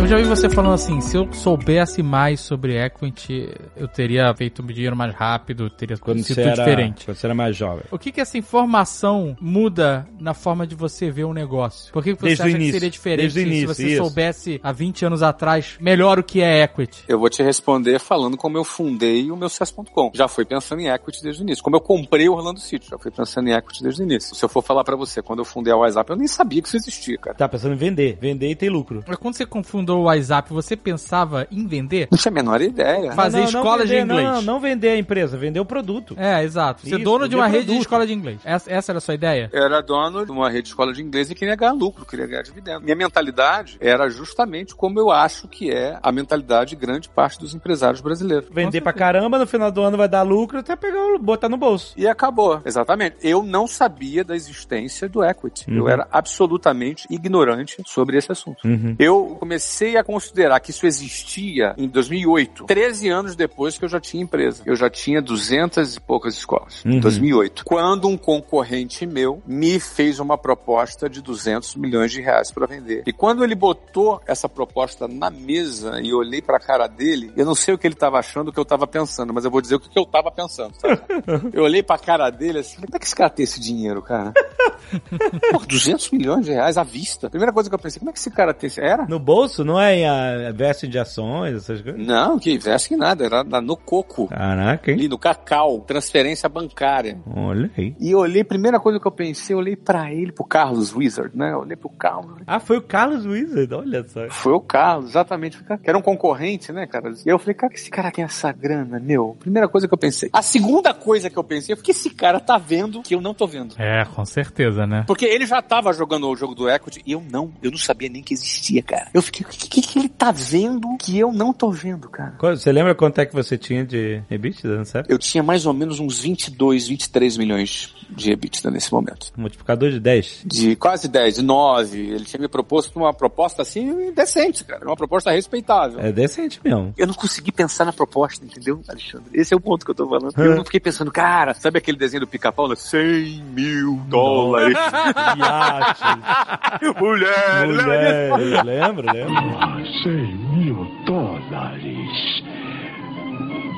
Já 0.09 0.17
vi 0.17 0.25
você 0.25 0.49
falando 0.49 0.73
assim, 0.73 1.03
se 1.03 1.17
eu 1.19 1.31
soubesse 1.35 2.03
mais 2.03 2.41
sobre 2.41 2.83
equity, 2.83 3.47
eu 3.77 3.87
teria 3.87 4.33
feito 4.35 4.61
o 4.63 4.67
dinheiro 4.67 4.97
mais 4.97 5.15
rápido, 5.15 5.69
teria 5.69 5.99
Quando 5.99 6.23
sido 6.23 6.41
era, 6.41 6.53
diferente. 6.55 7.05
quando 7.05 7.15
você 7.17 7.27
era 7.27 7.35
mais 7.35 7.55
jovem. 7.55 7.83
O 7.91 7.99
que 7.99 8.11
que 8.11 8.19
essa 8.21 8.39
informação 8.39 9.37
muda 9.39 10.07
na 10.19 10.33
forma 10.33 10.67
de 10.67 10.75
você 10.75 11.11
ver 11.11 11.25
um 11.25 11.35
negócio? 11.35 11.93
Por 11.93 12.03
que 12.03 12.15
que 12.15 12.21
você 12.23 12.29
Desde 12.29 12.43
o 12.43 12.47
acha 12.47 12.53
que 12.53 12.57
início. 12.57 12.73
seria 12.81 12.91
diferente 12.91 13.21
Desde 13.21 13.39
o 13.39 13.43
se 13.43 13.49
início, 13.49 13.69
você 13.69 13.87
isso. 13.89 13.97
soubesse 14.03 14.61
há 14.63 14.73
20 14.73 15.05
anos 15.05 15.23
atrás 15.23 15.77
melhor 15.79 16.19
o 16.19 16.23
que 16.23 16.41
é 16.41 16.63
equity? 16.63 17.05
Eu 17.07 17.19
vou 17.19 17.29
te 17.29 17.43
responder 17.43 17.99
falando 17.99 18.35
como 18.39 18.57
eu 18.57 18.65
fundei 18.65 19.31
o 19.31 19.37
meu 19.37 19.51
sucesso.com. 19.51 20.13
Já 20.15 20.27
fui 20.27 20.47
pensando 20.47 20.81
em 20.81 20.89
equity 20.89 21.23
desde 21.23 21.43
o 21.43 21.45
início. 21.45 21.63
Como 21.63 21.77
eu 21.77 21.81
comprei 21.83 22.31
o 22.31 22.33
Orlando 22.33 22.61
City, 22.61 22.89
já 22.89 22.99
fui 22.99 23.11
pensando 23.11 23.49
em 23.49 23.53
equity 23.53 23.83
desde 23.83 24.01
o 24.03 24.05
início. 24.05 24.35
Se 24.35 24.43
eu 24.43 24.49
for 24.49 24.63
falar 24.63 24.85
pra 24.85 24.97
você, 24.97 25.21
quando 25.21 25.41
eu 25.41 25.45
fundei 25.45 25.71
a 25.73 25.77
WhatsApp, 25.77 26.09
eu 26.11 26.17
nem 26.17 26.27
sabia 26.29 26.63
que 26.63 26.69
isso 26.69 26.79
existia, 26.79 27.19
cara. 27.19 27.37
Tá 27.37 27.47
pensando 27.47 27.75
em 27.75 27.79
vender. 27.79 28.17
Vender 28.19 28.49
e 28.49 28.55
ter 28.57 28.71
lucro. 28.71 29.05
Mas 29.07 29.17
quando 29.19 29.35
você 29.35 29.45
confundou 29.45 29.98
o 29.99 30.05
WhatsApp, 30.05 30.53
você 30.53 30.77
pensava 30.77 31.47
em 31.51 31.67
vender? 31.67 32.09
Não 32.11 32.19
tinha 32.19 32.31
a 32.31 32.35
menor 32.35 32.61
ideia. 32.61 33.13
Fazer 33.13 33.43
escola 33.45 33.85
de 33.85 33.91
vender, 33.95 34.03
inglês. 34.05 34.27
Não, 34.27 34.35
não, 34.37 34.43
não 34.43 34.61
vender 34.61 34.91
a 34.91 34.97
empresa, 34.99 35.37
vender 35.37 35.61
o 35.61 35.65
produto. 35.65 36.15
É, 36.19 36.43
exato. 36.43 36.83
Ser 36.83 36.97
Isso, 36.97 37.05
dono 37.05 37.29
de 37.29 37.35
uma 37.37 37.47
rede 37.47 37.61
de 37.61 37.67
produto. 37.67 37.83
escola 37.83 38.07
de 38.07 38.13
inglês. 38.13 38.41
Essa, 38.45 38.73
essa 38.73 38.93
era 38.93 38.99
a 38.99 39.01
sua 39.01 39.15
ideia? 39.15 39.51
Eu 39.53 39.63
era 39.63 39.81
dono 39.81 40.25
de 40.25 40.33
uma 40.33 40.49
rede 40.49 40.63
de 40.63 40.69
escola 40.69 40.93
de 40.93 41.03
inglês 41.03 41.31
e 41.31 41.35
queria 41.35 41.55
ganhar 41.57 41.73
lucro, 41.73 42.05
queria 42.07 42.27
ganhar 42.27 42.43
dividendo. 42.43 42.83
Minha 42.83 42.97
mentalidade 42.97 43.77
era 43.81 44.09
justamente 44.09 44.75
como 44.75 44.99
eu 44.99 45.11
acho 45.11 45.49
que 45.49 45.71
é 45.71 45.99
a 46.03 46.13
mentalidade 46.13 46.71
de 46.71 46.77
grande 46.77 47.09
parte 47.09 47.39
dos 47.39 47.55
empresários 47.55 48.01
brasileiros. 48.01 48.49
Vender 48.53 48.81
pra 48.81 48.93
caramba, 48.93 49.39
no 49.39 49.47
final 49.47 49.71
do 49.71 49.83
ano 49.83 49.97
vai 49.97 50.09
dar 50.09 50.23
lucro, 50.23 50.59
até 50.59 50.77
pegar 50.77 51.01
o 51.15 51.19
botar 51.19 51.49
no 51.49 51.57
bolso. 51.57 51.95
E 51.97 52.07
acabou. 52.07 52.61
Exatamente. 52.65 53.17
Eu 53.23 53.43
não 53.43 53.67
sabia 53.67 54.25
da 54.25 54.35
existência 54.37 55.09
do 55.09 55.25
equity. 55.25 55.65
Eu 55.69 55.85
Uhum. 55.85 55.89
era 55.89 56.07
absolutamente 56.11 57.07
ignorante 57.11 57.77
sobre 57.87 58.17
esse 58.17 58.31
assunto. 58.33 58.67
Uhum. 58.67 58.95
Eu 58.99 59.37
comecei 59.39 59.78
a 59.97 60.03
considerar 60.05 60.61
que 60.61 60.71
isso 60.71 60.87
existia 60.87 61.75
em 61.79 61.87
2008, 61.89 62.65
13 62.65 63.09
anos 63.09 63.37
depois 63.37 63.79
que 63.79 63.85
eu 63.85 63.89
já 63.89 64.01
tinha 64.01 64.23
empresa. 64.23 64.63
Eu 64.67 64.75
já 64.77 64.89
tinha 64.91 65.21
200 65.23 65.97
e 65.97 66.01
poucas 66.01 66.35
escolas, 66.37 66.83
em 66.85 66.95
Uhum. 66.95 67.01
2008. 67.01 67.65
Quando 67.65 68.09
um 68.09 68.17
concorrente 68.17 69.07
meu 69.07 69.43
me 69.47 69.79
fez 69.81 70.19
uma 70.21 70.37
proposta 70.37 71.09
de 71.09 71.21
200 71.23 71.77
milhões 71.77 72.11
de 72.11 72.21
reais 72.21 72.51
para 72.51 72.67
vender. 72.67 73.03
E 73.07 73.13
quando 73.13 73.45
ele 73.45 73.55
botou 73.55 74.21
essa 74.27 74.49
proposta 74.49 75.07
na 75.09 75.31
mesa 75.31 76.01
e 76.01 76.11
eu 76.11 76.19
olhei 76.19 76.43
pra 76.43 76.59
cara 76.59 76.87
dele, 76.87 77.33
eu 77.37 77.45
não 77.47 77.55
sei 77.55 77.75
o 77.75 77.79
que 77.79 77.87
ele 77.87 77.95
tava 77.95 78.19
achando, 78.19 78.49
o 78.49 78.53
que 78.53 78.59
eu 78.59 78.65
tava 78.65 78.87
pensando, 78.87 79.33
mas 79.33 79.45
eu 79.45 79.51
vou 79.51 79.61
dizer 79.61 79.77
o 79.77 79.81
que 79.81 79.99
eu 79.99 80.05
tava 80.07 80.31
pensando. 80.31 80.75
sabe? 80.81 81.01
eu 81.53 81.63
olhei 81.63 81.83
pra 81.83 81.99
cara 81.99 82.31
dele 82.31 82.59
assim, 82.61 82.77
como 82.77 82.89
é 82.95 82.99
que 82.99 83.05
esse 83.07 83.15
cara 83.15 83.31
tem 83.31 83.45
esse 83.45 83.61
dinheiro, 83.61 84.03
cara? 84.03 84.33
Pô, 85.53 85.59
200 85.67 86.11
milhões 86.11 86.47
de 86.47 86.53
reais 86.53 86.77
à 86.79 86.83
vista. 86.83 87.29
Primeira 87.31 87.53
coisa 87.53 87.69
que 87.69 87.75
eu 87.75 87.79
pensei, 87.79 87.99
como 87.99 88.11
é 88.11 88.13
que 88.13 88.19
esse 88.19 88.31
cara 88.31 88.55
tem 88.55 88.69
esse... 88.69 88.81
Era? 88.81 89.07
No 89.07 89.19
bolso, 89.19 89.65
não 89.69 89.81
é 89.81 89.97
em 89.97 90.07
a, 90.07 90.51
vesting 90.51 90.89
de 90.89 90.99
ações, 90.99 91.57
essas 91.57 91.83
coisas? 91.83 92.01
Não, 92.05 92.39
que 92.39 92.51
investe 92.51 92.95
em 92.95 92.97
nada, 92.97 93.25
era 93.25 93.45
no 93.45 93.77
coco. 93.77 94.29
Caraca, 94.29 94.91
hein? 94.91 94.97
Ali 94.97 95.09
no 95.09 95.19
cacau, 95.19 95.81
transferência 95.81 96.49
bancária. 96.49 97.19
Olha 97.27 97.71
aí. 97.77 97.95
E 98.01 98.11
eu 98.11 98.19
olhei, 98.21 98.43
primeira 98.43 98.81
coisa 98.81 98.99
que 98.99 99.07
eu 99.07 99.13
pensei, 99.13 99.55
eu 99.55 99.59
olhei 99.59 99.77
pra 99.77 100.13
ele, 100.13 100.33
pro 100.33 100.45
Carlos 100.45 100.95
Wizard, 100.95 101.37
né? 101.37 101.53
Eu 101.53 101.61
olhei 101.61 101.77
pro 101.77 101.91
Carlos. 101.91 102.43
Ah, 102.47 102.59
foi 102.59 102.79
o 102.79 102.83
Carlos 102.83 103.27
Wizard, 103.27 103.75
olha 103.75 104.07
só. 104.09 104.29
Foi 104.31 104.53
o 104.53 104.61
Carlos, 104.61 105.11
exatamente. 105.11 105.63
Que 105.63 105.89
era 105.89 105.99
um 105.99 106.03
concorrente, 106.03 106.73
né, 106.73 106.87
cara? 106.87 107.13
E 107.25 107.29
eu 107.29 107.39
falei, 107.39 107.55
cara, 107.55 107.73
que 107.73 107.79
esse 107.79 107.91
cara 107.91 108.11
tem 108.11 108.25
essa 108.25 108.51
grana, 108.51 108.99
meu? 108.99 109.37
Primeira 109.39 109.69
coisa 109.69 109.87
que 109.87 109.93
eu 109.93 109.99
pensei. 109.99 110.31
A 110.33 110.43
segunda 110.43 110.95
coisa 110.95 111.29
que 111.29 111.37
eu 111.37 111.45
pensei 111.45 111.77
foi 111.77 111.85
que 111.85 111.91
esse 111.91 112.11
cara 112.11 112.41
tá 112.41 112.57
vendo 112.57 113.03
que 113.03 113.15
eu 113.15 113.21
não 113.21 113.35
tô 113.35 113.47
vendo. 113.47 113.75
É, 113.79 114.05
com 114.07 114.25
certeza, 114.25 114.87
né? 114.87 115.05
Porque 115.07 115.27
ele 115.27 115.47
já 115.47 115.61
tava 115.61 115.93
jogando 115.93 116.29
o 116.29 116.37
jogo 116.37 116.55
do 116.55 116.69
Equity 116.69 117.03
e 117.05 117.13
eu 117.13 117.23
não. 117.31 117.53
Eu 117.63 117.71
não 117.71 117.79
sabia 117.79 118.09
nem 118.09 118.23
que 118.23 118.33
existia, 118.33 118.83
cara. 118.83 119.09
Eu 119.13 119.23
fiquei, 119.23 119.45
o 119.59 119.61
que, 119.61 119.69
que, 119.69 119.83
que 119.83 119.99
ele 119.99 120.09
tá 120.09 120.31
vendo 120.31 120.97
que 120.99 121.19
eu 121.19 121.33
não 121.33 121.53
tô 121.53 121.69
vendo, 121.73 122.09
cara? 122.09 122.37
Você 122.41 122.71
lembra 122.71 122.95
quanto 122.95 123.19
é 123.19 123.27
que 123.27 123.35
você 123.35 123.59
tinha 123.59 123.85
de 123.85 124.23
EBITDA, 124.31 124.77
não 124.77 124.85
sabe? 124.85 125.09
Eu 125.11 125.19
tinha 125.19 125.43
mais 125.43 125.67
ou 125.67 125.75
menos 125.75 125.99
uns 125.99 126.21
22, 126.21 126.87
23 126.87 127.37
milhões 127.37 127.93
de 128.09 128.33
EBITDA 128.33 128.71
nesse 128.71 128.93
momento. 128.93 129.31
Multiplicador 129.37 129.91
de 129.91 130.01
10. 130.01 130.43
De 130.45 130.77
quase 130.77 131.09
10, 131.09 131.37
de 131.37 131.43
9. 131.43 131.99
Ele 131.99 132.25
tinha 132.25 132.41
me 132.41 132.49
proposto 132.49 132.97
uma 132.97 133.13
proposta 133.13 133.63
assim 133.63 134.13
decente, 134.13 134.65
cara. 134.65 134.85
Uma 134.85 134.97
proposta 134.97 135.31
respeitável. 135.31 136.01
É 136.01 136.13
decente 136.13 136.61
mesmo. 136.65 136.95
Eu 136.97 137.07
não 137.07 137.15
consegui 137.15 137.53
pensar 137.53 137.85
na 137.85 137.93
proposta, 137.93 138.45
entendeu, 138.45 138.81
Alexandre? 138.89 139.29
Esse 139.33 139.53
é 139.53 139.57
o 139.57 139.61
ponto 139.61 139.85
que 139.85 139.91
eu 139.91 139.95
tô 139.95 140.09
falando. 140.09 140.33
Eu 140.37 140.57
não 140.57 140.65
fiquei 140.65 140.81
pensando, 140.81 141.11
cara, 141.11 141.55
sabe 141.55 141.79
aquele 141.79 141.99
desenho 141.99 142.21
do 142.21 142.27
pica-pau? 142.27 142.69
né? 142.69 142.75
100 142.77 143.43
mil 143.55 143.97
dólares. 144.09 144.77
Mulher, 147.01 147.67
mulher. 147.67 148.65
Lembro, 148.65 149.13
lembro. 149.13 149.93
100 150.03 150.13
mil 150.55 150.85
dólares. 151.05 152.43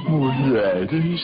Mulheres. 0.09 1.21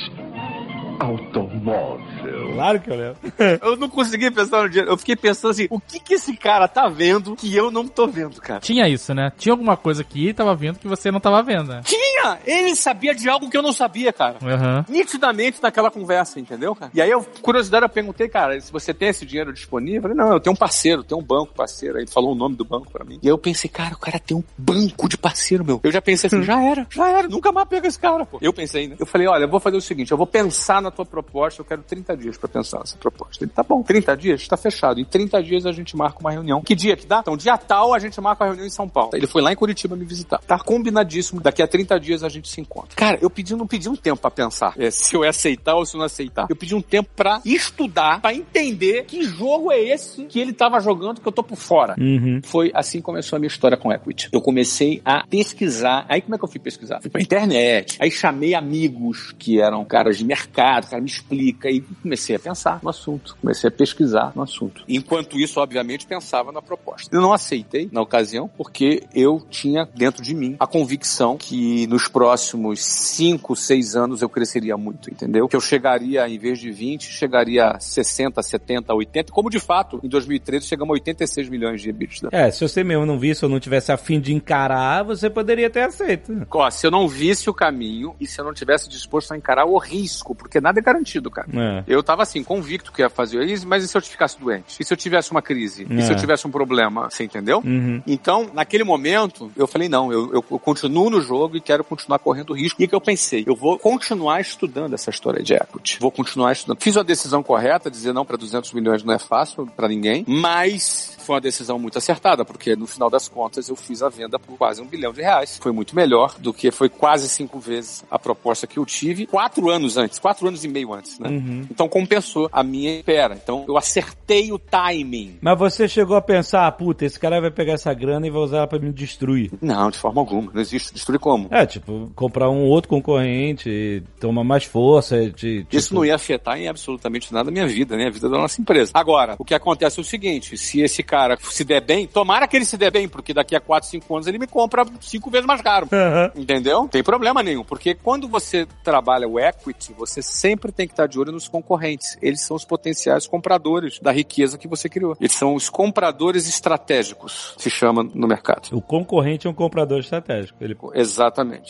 Automóvel. 0.99 2.53
Claro 2.55 2.81
que 2.81 2.91
eu 2.91 2.97
lembro. 2.97 3.17
Eu 3.63 3.77
não 3.77 3.89
consegui 3.89 4.31
pensar 4.31 4.63
no 4.63 4.69
dinheiro. 4.69 4.91
Eu 4.91 4.97
fiquei 4.97 5.17
pensando 5.17 5.51
assim, 5.51 5.67
o 5.71 5.81
que 5.81 6.01
que 6.01 6.15
esse 6.15 6.37
cara 6.37 6.67
tá 6.69 6.89
vendo 6.89 7.37
que 7.37 7.55
eu 7.55 7.71
não 7.71 7.87
tô 7.87 8.07
vendo, 8.07 8.41
cara? 8.41 8.61
Tinha 8.61 8.89
isso, 8.89 9.15
né? 9.15 9.33
Tinha 9.37 9.53
alguma 9.53 9.77
coisa 9.77 10.03
que 10.05 10.25
ele 10.25 10.35
tava 10.35 10.55
vendo 10.55 10.79
que 10.79 10.89
você 10.89 11.11
não 11.11 11.21
tava 11.21 11.43
vendo, 11.43 11.69
né? 11.69 11.81
Tinha! 11.85 12.06
Ele 12.45 12.75
sabia 12.75 13.15
de 13.15 13.29
algo 13.29 13.49
que 13.49 13.57
eu 13.57 13.63
não 13.63 13.73
sabia, 13.73 14.13
cara. 14.13 14.37
Aham. 14.43 14.85
Nitidamente 14.89 15.63
naquela 15.63 15.91
conversa, 15.91 16.41
entendeu, 16.41 16.75
cara? 16.75 16.91
E 16.95 17.01
aí, 17.01 17.11
eu, 17.11 17.25
curiosidade, 17.43 17.85
eu 17.85 17.89
perguntei, 17.89 18.29
cara, 18.29 18.61
se 18.61 18.73
você 18.73 18.93
tem 18.93 19.09
esse 19.09 19.25
dinheiro 19.25 19.53
disponível? 19.53 19.97
Eu 19.97 20.03
falei, 20.03 20.17
não, 20.17 20.33
eu 20.33 20.41
tenho 20.41 20.55
um 20.55 20.57
parceiro, 20.57 21.03
tenho 21.03 21.21
um 21.21 21.25
banco 21.25 21.55
parceiro. 21.55 21.97
Aí 21.97 22.03
ele 22.03 22.11
falou 22.11 22.33
o 22.33 22.35
nome 22.35 22.57
do 22.57 22.65
banco 22.65 22.91
pra 22.91 23.05
mim. 23.05 23.19
E 23.23 23.27
aí 23.27 23.33
eu 23.33 23.39
pensei, 23.39 23.69
cara, 23.71 23.95
o 23.95 23.99
cara 23.99 24.19
tem 24.19 24.37
um 24.37 24.45
banco 24.57 25.09
de 25.09 25.17
parceiro, 25.17 25.65
meu. 25.65 25.81
Eu 25.83 25.93
já 25.93 26.03
pensei 26.03 26.29
assim, 26.29 26.43
já 26.43 26.63
era, 26.63 26.87
já 26.91 27.09
era, 27.09 27.29
nunca 27.29 27.53
mais 27.53 27.69
pega 27.69 27.87
esse 27.87 27.99
cara, 27.99 28.25
pô. 28.25 28.39
Eu 28.41 28.53
pensei, 28.53 28.89
né? 28.89 28.97
Eu 28.99 29.07
falei, 29.07 29.27
olha, 29.27 29.45
eu 29.45 29.49
vou 29.49 29.61
fazer 29.61 29.77
o 29.77 29.81
seguinte, 29.81 30.11
eu 30.11 30.17
vou 30.17 30.27
pensar 30.27 30.81
na 30.81 30.91
tua 30.91 31.05
proposta, 31.05 31.61
eu 31.61 31.65
quero 31.65 31.83
30 31.83 32.17
dias 32.17 32.37
pra 32.37 32.49
pensar 32.49 32.81
nessa 32.81 32.97
proposta. 32.97 33.45
Ele, 33.45 33.51
tá 33.51 33.63
bom, 33.63 33.83
30 33.83 34.17
dias? 34.17 34.47
Tá 34.47 34.57
fechado. 34.57 35.01
Em 35.01 35.05
30 35.05 35.43
dias 35.43 35.67
a 35.67 35.73
gente 35.73 35.97
marca 35.97 36.21
uma 36.21 36.31
reunião. 36.31 36.61
Que 36.63 36.75
dia 36.75 36.97
que 36.97 37.07
dá? 37.07 37.21
Então, 37.21 37.37
dia 37.37 37.57
tal 37.57 37.95
a 37.95 37.99
gente 37.99 38.21
marca 38.21 38.45
a 38.45 38.47
reunião 38.49 38.67
em 38.67 38.71
São 38.71 38.89
Paulo. 38.89 39.11
Ele 39.15 39.27
foi 39.27 39.43
lá 39.43 39.53
em 39.53 39.57
Curitiba 39.57 39.97
me 39.97 40.05
visitar. 40.05 40.39
Tá 40.47 40.59
combinadíssimo, 40.59 41.41
daqui 41.41 41.63
a 41.63 41.69
30 41.69 41.99
dias 42.01 42.16
a 42.23 42.29
gente 42.29 42.49
se 42.49 42.61
encontra. 42.61 42.97
Cara, 42.97 43.19
eu 43.21 43.31
pedi, 43.31 43.55
não 43.55 43.67
pedi 43.67 43.89
um 43.89 43.97
tempo 43.97 44.21
pra 44.21 44.31
pensar 44.31 44.75
é, 44.79 44.91
se 44.91 45.15
eu 45.15 45.25
ia 45.25 45.31
aceitar 45.31 45.75
ou 45.75 45.85
se 45.85 45.95
eu 45.95 45.99
não 45.99 46.07
aceitar. 46.07 46.47
Eu 46.49 46.57
pedi 46.57 46.75
um 46.75 46.83
tempo 46.83 47.09
pra 47.15 47.41
estudar, 47.45 48.21
pra 48.21 48.35
entender 48.35 49.05
que 49.05 49.23
jogo 49.23 49.71
é 49.73 49.81
esse 49.81 50.25
que 50.25 50.41
ele 50.41 50.53
tava 50.53 50.81
jogando 50.81 51.21
que 51.21 51.27
eu 51.27 51.33
tô 51.33 51.43
por 51.43 51.57
fora. 51.57 51.95
Uhum. 51.99 52.41
Foi 52.43 52.71
assim 52.75 52.99
que 52.99 53.05
começou 53.05 53.37
a 53.37 53.41
minha 53.41 53.49
história 53.49 53.77
com 53.77 53.93
equity. 53.93 54.29
Eu 54.33 54.41
comecei 54.41 55.01
a 55.05 55.27
pesquisar. 55.27 56.07
Aí 56.09 56.21
como 56.21 56.35
é 56.35 56.39
que 56.39 56.45
eu 56.45 56.49
fui 56.49 56.61
pesquisar? 56.61 57.01
Fui 57.01 57.11
pra 57.11 57.21
internet. 57.21 57.97
Aí 58.01 58.11
chamei 58.11 58.55
amigos 58.55 59.35
que 59.39 59.61
eram 59.61 59.85
caras 59.85 60.19
de 60.19 60.25
mercado, 60.25 60.89
cara 60.89 61.03
me 61.03 61.09
explica. 61.09 61.71
E 61.71 61.81
comecei 62.03 62.37
a 62.37 62.39
pensar 62.39 62.81
no 62.83 62.89
assunto. 62.89 63.37
Comecei 63.41 63.69
a 63.69 63.71
pesquisar 63.71 64.33
no 64.35 64.43
assunto. 64.43 64.85
Enquanto 64.89 65.39
isso, 65.39 65.61
obviamente, 65.61 66.07
pensava 66.07 66.53
na 66.53 66.63
proposta. 66.63 67.15
Eu 67.15 67.21
não 67.21 67.33
aceitei 67.33 67.89
na 67.93 68.01
ocasião 68.01 68.49
porque 68.49 69.05
eu 69.15 69.45
tinha 69.51 69.89
dentro 69.95 70.23
de 70.23 70.35
mim 70.35 70.57
a 70.59 70.67
convicção 70.67 71.37
que 71.37 71.87
no 71.87 71.96
nos 71.97 72.09
próximos 72.09 72.85
5, 72.85 73.57
6 73.57 73.97
anos 73.97 74.21
eu 74.21 74.29
cresceria 74.29 74.77
muito, 74.77 75.11
entendeu? 75.11 75.49
Que 75.49 75.57
eu 75.57 75.61
chegaria, 75.63 76.29
em 76.29 76.39
vez 76.39 76.59
de 76.59 76.71
20, 76.71 77.05
chegaria 77.11 77.69
a 77.69 77.81
60, 77.81 78.43
70, 78.43 78.93
80, 78.93 79.33
como 79.33 79.49
de 79.49 79.59
fato, 79.59 79.99
em 80.03 80.09
2013 80.09 80.67
chegamos 80.67 80.91
a 80.91 80.95
86 80.97 81.49
milhões 81.49 81.81
de 81.81 81.89
EBITDA. 81.89 82.29
É, 82.33 82.51
se 82.51 82.61
você 82.61 82.85
mesmo 82.85 83.07
não 83.07 83.19
visse 83.19 83.47
ou 83.47 83.51
não 83.51 83.59
tivesse 83.59 83.91
a 83.93 83.97
fim 83.97 84.21
de 84.21 84.35
encarar, 84.35 85.05
você 85.05 85.31
poderia 85.31 85.71
ter 85.71 85.85
aceito. 85.85 86.47
Ó, 86.51 86.71
se 86.71 86.87
eu 86.87 86.91
não 86.91 87.09
visse 87.09 87.49
o 87.49 87.55
caminho 87.55 88.15
e 88.21 88.27
se 88.27 88.39
eu 88.39 88.45
não 88.45 88.53
tivesse 88.53 88.91
disposto 88.91 89.33
a 89.33 89.37
encarar 89.39 89.65
o 89.65 89.79
risco, 89.79 90.35
porque 90.35 90.61
nada 90.61 90.79
é 90.79 90.83
garantido, 90.83 91.31
cara. 91.31 91.49
É. 91.55 91.85
Eu 91.87 92.03
tava 92.03 92.23
assim, 92.23 92.45
convicto 92.45 92.93
que 92.93 93.01
ia 93.01 93.09
fazer 93.09 93.43
isso, 93.45 93.67
mas 93.67 93.83
e 93.83 93.89
se 93.89 93.97
eu 93.97 94.03
ficasse 94.03 94.39
doente? 94.39 94.77
E 94.79 94.85
se 94.85 94.93
eu 94.93 94.99
tivesse 94.99 95.31
uma 95.31 95.41
crise? 95.41 95.87
E 95.89 96.03
se 96.03 96.11
É. 96.11 96.13
eu 96.13 96.19
tivesse 96.19 96.47
um 96.47 96.51
problema? 96.51 97.09
Você 97.09 97.25
entendeu? 97.25 97.63
Uhum. 97.65 98.03
Então, 98.07 98.51
naquele 98.53 98.85
momento, 98.85 99.51
eu 99.57 99.67
falei, 99.67 99.89
não, 99.89 100.13
eu, 100.13 100.31
eu 100.35 100.43
continuo 100.43 101.09
no 101.09 101.23
jogo 101.23 101.57
e 101.57 101.61
quero 101.61 101.86
continuar 101.87 102.19
correndo 102.19 102.53
risco. 102.53 102.83
E 102.83 102.89
que 102.89 102.95
eu 102.95 103.01
pensei? 103.01 103.45
Eu 103.47 103.55
vou 103.55 103.79
continuar 103.79 104.41
estudando 104.41 104.95
essa 104.95 105.11
história 105.11 105.43
de 105.43 105.55
equity. 105.55 105.99
Vou 106.01 106.11
continuar 106.11 106.53
estudando. 106.53 106.83
Fiz 106.83 106.97
a 106.97 107.03
decisão 107.03 107.43
correta, 107.43 107.91
dizer 107.91 108.13
não 108.13 108.25
para 108.25 108.37
200 108.37 108.73
milhões 108.73 109.03
não 109.03 109.15
é 109.15 109.19
fácil 109.19 109.67
para 109.77 109.89
ninguém, 109.89 110.25
mas 110.27 111.17
foi 111.19 111.35
uma 111.35 111.41
decisão 111.41 111.79
muito 111.79 111.99
acertada, 111.99 112.45
porque 112.45 112.77
no 112.77 112.87
final 112.87 113.11
das 113.11 113.29
contas 113.29 113.69
eu 113.69 113.75
fiz 113.75 114.03
a 114.03 114.09
venda 114.09 114.39
por 114.39 114.57
quase 114.57 114.81
um 114.81 114.87
bilhão 114.87 115.13
de 115.13 115.21
reais. 115.21 115.59
Foi 115.61 115.73
muito 115.73 115.95
melhor 115.97 116.37
do 116.39 116.53
que 116.53 116.71
foi 116.71 116.89
quase 116.89 117.29
cinco 117.29 117.59
vezes 117.59 118.05
a 118.11 118.19
proposta 118.19 118.67
que 118.67 118.79
eu 118.79 118.87
tive 118.87 119.27
quatro 119.27 119.69
anos 119.69 119.97
antes, 119.97 120.19
quatro 120.19 120.47
anos 120.47 120.65
e 120.65 120.69
meio 120.69 120.95
antes, 120.95 121.19
né? 121.19 121.29
Uhum. 121.29 121.67
Então 121.71 121.89
compensou 121.89 122.49
a 122.53 122.63
minha 122.63 122.99
espera. 122.99 123.35
Então 123.35 123.65
eu 123.67 123.77
acertei 123.77 124.53
o 124.53 124.59
timing. 124.59 125.39
Mas 125.41 125.59
você 125.59 125.89
chegou 125.89 126.17
a 126.17 126.23
pensar, 126.23 126.71
puta, 126.73 127.05
esse 127.05 127.19
cara 127.19 127.41
vai 127.41 127.51
pegar 127.51 127.73
essa 127.73 127.93
grana 127.93 128.27
e 128.27 128.31
vai 128.31 128.43
usar 128.43 128.59
ela 128.59 128.67
pra 128.67 128.79
me 128.79 128.93
destruir. 128.93 129.51
Não, 129.61 129.91
de 129.91 129.99
forma 129.99 130.21
alguma. 130.21 130.51
Não 130.53 130.61
existe 130.61 130.95
destruir 130.95 131.19
como. 131.19 131.49
É, 131.51 131.67
tipo, 131.81 132.11
comprar 132.15 132.51
um 132.51 132.65
outro 132.65 132.89
concorrente, 132.89 134.03
tomar 134.21 134.45
mais 134.45 134.65
força, 134.65 135.31
de, 135.31 135.65
tipo... 135.65 135.77
Isso 135.77 135.95
não 135.95 136.05
ia 136.05 136.15
afetar 136.15 136.59
em 136.59 136.69
absolutamente 136.69 137.33
nada 137.33 137.51
a 137.51 137.53
minha 137.53 137.67
vida, 137.67 137.97
né? 137.97 138.07
A 138.07 138.11
vida 138.11 138.29
da 138.29 138.39
nossa 138.39 138.61
empresa. 138.61 138.93
Agora, 138.95 139.37
o 139.39 139.45
que 139.45 139.55
acontece 139.55 139.99
é 139.99 140.03
o 140.03 140.05
seguinte: 140.05 140.57
se 140.57 140.81
esse 140.81 141.03
cara 141.03 141.37
se 141.41 141.65
der 141.65 141.81
bem, 141.81 142.07
tomara 142.07 142.47
que 142.47 142.57
ele 142.57 142.65
se 142.65 142.77
der 142.77 142.91
bem, 142.91 143.09
porque 143.09 143.33
daqui 143.35 143.55
a 143.55 143.61
4, 143.61 143.89
5 143.89 144.15
anos 144.15 144.27
ele 144.27 144.39
me 144.39 144.47
compra 144.47 144.85
cinco 145.01 145.31
vezes 145.31 145.47
mais 145.47 145.61
caro. 145.61 145.89
Aham. 145.93 146.33
Entendeu? 146.35 146.81
Não 146.81 146.89
tem 146.89 147.03
problema 147.03 147.43
nenhum, 147.43 147.65
porque 147.65 147.95
quando 147.95 148.29
você 148.29 148.67
trabalha 148.83 149.29
o 149.29 149.39
equity, 149.39 149.93
você 149.93 150.23
sempre 150.23 150.73
tem 150.73 150.87
que 150.87 150.93
estar 150.93 151.07
de 151.07 151.19
olho 151.19 151.33
nos 151.33 151.49
concorrentes. 151.49 152.17
Eles 152.21 152.43
são 152.43 152.57
os 152.57 152.65
potenciais 152.65 153.27
compradores 153.27 153.99
da 154.01 154.13
riqueza 154.13 154.59
que 154.59 154.69
você 154.69 154.89
criou. 154.89 155.17
Eles 155.21 155.33
são 155.33 155.55
os 155.55 155.69
compradores 155.69 156.49
estratégicos, 156.49 157.55
se 157.57 157.71
chama 157.71 158.03
no 158.03 158.27
mercado. 158.27 158.69
O 158.73 158.81
concorrente 158.81 159.47
é 159.47 159.51
um 159.51 159.55
comprador 159.55 160.01
estratégico. 160.01 160.63
Ele... 160.63 160.77
Exatamente. 160.95 161.66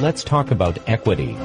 Let's 0.00 0.22
talk 0.22 0.50
about 0.50 0.78
equity. 0.86 1.36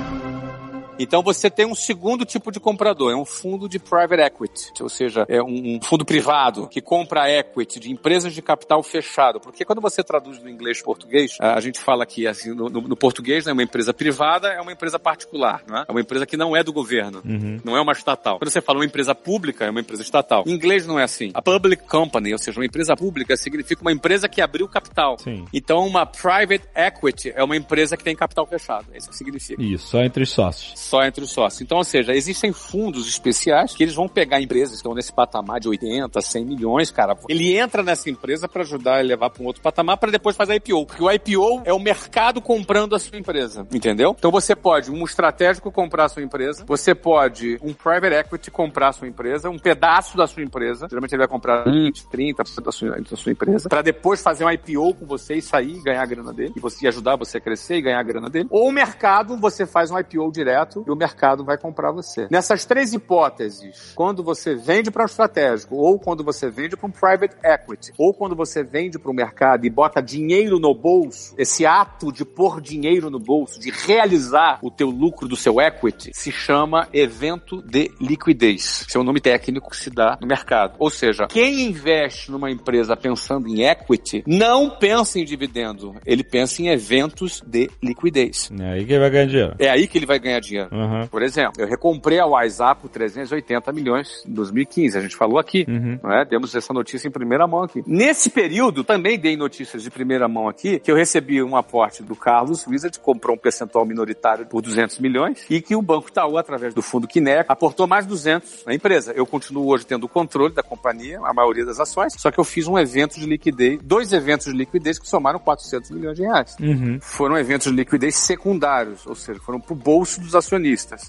Então 1.01 1.23
você 1.23 1.49
tem 1.49 1.65
um 1.65 1.73
segundo 1.75 2.23
tipo 2.25 2.51
de 2.51 2.59
comprador, 2.59 3.11
é 3.11 3.15
um 3.15 3.25
fundo 3.25 3.67
de 3.67 3.79
private 3.79 4.21
equity, 4.21 4.71
ou 4.83 4.89
seja, 4.89 5.25
é 5.27 5.41
um 5.41 5.79
fundo 5.81 6.05
privado 6.05 6.67
que 6.67 6.79
compra 6.81 7.29
equity 7.29 7.79
de 7.79 7.91
empresas 7.91 8.33
de 8.33 8.41
capital 8.41 8.83
fechado. 8.83 9.39
Porque 9.39 9.65
quando 9.65 9.81
você 9.81 10.03
traduz 10.03 10.37
do 10.39 10.49
inglês 10.49 10.77
para 10.77 10.85
português, 10.85 11.37
a 11.39 11.59
gente 11.59 11.79
fala 11.79 12.05
que 12.05 12.27
assim, 12.27 12.53
no, 12.53 12.69
no, 12.69 12.81
no 12.81 12.95
português 12.95 13.47
é 13.47 13.53
uma 13.53 13.63
empresa 13.63 13.93
privada, 13.93 14.49
é 14.49 14.61
uma 14.61 14.71
empresa 14.71 14.99
particular, 14.99 15.63
não 15.67 15.77
é? 15.79 15.85
É 15.87 15.91
uma 15.91 16.01
empresa 16.01 16.25
que 16.25 16.37
não 16.37 16.55
é 16.55 16.63
do 16.63 16.71
governo, 16.71 17.21
Uhum. 17.25 17.59
não 17.63 17.75
é 17.77 17.81
uma 17.81 17.93
estatal. 17.93 18.37
Quando 18.37 18.49
você 18.49 18.61
fala 18.61 18.79
uma 18.79 18.85
empresa 18.85 19.15
pública, 19.15 19.65
é 19.65 19.69
uma 19.69 19.79
empresa 19.79 20.01
estatal. 20.01 20.43
Em 20.45 20.51
inglês 20.51 20.85
não 20.85 20.99
é 20.99 21.03
assim. 21.03 21.31
A 21.33 21.41
public 21.41 21.83
company, 21.87 22.31
ou 22.31 22.37
seja, 22.37 22.59
uma 22.59 22.65
empresa 22.65 22.95
pública, 22.95 23.35
significa 23.35 23.81
uma 23.81 23.91
empresa 23.91 24.29
que 24.29 24.41
abriu 24.41 24.67
capital. 24.67 25.17
Sim. 25.17 25.45
Então 25.53 25.85
uma 25.85 26.05
private 26.05 26.67
equity 26.75 27.31
é 27.35 27.43
uma 27.43 27.55
empresa 27.55 27.97
que 27.97 28.03
tem 28.03 28.15
capital 28.15 28.45
fechado. 28.45 28.87
É 28.93 28.97
isso 28.97 29.09
que 29.09 29.15
significa 29.15 29.61
Isso, 29.61 29.87
só 29.87 30.01
entre 30.01 30.23
os 30.23 30.29
sócios. 30.29 30.79
Só 30.91 31.04
entre 31.06 31.23
os 31.23 31.32
sócios. 31.32 31.62
Então, 31.62 31.77
ou 31.77 31.86
seja, 31.86 32.13
existem 32.13 32.51
fundos 32.51 33.08
especiais 33.08 33.73
que 33.73 33.82
eles 33.82 33.95
vão 33.95 34.10
pegar 34.10 34.41
empresas 34.41 34.71
que 34.71 34.75
estão 34.75 34.93
nesse 34.93 35.13
patamar 35.13 35.62
de 35.62 35.69
80, 35.69 36.19
100 36.19 36.45
milhões, 36.45 36.91
cara. 36.91 37.15
Ele 37.30 37.58
entra 37.58 37.82
nessa 37.82 38.10
empresa 38.10 38.45
para 38.45 38.63
ajudar 38.63 38.99
a 38.99 39.01
levar 39.01 39.30
para 39.30 39.41
um 39.41 39.45
outro 39.45 39.62
patamar 39.62 39.95
para 39.95 40.12
depois 40.12 40.36
fazer 40.36 40.56
IPO. 40.56 40.86
Porque 40.86 41.01
o 41.01 41.10
IPO 41.10 41.62
é 41.63 41.71
o 41.71 41.80
mercado 41.80 42.41
comprando 42.41 42.93
a 42.93 42.99
sua 42.99 43.17
empresa, 43.17 43.65
entendeu? 43.71 44.13
Então 44.19 44.30
você 44.30 44.54
pode 44.54 44.91
um 44.91 45.06
estratégico 45.06 45.71
comprar 45.71 46.06
a 46.06 46.10
sua 46.10 46.23
empresa, 46.23 46.65
você 46.67 46.93
pode 46.93 47.58
um 47.62 47.73
private 47.73 48.15
equity 48.15 48.51
comprar 48.51 48.89
a 48.89 48.93
sua 48.93 49.08
empresa, 49.08 49.49
um 49.49 49.60
pedaço 49.60 50.17
da 50.17 50.27
sua 50.27 50.43
empresa. 50.43 50.88
Geralmente 50.89 51.13
ele 51.13 51.19
vai 51.19 51.27
comprar 51.30 51.63
20, 51.63 52.04
30% 52.08 52.63
da 52.63 52.71
sua, 52.71 52.99
da 52.99 53.15
sua 53.15 53.32
empresa, 53.32 53.69
para 53.69 53.82
depois 53.82 54.21
fazer 54.21 54.43
um 54.43 54.51
IPO 54.51 54.95
com 54.95 55.06
você 55.06 55.36
e 55.36 55.41
sair 55.41 55.77
e 55.77 55.82
ganhar 55.82 56.01
a 56.01 56.06
grana 56.06 56.34
dele, 56.34 56.51
e 56.58 56.60
você 56.60 56.86
ajudar 56.88 57.15
você 57.15 57.38
a 57.38 57.41
crescer 57.41 57.77
e 57.77 57.82
ganhar 57.82 57.99
a 57.99 58.04
grana 58.04 58.30
dele. 58.30 58.47
Ou 58.49 58.67
o 58.67 58.71
mercado, 58.73 59.38
você 59.38 59.65
faz 59.65 59.89
um 59.89 59.97
IPO 59.97 60.30
direto 60.34 60.70
e 60.88 60.91
o 60.91 60.95
mercado 60.95 61.43
vai 61.43 61.57
comprar 61.57 61.91
você. 61.91 62.27
Nessas 62.29 62.65
três 62.65 62.93
hipóteses, 62.93 63.93
quando 63.95 64.23
você 64.23 64.55
vende 64.55 64.91
para 64.91 65.03
um 65.03 65.05
estratégico, 65.05 65.75
ou 65.75 65.99
quando 65.99 66.23
você 66.23 66.49
vende 66.49 66.75
para 66.75 66.88
um 66.88 66.91
private 66.91 67.36
equity, 67.43 67.93
ou 67.97 68.13
quando 68.13 68.36
você 68.36 68.63
vende 68.63 68.97
para 68.97 69.12
o 69.12 69.13
mercado 69.13 69.65
e 69.65 69.69
bota 69.69 70.01
dinheiro 70.01 70.60
no 70.60 70.73
bolso, 70.73 71.34
esse 71.38 71.65
ato 71.65 72.12
de 72.12 72.25
pôr 72.25 72.62
dinheiro 72.62 73.10
no 73.10 73.19
bolso, 73.19 73.60
de 73.60 73.71
realizar 73.71 74.60
o 74.62 74.71
teu 74.71 74.89
lucro 74.89 75.27
do 75.27 75.36
seu 75.36 75.60
equity, 75.60 76.12
se 76.13 76.31
chama 76.31 76.88
evento 76.93 77.62
de 77.62 77.91
liquidez. 77.99 78.86
Esse 78.88 78.97
é 78.97 78.99
o 78.99 79.03
nome 79.03 79.19
técnico 79.19 79.69
que 79.69 79.77
se 79.77 79.89
dá 79.89 80.17
no 80.21 80.27
mercado. 80.27 80.75
Ou 80.79 80.89
seja, 80.89 81.27
quem 81.27 81.62
investe 81.67 82.31
numa 82.31 82.51
empresa 82.51 82.95
pensando 82.95 83.47
em 83.47 83.63
equity, 83.63 84.23
não 84.27 84.69
pensa 84.69 85.19
em 85.19 85.25
dividendo, 85.25 85.95
ele 86.05 86.23
pensa 86.23 86.62
em 86.62 86.67
eventos 86.67 87.41
de 87.45 87.69
liquidez. 87.81 88.49
É 88.60 88.71
aí 88.71 88.86
que 88.86 88.93
ele 88.93 88.99
vai 88.99 89.10
ganhar 89.10 89.25
dinheiro. 89.25 89.55
É 89.60 89.69
aí 89.69 89.88
que 89.88 89.97
ele 89.97 90.05
vai 90.05 90.19
ganhar 90.19 90.39
dinheiro. 90.39 90.61
Uhum. 90.71 91.08
Por 91.08 91.21
exemplo, 91.21 91.62
eu 91.62 91.67
recomprei 91.67 92.19
a 92.19 92.26
WhatsApp 92.26 92.82
por 92.82 92.89
380 92.89 93.71
milhões 93.71 94.24
em 94.28 94.32
2015. 94.34 94.97
A 94.97 95.02
gente 95.02 95.15
falou 95.15 95.39
aqui, 95.39 95.65
Uhum. 95.67 96.00
não 96.04 96.12
é? 96.12 96.26
Demos 96.26 96.54
essa 96.56 96.74
notícia 96.74 97.08
em 97.08 97.12
primeira 97.12 97.47
mão 97.47 97.63
aqui. 97.63 97.84
Nesse 97.88 98.30
período, 98.30 98.84
também 98.84 99.17
dei 99.19 99.36
notícias 99.38 99.84
de 99.84 99.89
primeira 99.89 100.28
mão 100.28 100.47
aqui, 100.47 100.80
que 100.80 100.91
eu 100.91 100.95
recebi 100.95 101.41
um 101.41 101.56
aporte 101.56 102.04
do 102.04 102.15
Carlos 102.15 102.65
Wizard, 102.67 103.00
comprou 103.00 103.36
um 103.36 103.39
percentual 103.39 103.86
minoritário 103.86 104.45
por 104.45 104.62
200 104.62 105.00
milhões, 105.00 105.45
e 105.50 105.62
que 105.62 105.76
o 105.76 105.82
Banco 105.82 106.10
Itaú, 106.10 106.38
através 106.38 106.74
do 106.74 106.82
fundo 106.82 107.08
Kinect, 107.08 107.45
aportou 107.52 107.88
mais 107.88 108.06
200 108.06 108.65
na 108.65 108.74
empresa. 108.74 109.12
Eu 109.13 109.26
continuo 109.26 109.67
hoje 109.67 109.86
tendo 109.86 110.04
o 110.06 110.10
controle 110.10 110.54
da 110.54 110.63
companhia, 110.63 111.19
a 111.24 111.34
maioria 111.34 111.65
das 111.65 111.80
ações, 111.80 112.13
só 112.17 112.32
que 112.32 112.39
eu 112.39 112.43
fiz 112.43 112.67
um 112.67 112.78
evento 112.78 113.19
de 113.19 113.26
liquidez, 113.26 113.80
dois 113.84 114.12
eventos 114.13 114.47
de 114.47 114.54
liquidez 114.54 114.97
que 115.00 115.08
somaram 115.08 115.39
400 115.39 115.91
milhões 115.91 116.15
de 116.17 116.24
reais 116.24 116.56
Uhum. 116.60 117.00
foram 117.02 117.38
eventos 117.38 117.67
de 117.71 117.74
liquidez 117.78 118.15
secundários, 118.15 119.06
ou 119.06 119.15
seja, 119.15 119.39
foram 119.39 119.60
pro 119.60 119.76
bolso 119.76 120.19
dos 120.19 120.36
acionistas, 120.36 120.50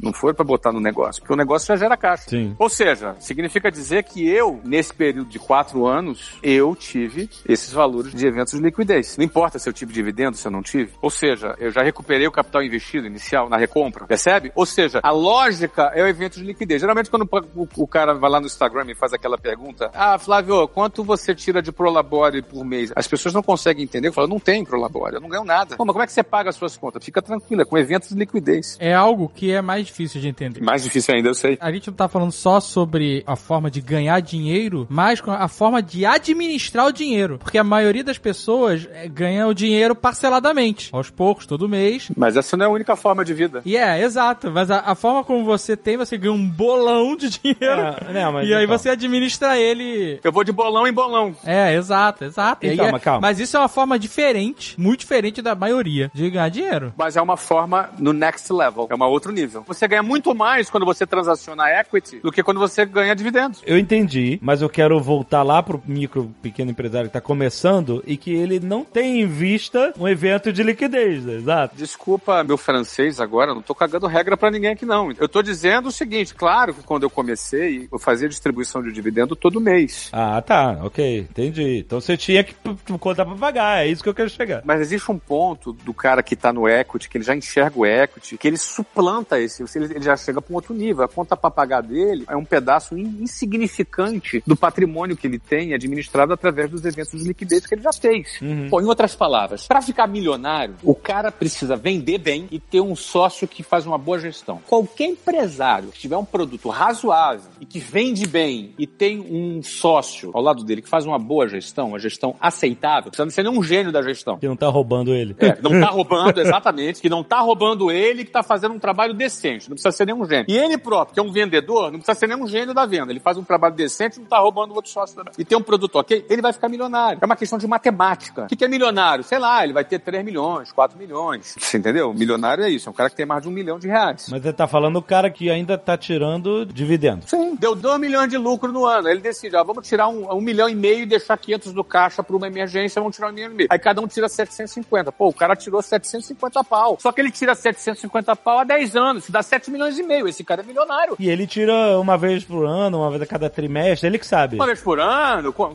não 0.03 0.13
foi 0.13 0.35
para 0.35 0.45
botar 0.45 0.73
no 0.73 0.81
negócio, 0.81 1.23
porque 1.23 1.33
o 1.33 1.37
negócio 1.37 1.69
já 1.69 1.77
gera 1.77 1.97
caixa. 1.97 2.31
Sim. 2.31 2.55
Ou 2.59 2.69
seja, 2.69 3.17
significa 3.19 3.71
dizer 3.71 4.05
que 4.05 4.29
eu, 4.29 4.61
nesse 4.65 4.93
período 4.95 5.29
de 5.29 5.39
quatro 5.39 5.87
anos, 5.87 6.37
eu 6.43 6.75
tive 6.75 7.29
esses 7.49 7.73
valores 7.73 8.13
de 8.15 8.27
eventos 8.27 8.55
de 8.55 8.61
liquidez. 8.61 9.17
Não 9.17 9.25
importa 9.25 9.59
se 9.59 9.69
eu 9.69 9.73
tive 9.73 9.93
dividendo, 9.93 10.37
se 10.37 10.47
eu 10.47 10.51
não 10.51 10.63
tive. 10.63 10.93
Ou 11.01 11.11
seja, 11.11 11.55
eu 11.59 11.71
já 11.71 11.83
recuperei 11.83 12.27
o 12.27 12.33
capital 12.33 12.63
investido 12.63 13.07
inicial 13.07 13.49
na 13.49 13.57
recompra, 13.57 14.07
percebe? 14.07 14.53
Ou 14.55 14.67
seja, 14.67 15.01
a 15.03 15.11
lógica 15.11 15.93
é 15.95 16.03
o 16.03 16.07
evento 16.07 16.39
de 16.39 16.45
liquidez. 16.45 16.81
Geralmente 16.81 17.11
quando 17.11 17.29
o, 17.55 17.69
o 17.77 17.87
cara 17.87 18.15
vai 18.15 18.31
lá 18.31 18.41
no 18.41 18.47
Instagram 18.47 18.85
e 18.89 18.95
faz 18.95 19.13
aquela 19.13 19.39
pergunta, 19.39 19.91
ah, 19.95 20.19
Flávio, 20.19 20.69
quanto 20.69 21.05
você 21.05 21.35
tira 21.35 21.63
de 21.63 21.73
Prolabore 21.73 22.43
por 22.43 22.65
mês? 22.65 22.93
As 22.95 23.07
pessoas 23.07 23.35
não 23.35 23.43
conseguem 23.43 23.85
entender, 23.85 24.09
eu 24.09 24.13
falo, 24.13 24.29
não 24.29 24.39
tem 24.39 24.65
Prolabore, 24.65 25.17
eu 25.17 25.21
não 25.21 25.29
ganho 25.29 25.45
nada. 25.45 25.77
Pô, 25.77 25.85
mas 25.85 25.93
como 25.93 26.03
é 26.03 26.07
que 26.07 26.13
você 26.13 26.23
paga 26.23 26.51
as 26.51 26.57
suas 26.57 26.77
contas? 26.77 27.05
Fica 27.05 27.23
tranquila, 27.23 27.65
com 27.65 27.79
eventos 27.79 28.11
de 28.11 28.15
liquidez. 28.15 28.77
É 28.81 28.95
algo 28.95 29.32
que 29.35 29.51
é 29.53 29.61
mais 29.63 29.87
difícil 29.87 30.21
de 30.21 30.29
entender. 30.29 30.61
Mais 30.61 30.83
difícil 30.83 31.15
ainda, 31.15 31.29
eu 31.29 31.35
sei. 31.35 31.57
A 31.61 31.71
gente 31.73 31.89
não 31.89 31.95
tá 31.95 32.09
falando 32.09 32.33
só 32.33 32.61
sobre 32.61 33.23
a 33.27 33.37
forma 33.37 33.71
de 33.71 33.81
ganhar 33.81 34.21
dinheiro, 34.21 34.87
mas 34.91 35.21
com 35.21 35.31
a 35.31 35.49
forma 35.49 35.83
de 35.83 36.05
administrar 36.07 36.87
o 36.87 36.93
dinheiro. 36.93 37.39
Porque 37.39 37.59
a 37.59 37.65
maioria 37.65 38.05
das 38.05 38.19
pessoas 38.19 38.89
é, 38.93 39.09
ganha 39.09 39.47
o 39.47 39.55
dinheiro 39.55 39.95
parceladamente, 39.95 40.89
aos 40.93 41.11
poucos, 41.11 41.47
todo 41.47 41.69
mês. 41.69 42.09
Mas 42.17 42.37
essa 42.37 42.57
não 42.57 42.65
é 42.67 42.69
a 42.69 42.73
única 42.73 42.97
forma 42.97 43.25
de 43.25 43.35
vida. 43.35 43.63
E 43.65 43.77
é, 43.77 44.03
exato. 44.03 44.51
Mas 44.51 44.71
a, 44.71 44.81
a 44.81 44.95
forma 44.95 45.23
como 45.25 45.45
você 45.45 45.77
tem, 45.77 45.97
você 45.97 46.17
ganha 46.17 46.33
um 46.33 46.49
bolão 46.49 47.17
de 47.17 47.29
dinheiro. 47.31 47.83
É, 48.09 48.13
não, 48.13 48.33
mas 48.33 48.49
e 48.49 48.55
aí 48.55 48.65
então. 48.65 48.79
você 48.79 48.89
administra 48.91 49.59
ele. 49.59 50.19
Eu 50.25 50.33
vou 50.33 50.43
de 50.45 50.53
bolão 50.53 50.87
em 50.87 50.93
bolão. 50.93 51.35
É, 51.45 51.75
exato, 51.75 52.25
exato. 52.25 52.65
E 52.65 52.71
aí 52.71 52.75
Então, 52.75 52.89
é- 52.89 52.99
calma. 52.99 53.21
mas 53.21 53.39
isso 53.39 53.57
é 53.57 53.61
uma 53.61 53.69
forma 53.69 53.99
diferente, 53.99 54.79
muito 54.81 55.01
diferente 55.01 55.43
da 55.43 55.55
maioria, 55.55 56.11
de 56.15 56.31
ganhar 56.31 56.49
dinheiro. 56.49 56.93
Mas 56.97 57.17
é 57.17 57.23
uma 57.23 57.37
forma 57.37 57.91
no 57.99 58.13
next 58.13 58.53
level. 58.53 58.87
É 58.91 58.95
uma 58.95 59.07
outra 59.07 59.22
outro 59.23 59.33
nível. 59.33 59.63
Você 59.67 59.87
ganha 59.87 60.03
muito 60.03 60.35
mais 60.35 60.69
quando 60.69 60.85
você 60.85 61.07
transaciona 61.07 61.71
equity 61.71 62.19
do 62.19 62.33
que 62.33 62.43
quando 62.43 62.59
você 62.59 62.85
ganha 62.85 63.15
dividendos. 63.15 63.63
Eu 63.65 63.79
entendi, 63.79 64.39
mas 64.43 64.61
eu 64.61 64.69
quero 64.69 65.01
voltar 65.01 65.45
lá 65.45 65.63
pro 65.63 65.81
micro 65.87 66.35
pequeno 66.43 66.73
empresário 66.73 67.09
que 67.09 67.13
tá 67.13 67.21
começando 67.21 68.03
e 68.05 68.17
que 68.17 68.35
ele 68.35 68.59
não 68.59 68.85
tem 68.85 69.21
em 69.21 69.27
vista 69.27 69.95
um 69.99 70.09
evento 70.09 70.53
de 70.53 70.63
liquidez, 70.63 71.27
exato. 71.27 71.77
Desculpa 71.77 72.43
meu 72.43 72.59
francês 72.59 73.21
agora, 73.21 73.55
não 73.55 73.63
tô 73.63 73.75
cagando 73.75 74.07
regra 74.07 74.37
pra 74.37 74.51
ninguém 74.51 74.73
aqui 74.73 74.85
não. 74.85 75.13
Eu 75.13 75.29
tô 75.29 75.41
dizendo 75.43 75.89
o 75.89 75.93
seguinte, 75.93 76.35
claro 76.35 76.75
que 76.75 76.83
quando 76.83 77.05
eu 77.05 77.11
comecei, 77.11 77.89
eu 77.93 77.99
fazia 77.99 78.29
distribuição 78.29 78.83
de 78.83 78.91
dividendo 78.91 79.37
todo 79.37 79.61
mês. 79.61 80.11
Ah, 80.13 80.43
tá, 80.43 80.81
ok, 80.83 81.21
entendi. 81.21 81.79
Então 81.79 82.01
você 82.01 82.17
tinha 82.17 82.43
que 82.43 82.55
contar 82.99 83.25
pra 83.25 83.37
pagar, 83.37 83.85
é 83.85 83.89
isso 83.89 84.03
que 84.03 84.09
eu 84.09 84.15
quero 84.15 84.31
chegar. 84.31 84.63
Mas 84.65 84.81
existe 84.81 85.11
um 85.11 85.19
ponto 85.19 85.73
do 85.73 85.95
cara 85.95 86.23
que 86.23 86.35
tá 86.35 86.53
no 86.53 86.69
equity, 86.69 87.09
que 87.09 87.19
ele 87.19 87.25
já 87.25 87.37
enxerga 87.37 87.79
o 87.79 87.87
equity, 87.87 88.37
que 88.37 88.49
ele 88.49 88.59
suplanta 88.59 89.12
esse, 89.33 89.63
ele 89.77 89.93
ele 89.93 90.03
já 90.03 90.17
chega 90.17 90.41
para 90.41 90.53
um 90.53 90.57
outro 90.57 90.73
nível. 90.75 91.05
A 91.05 91.09
conta 91.09 91.37
para 91.37 91.51
pagar 91.51 91.83
dele 91.83 92.25
é 92.29 92.37
um 92.37 92.45
pedaço 92.45 92.97
in- 92.97 93.19
insignificante 93.23 94.43
do 94.47 94.57
patrimônio 94.57 95.17
que 95.17 95.27
ele 95.27 95.39
tem 95.39 95.75
administrado 95.75 96.33
através 96.33 96.71
dos 96.71 96.85
eventos 96.85 97.21
de 97.21 97.27
liquidez 97.27 97.67
que 97.67 97.75
ele 97.75 97.83
já 97.83 97.93
fez. 97.93 98.39
Pô, 98.71 98.81
em 98.81 98.85
outras 98.87 99.15
palavras, 99.15 99.67
para 99.67 99.83
ficar 99.83 100.07
milionário, 100.07 100.75
o 100.83 100.95
cara 100.95 101.31
precisa 101.31 101.77
vender 101.77 102.19
bem 102.19 102.47
e 102.51 102.59
ter 102.59 102.81
um 102.81 102.95
sócio 102.97 103.47
que 103.49 103.63
faz 103.63 103.87
uma 103.87 103.99
boa 103.99 104.19
gestão. 104.19 104.61
Qualquer 104.69 105.07
empresário 105.07 105.91
que 105.91 105.99
tiver 105.99 106.17
um 106.17 106.25
produto 106.25 106.69
razoável 106.69 107.51
e 107.61 107.67
que 107.67 107.79
vende 107.79 108.27
bem 108.27 108.73
e 108.79 108.87
tem 108.87 109.19
um 109.21 109.63
sócio 109.63 110.31
ao 110.35 110.43
lado 110.43 110.65
dele 110.65 110.83
que 110.83 110.89
faz 110.89 111.05
uma 111.07 111.19
boa 111.19 111.49
gestão, 111.49 111.89
uma 111.89 111.99
gestão 111.99 112.35
aceitável, 112.41 113.11
precisa 113.11 113.29
ser 113.31 113.43
nem 113.43 113.53
um 113.59 113.63
gênio 113.63 113.91
da 113.93 114.03
gestão. 114.03 114.39
Que 114.39 114.49
não 114.49 114.57
tá 114.57 114.69
roubando 114.69 115.13
ele. 115.13 115.35
É, 115.39 115.59
não 115.61 115.81
tá 115.81 115.89
roubando, 115.91 116.39
exatamente, 116.41 117.01
que 117.01 117.09
não 117.09 117.25
tá 117.25 117.41
roubando 117.41 117.91
ele, 117.91 118.25
que 118.25 118.31
tá 118.31 118.43
fazendo 118.43 118.75
um 118.75 118.79
trabalho 118.79 119.02
decente, 119.11 119.69
não 119.69 119.75
precisa 119.75 119.93
ser 119.93 120.07
nenhum 120.07 120.25
gênio. 120.25 120.47
E 120.49 120.57
ele 120.57 120.79
próprio, 120.79 121.15
que 121.15 121.21
é 121.21 121.23
um 121.23 121.33
vendedor, 121.33 121.91
não 121.91 121.99
precisa 121.99 122.15
ser 122.15 122.27
nenhum 122.27 122.47
gênio 122.47 122.73
da 122.73 122.87
venda, 122.87 123.13
ele 123.13 123.21
faz 123.21 123.37
um 123.37 123.45
trabalho 123.45 123.75
decente, 123.75 124.19
não 124.19 124.27
tá 124.27 124.39
roubando 124.39 124.73
o 124.73 124.75
outro 124.77 124.91
sócio 124.91 125.17
também. 125.17 125.33
E 125.39 125.45
tem 125.45 125.59
um 125.59 125.63
produto 125.63 125.97
ok, 125.97 126.25
ele 126.29 126.41
vai 126.41 126.53
ficar 126.53 126.69
milionário. 126.69 127.19
É 127.21 127.27
uma 127.27 127.37
questão 127.37 127.59
de 127.59 127.67
matemática. 127.67 128.45
O 128.45 128.47
que 128.47 128.57
que 128.57 128.65
é 128.65 128.69
milionário? 128.69 129.25
Sei 129.25 129.39
lá, 129.39 129.65
ele 129.65 129.73
vai 129.73 129.85
ter 129.85 129.99
3 129.99 130.25
milhões, 130.25 130.71
4 130.73 130.99
milhões. 130.99 131.57
Você 131.59 131.79
entendeu? 131.79 132.15
Milionário 132.15 132.65
é 132.65 132.71
isso, 132.71 132.89
é 132.89 132.91
um 132.91 132.95
cara 132.95 133.11
que 133.11 133.17
tem 133.17 133.27
mais 133.27 133.43
de 133.43 133.49
um 133.49 133.53
milhão 133.53 133.79
de 133.79 133.89
reais. 133.89 134.29
Mas 134.31 134.43
você 134.43 134.53
tá 134.53 134.69
falando 134.69 134.97
o 134.97 135.03
cara 135.03 135.31
que 135.31 135.51
ainda 135.51 135.77
tá 135.77 135.97
tirando 135.97 136.65
dividendo. 136.67 137.25
Sim. 137.27 137.57
Deu 137.57 137.75
2 137.75 138.01
milhões 138.01 138.29
de 138.29 138.37
lucro 138.37 138.71
no 138.71 138.87
ano. 138.87 139.09
Ele 139.09 139.21
decide, 139.21 139.57
ó, 139.57 139.65
vamos 139.65 139.87
tirar 139.87 140.09
um, 140.09 140.33
um 140.33 140.41
milhão 140.41 140.69
e 140.69 140.75
meio 140.75 141.01
e 141.01 141.07
deixar 141.07 141.37
500 141.37 141.73
do 141.73 141.85
caixa 141.85 142.23
para 142.23 142.37
uma 142.37 142.47
emergência, 142.47 143.01
vamos 143.01 143.17
tirar 143.17 143.31
um 143.31 143.33
milhão 143.33 143.51
e 143.51 143.55
meio. 143.55 143.69
Aí 143.71 143.79
cada 143.79 144.01
um 144.01 144.07
tira 144.07 144.29
750. 144.29 145.13
Pô, 145.13 145.29
o 145.29 145.33
cara 145.33 145.57
tirou 145.57 145.81
750 145.83 146.65
pau. 146.65 146.99
Só 147.01 147.13
que 147.13 147.21
ele 147.21 147.31
tira 147.31 147.55
750 147.55 148.37
pau 148.37 148.59
há 148.59 148.65
10 148.65 148.92
anos, 148.97 149.27
que 149.27 149.33
dá 149.33 149.43
7 149.43 149.71
milhões 149.71 149.99
e 149.99 150.03
meio. 150.03 150.29
Esse 150.29 150.43
cara 150.45 150.63
é 150.63 150.65
milionário. 150.65 151.17
E 151.19 151.29
ele 151.29 151.47
tira 151.47 151.99
uma 151.99 152.17
vez 152.17 152.45
por 152.45 152.65
ano, 152.67 152.99
uma 153.01 153.11
vez 153.11 153.23
a 153.23 153.27
cada 153.27 153.49
trimestre, 153.51 154.09
ele 154.09 154.19
que 154.19 154.27
sabe. 154.27 154.57
Uma 154.57 154.67
vez 154.67 154.81
por 154.81 154.99
ano, 155.01 155.53
qu- 155.53 155.75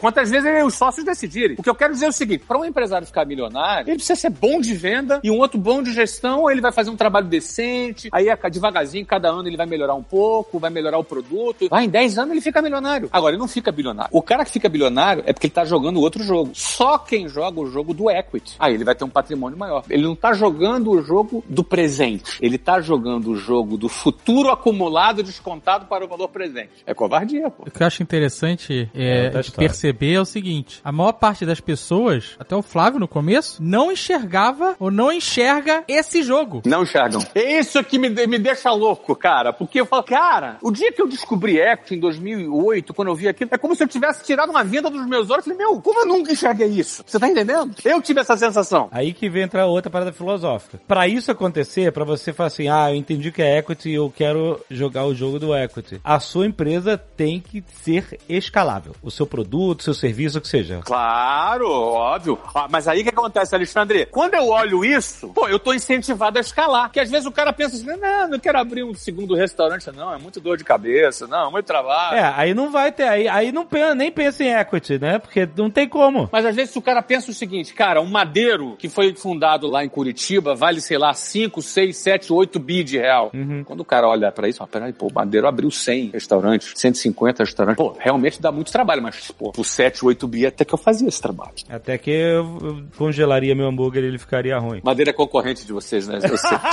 quantas 0.00 0.30
vezes 0.30 0.64
os 0.64 0.74
sócios 0.74 1.04
decidirem. 1.04 1.56
O 1.58 1.62
que 1.62 1.70
eu 1.70 1.74
quero 1.74 1.92
dizer 1.92 2.06
é 2.06 2.08
o 2.08 2.12
seguinte, 2.12 2.44
para 2.46 2.58
um 2.58 2.64
empresário 2.64 3.06
ficar 3.06 3.24
milionário, 3.24 3.88
ele 3.88 3.96
precisa 3.96 4.18
ser 4.18 4.30
bom 4.30 4.60
de 4.60 4.74
venda 4.74 5.20
e 5.22 5.30
um 5.30 5.38
outro 5.38 5.58
bom 5.58 5.82
de 5.82 5.92
gestão, 5.92 6.50
ele 6.50 6.60
vai 6.60 6.72
fazer 6.72 6.90
um 6.90 6.96
trabalho 6.96 7.26
decente, 7.26 8.08
aí 8.12 8.28
a- 8.30 8.36
devagarzinho, 8.48 9.04
cada 9.06 9.28
ano 9.28 9.48
ele 9.48 9.56
vai 9.56 9.66
melhorar 9.66 9.94
um 9.94 10.02
pouco, 10.02 10.58
vai 10.58 10.70
melhorar 10.70 10.98
o 10.98 11.04
produto. 11.04 11.68
Vai, 11.68 11.84
em 11.84 11.88
10 11.88 12.18
anos 12.18 12.32
ele 12.32 12.40
fica 12.40 12.60
milionário. 12.62 13.08
Agora, 13.12 13.32
ele 13.34 13.40
não 13.40 13.48
fica 13.48 13.70
bilionário. 13.70 14.10
O 14.12 14.22
cara 14.22 14.44
que 14.44 14.50
fica 14.50 14.68
bilionário 14.68 15.22
é 15.26 15.32
porque 15.32 15.46
ele 15.46 15.54
tá 15.54 15.64
jogando 15.64 16.00
outro 16.00 16.22
jogo. 16.22 16.50
Só 16.54 16.98
quem 16.98 17.28
joga 17.28 17.60
o 17.60 17.66
jogo 17.70 17.92
do 17.94 18.10
equity, 18.10 18.56
aí 18.58 18.74
ele 18.74 18.84
vai 18.84 18.94
ter 18.94 19.04
um 19.04 19.08
patrimônio 19.08 19.58
maior. 19.58 19.84
Ele 19.90 20.02
não 20.02 20.14
tá 20.16 20.32
jogando 20.32 20.90
o 20.90 21.02
jogo 21.02 21.44
do 21.48 21.62
presente. 21.62 22.37
Ele 22.40 22.58
tá 22.58 22.80
jogando 22.80 23.30
o 23.30 23.36
jogo 23.36 23.76
do 23.76 23.88
futuro 23.88 24.50
acumulado 24.50 25.22
descontado 25.22 25.86
para 25.86 26.04
o 26.04 26.08
valor 26.08 26.28
presente. 26.28 26.70
É 26.86 26.94
covardia, 26.94 27.50
pô. 27.50 27.64
O 27.66 27.70
que 27.70 27.82
eu 27.82 27.86
acho 27.86 28.02
interessante 28.02 28.90
É 28.94 29.08
é, 29.26 29.40
história. 29.40 29.52
perceber 29.56 30.14
é 30.14 30.20
o 30.20 30.24
seguinte: 30.24 30.80
a 30.84 30.92
maior 30.92 31.12
parte 31.12 31.44
das 31.44 31.60
pessoas, 31.60 32.36
até 32.38 32.54
o 32.54 32.62
Flávio 32.62 33.00
no 33.00 33.08
começo, 33.08 33.62
não 33.62 33.90
enxergava 33.92 34.76
ou 34.78 34.90
não 34.90 35.12
enxerga 35.12 35.84
esse 35.88 36.22
jogo. 36.22 36.62
Não 36.64 36.82
enxergam. 36.82 37.20
É 37.34 37.58
isso 37.58 37.82
que 37.84 37.98
me, 37.98 38.08
me 38.08 38.38
deixa 38.38 38.70
louco, 38.70 39.14
cara. 39.16 39.52
Porque 39.52 39.80
eu 39.80 39.86
falo, 39.86 40.02
cara, 40.02 40.58
o 40.62 40.70
dia 40.70 40.92
que 40.92 41.00
eu 41.00 41.08
descobri 41.08 41.58
equity 41.58 41.94
em 41.96 42.00
2008, 42.00 42.94
quando 42.94 43.08
eu 43.08 43.14
vi 43.14 43.28
aquilo, 43.28 43.50
é 43.52 43.58
como 43.58 43.74
se 43.74 43.82
eu 43.82 43.88
tivesse 43.88 44.24
tirado 44.24 44.50
uma 44.50 44.64
venda 44.64 44.90
dos 44.90 45.06
meus 45.06 45.30
olhos. 45.30 45.46
Eu 45.46 45.54
falei, 45.54 45.58
meu, 45.58 45.80
como 45.80 46.00
eu 46.00 46.06
nunca 46.06 46.32
enxerguei 46.32 46.68
isso? 46.68 47.02
Você 47.06 47.18
tá 47.18 47.28
entendendo? 47.28 47.74
Eu 47.84 48.00
tive 48.02 48.20
essa 48.20 48.36
sensação. 48.36 48.88
Aí 48.90 49.12
que 49.12 49.28
vem 49.28 49.42
entrar 49.42 49.66
outra 49.66 49.90
parada 49.90 50.12
filosófica. 50.12 50.80
Pra 50.86 51.06
isso 51.08 51.30
acontecer, 51.30 51.92
pra 51.92 52.04
você 52.04 52.17
falar 52.18 52.48
assim, 52.48 52.68
ah, 52.68 52.90
eu 52.90 52.96
entendi 52.96 53.30
que 53.30 53.42
é 53.42 53.58
equity 53.58 53.90
e 53.90 53.94
eu 53.94 54.12
quero 54.14 54.60
jogar 54.70 55.04
o 55.04 55.14
jogo 55.14 55.38
do 55.38 55.56
equity. 55.56 56.00
A 56.02 56.20
sua 56.20 56.46
empresa 56.46 56.96
tem 56.98 57.40
que 57.40 57.62
ser 57.82 58.18
escalável. 58.28 58.94
O 59.02 59.10
seu 59.10 59.26
produto, 59.26 59.82
seu 59.82 59.94
serviço, 59.94 60.38
o 60.38 60.40
que 60.40 60.48
seja. 60.48 60.80
Claro, 60.84 61.70
óbvio. 61.70 62.38
Ah, 62.54 62.66
mas 62.70 62.88
aí 62.88 63.00
o 63.00 63.04
que 63.04 63.10
acontece, 63.10 63.54
Alexandre? 63.54 64.06
Quando 64.06 64.34
eu 64.34 64.48
olho 64.48 64.84
isso, 64.84 65.28
pô, 65.28 65.48
eu 65.48 65.58
tô 65.58 65.72
incentivado 65.72 66.38
a 66.38 66.40
escalar. 66.40 66.84
Porque 66.84 67.00
às 67.00 67.10
vezes 67.10 67.26
o 67.26 67.32
cara 67.32 67.52
pensa 67.52 67.76
assim, 67.76 67.86
não, 67.86 68.28
não 68.28 68.38
quero 68.38 68.58
abrir 68.58 68.84
um 68.84 68.94
segundo 68.94 69.34
restaurante, 69.34 69.90
não, 69.92 70.12
é 70.12 70.18
muito 70.18 70.40
dor 70.40 70.56
de 70.56 70.64
cabeça, 70.64 71.26
não, 71.26 71.50
muito 71.50 71.66
trabalho. 71.66 72.16
É, 72.16 72.34
aí 72.36 72.54
não 72.54 72.70
vai 72.70 72.92
ter, 72.92 73.08
aí, 73.08 73.28
aí 73.28 73.52
não 73.52 73.66
pensa, 73.66 73.94
nem 73.94 74.10
pensa 74.10 74.44
em 74.44 74.52
equity, 74.52 74.98
né? 74.98 75.18
Porque 75.18 75.48
não 75.56 75.70
tem 75.70 75.88
como. 75.88 76.28
Mas 76.32 76.44
às 76.44 76.54
vezes 76.54 76.74
o 76.76 76.82
cara 76.82 77.02
pensa 77.02 77.30
o 77.30 77.34
seguinte, 77.34 77.74
cara, 77.74 78.00
um 78.00 78.10
madeiro 78.10 78.76
que 78.76 78.88
foi 78.88 79.14
fundado 79.14 79.66
lá 79.66 79.84
em 79.84 79.88
Curitiba 79.88 80.54
vale, 80.54 80.80
sei 80.80 80.98
lá, 80.98 81.12
5, 81.14 81.62
6, 81.62 81.96
7, 82.08 82.32
8 82.32 82.58
bi 82.58 82.82
de 82.82 82.98
real. 82.98 83.30
Quando 83.66 83.80
o 83.80 83.84
cara 83.84 84.08
olha 84.08 84.32
pra 84.32 84.48
isso, 84.48 84.62
ó, 84.62 84.66
peraí, 84.66 84.92
pô, 84.92 85.08
o 85.08 85.12
madeiro 85.12 85.46
abriu 85.46 85.70
100 85.70 86.10
restaurantes, 86.12 86.72
150 86.74 87.44
restaurantes. 87.44 87.76
Pô, 87.76 87.94
realmente 87.98 88.40
dá 88.40 88.50
muito 88.50 88.72
trabalho, 88.72 89.02
mas, 89.02 89.30
pô, 89.30 89.52
por 89.52 89.64
7, 89.64 90.04
8 90.04 90.26
bi 90.26 90.46
até 90.46 90.64
que 90.64 90.74
eu 90.74 90.78
fazia 90.78 91.08
esse 91.08 91.20
trabalho. 91.20 91.52
Até 91.68 91.98
que 91.98 92.10
eu, 92.10 92.82
congelaria 92.96 93.54
meu 93.54 93.66
hambúrguer 93.66 94.04
e 94.04 94.06
ele 94.06 94.18
ficaria 94.18 94.58
ruim. 94.58 94.80
Madeira 94.82 95.10
é 95.10 95.12
concorrente 95.12 95.66
de 95.66 95.72
vocês, 95.72 96.08
né? 96.08 96.18
Desculpa. 96.18 96.58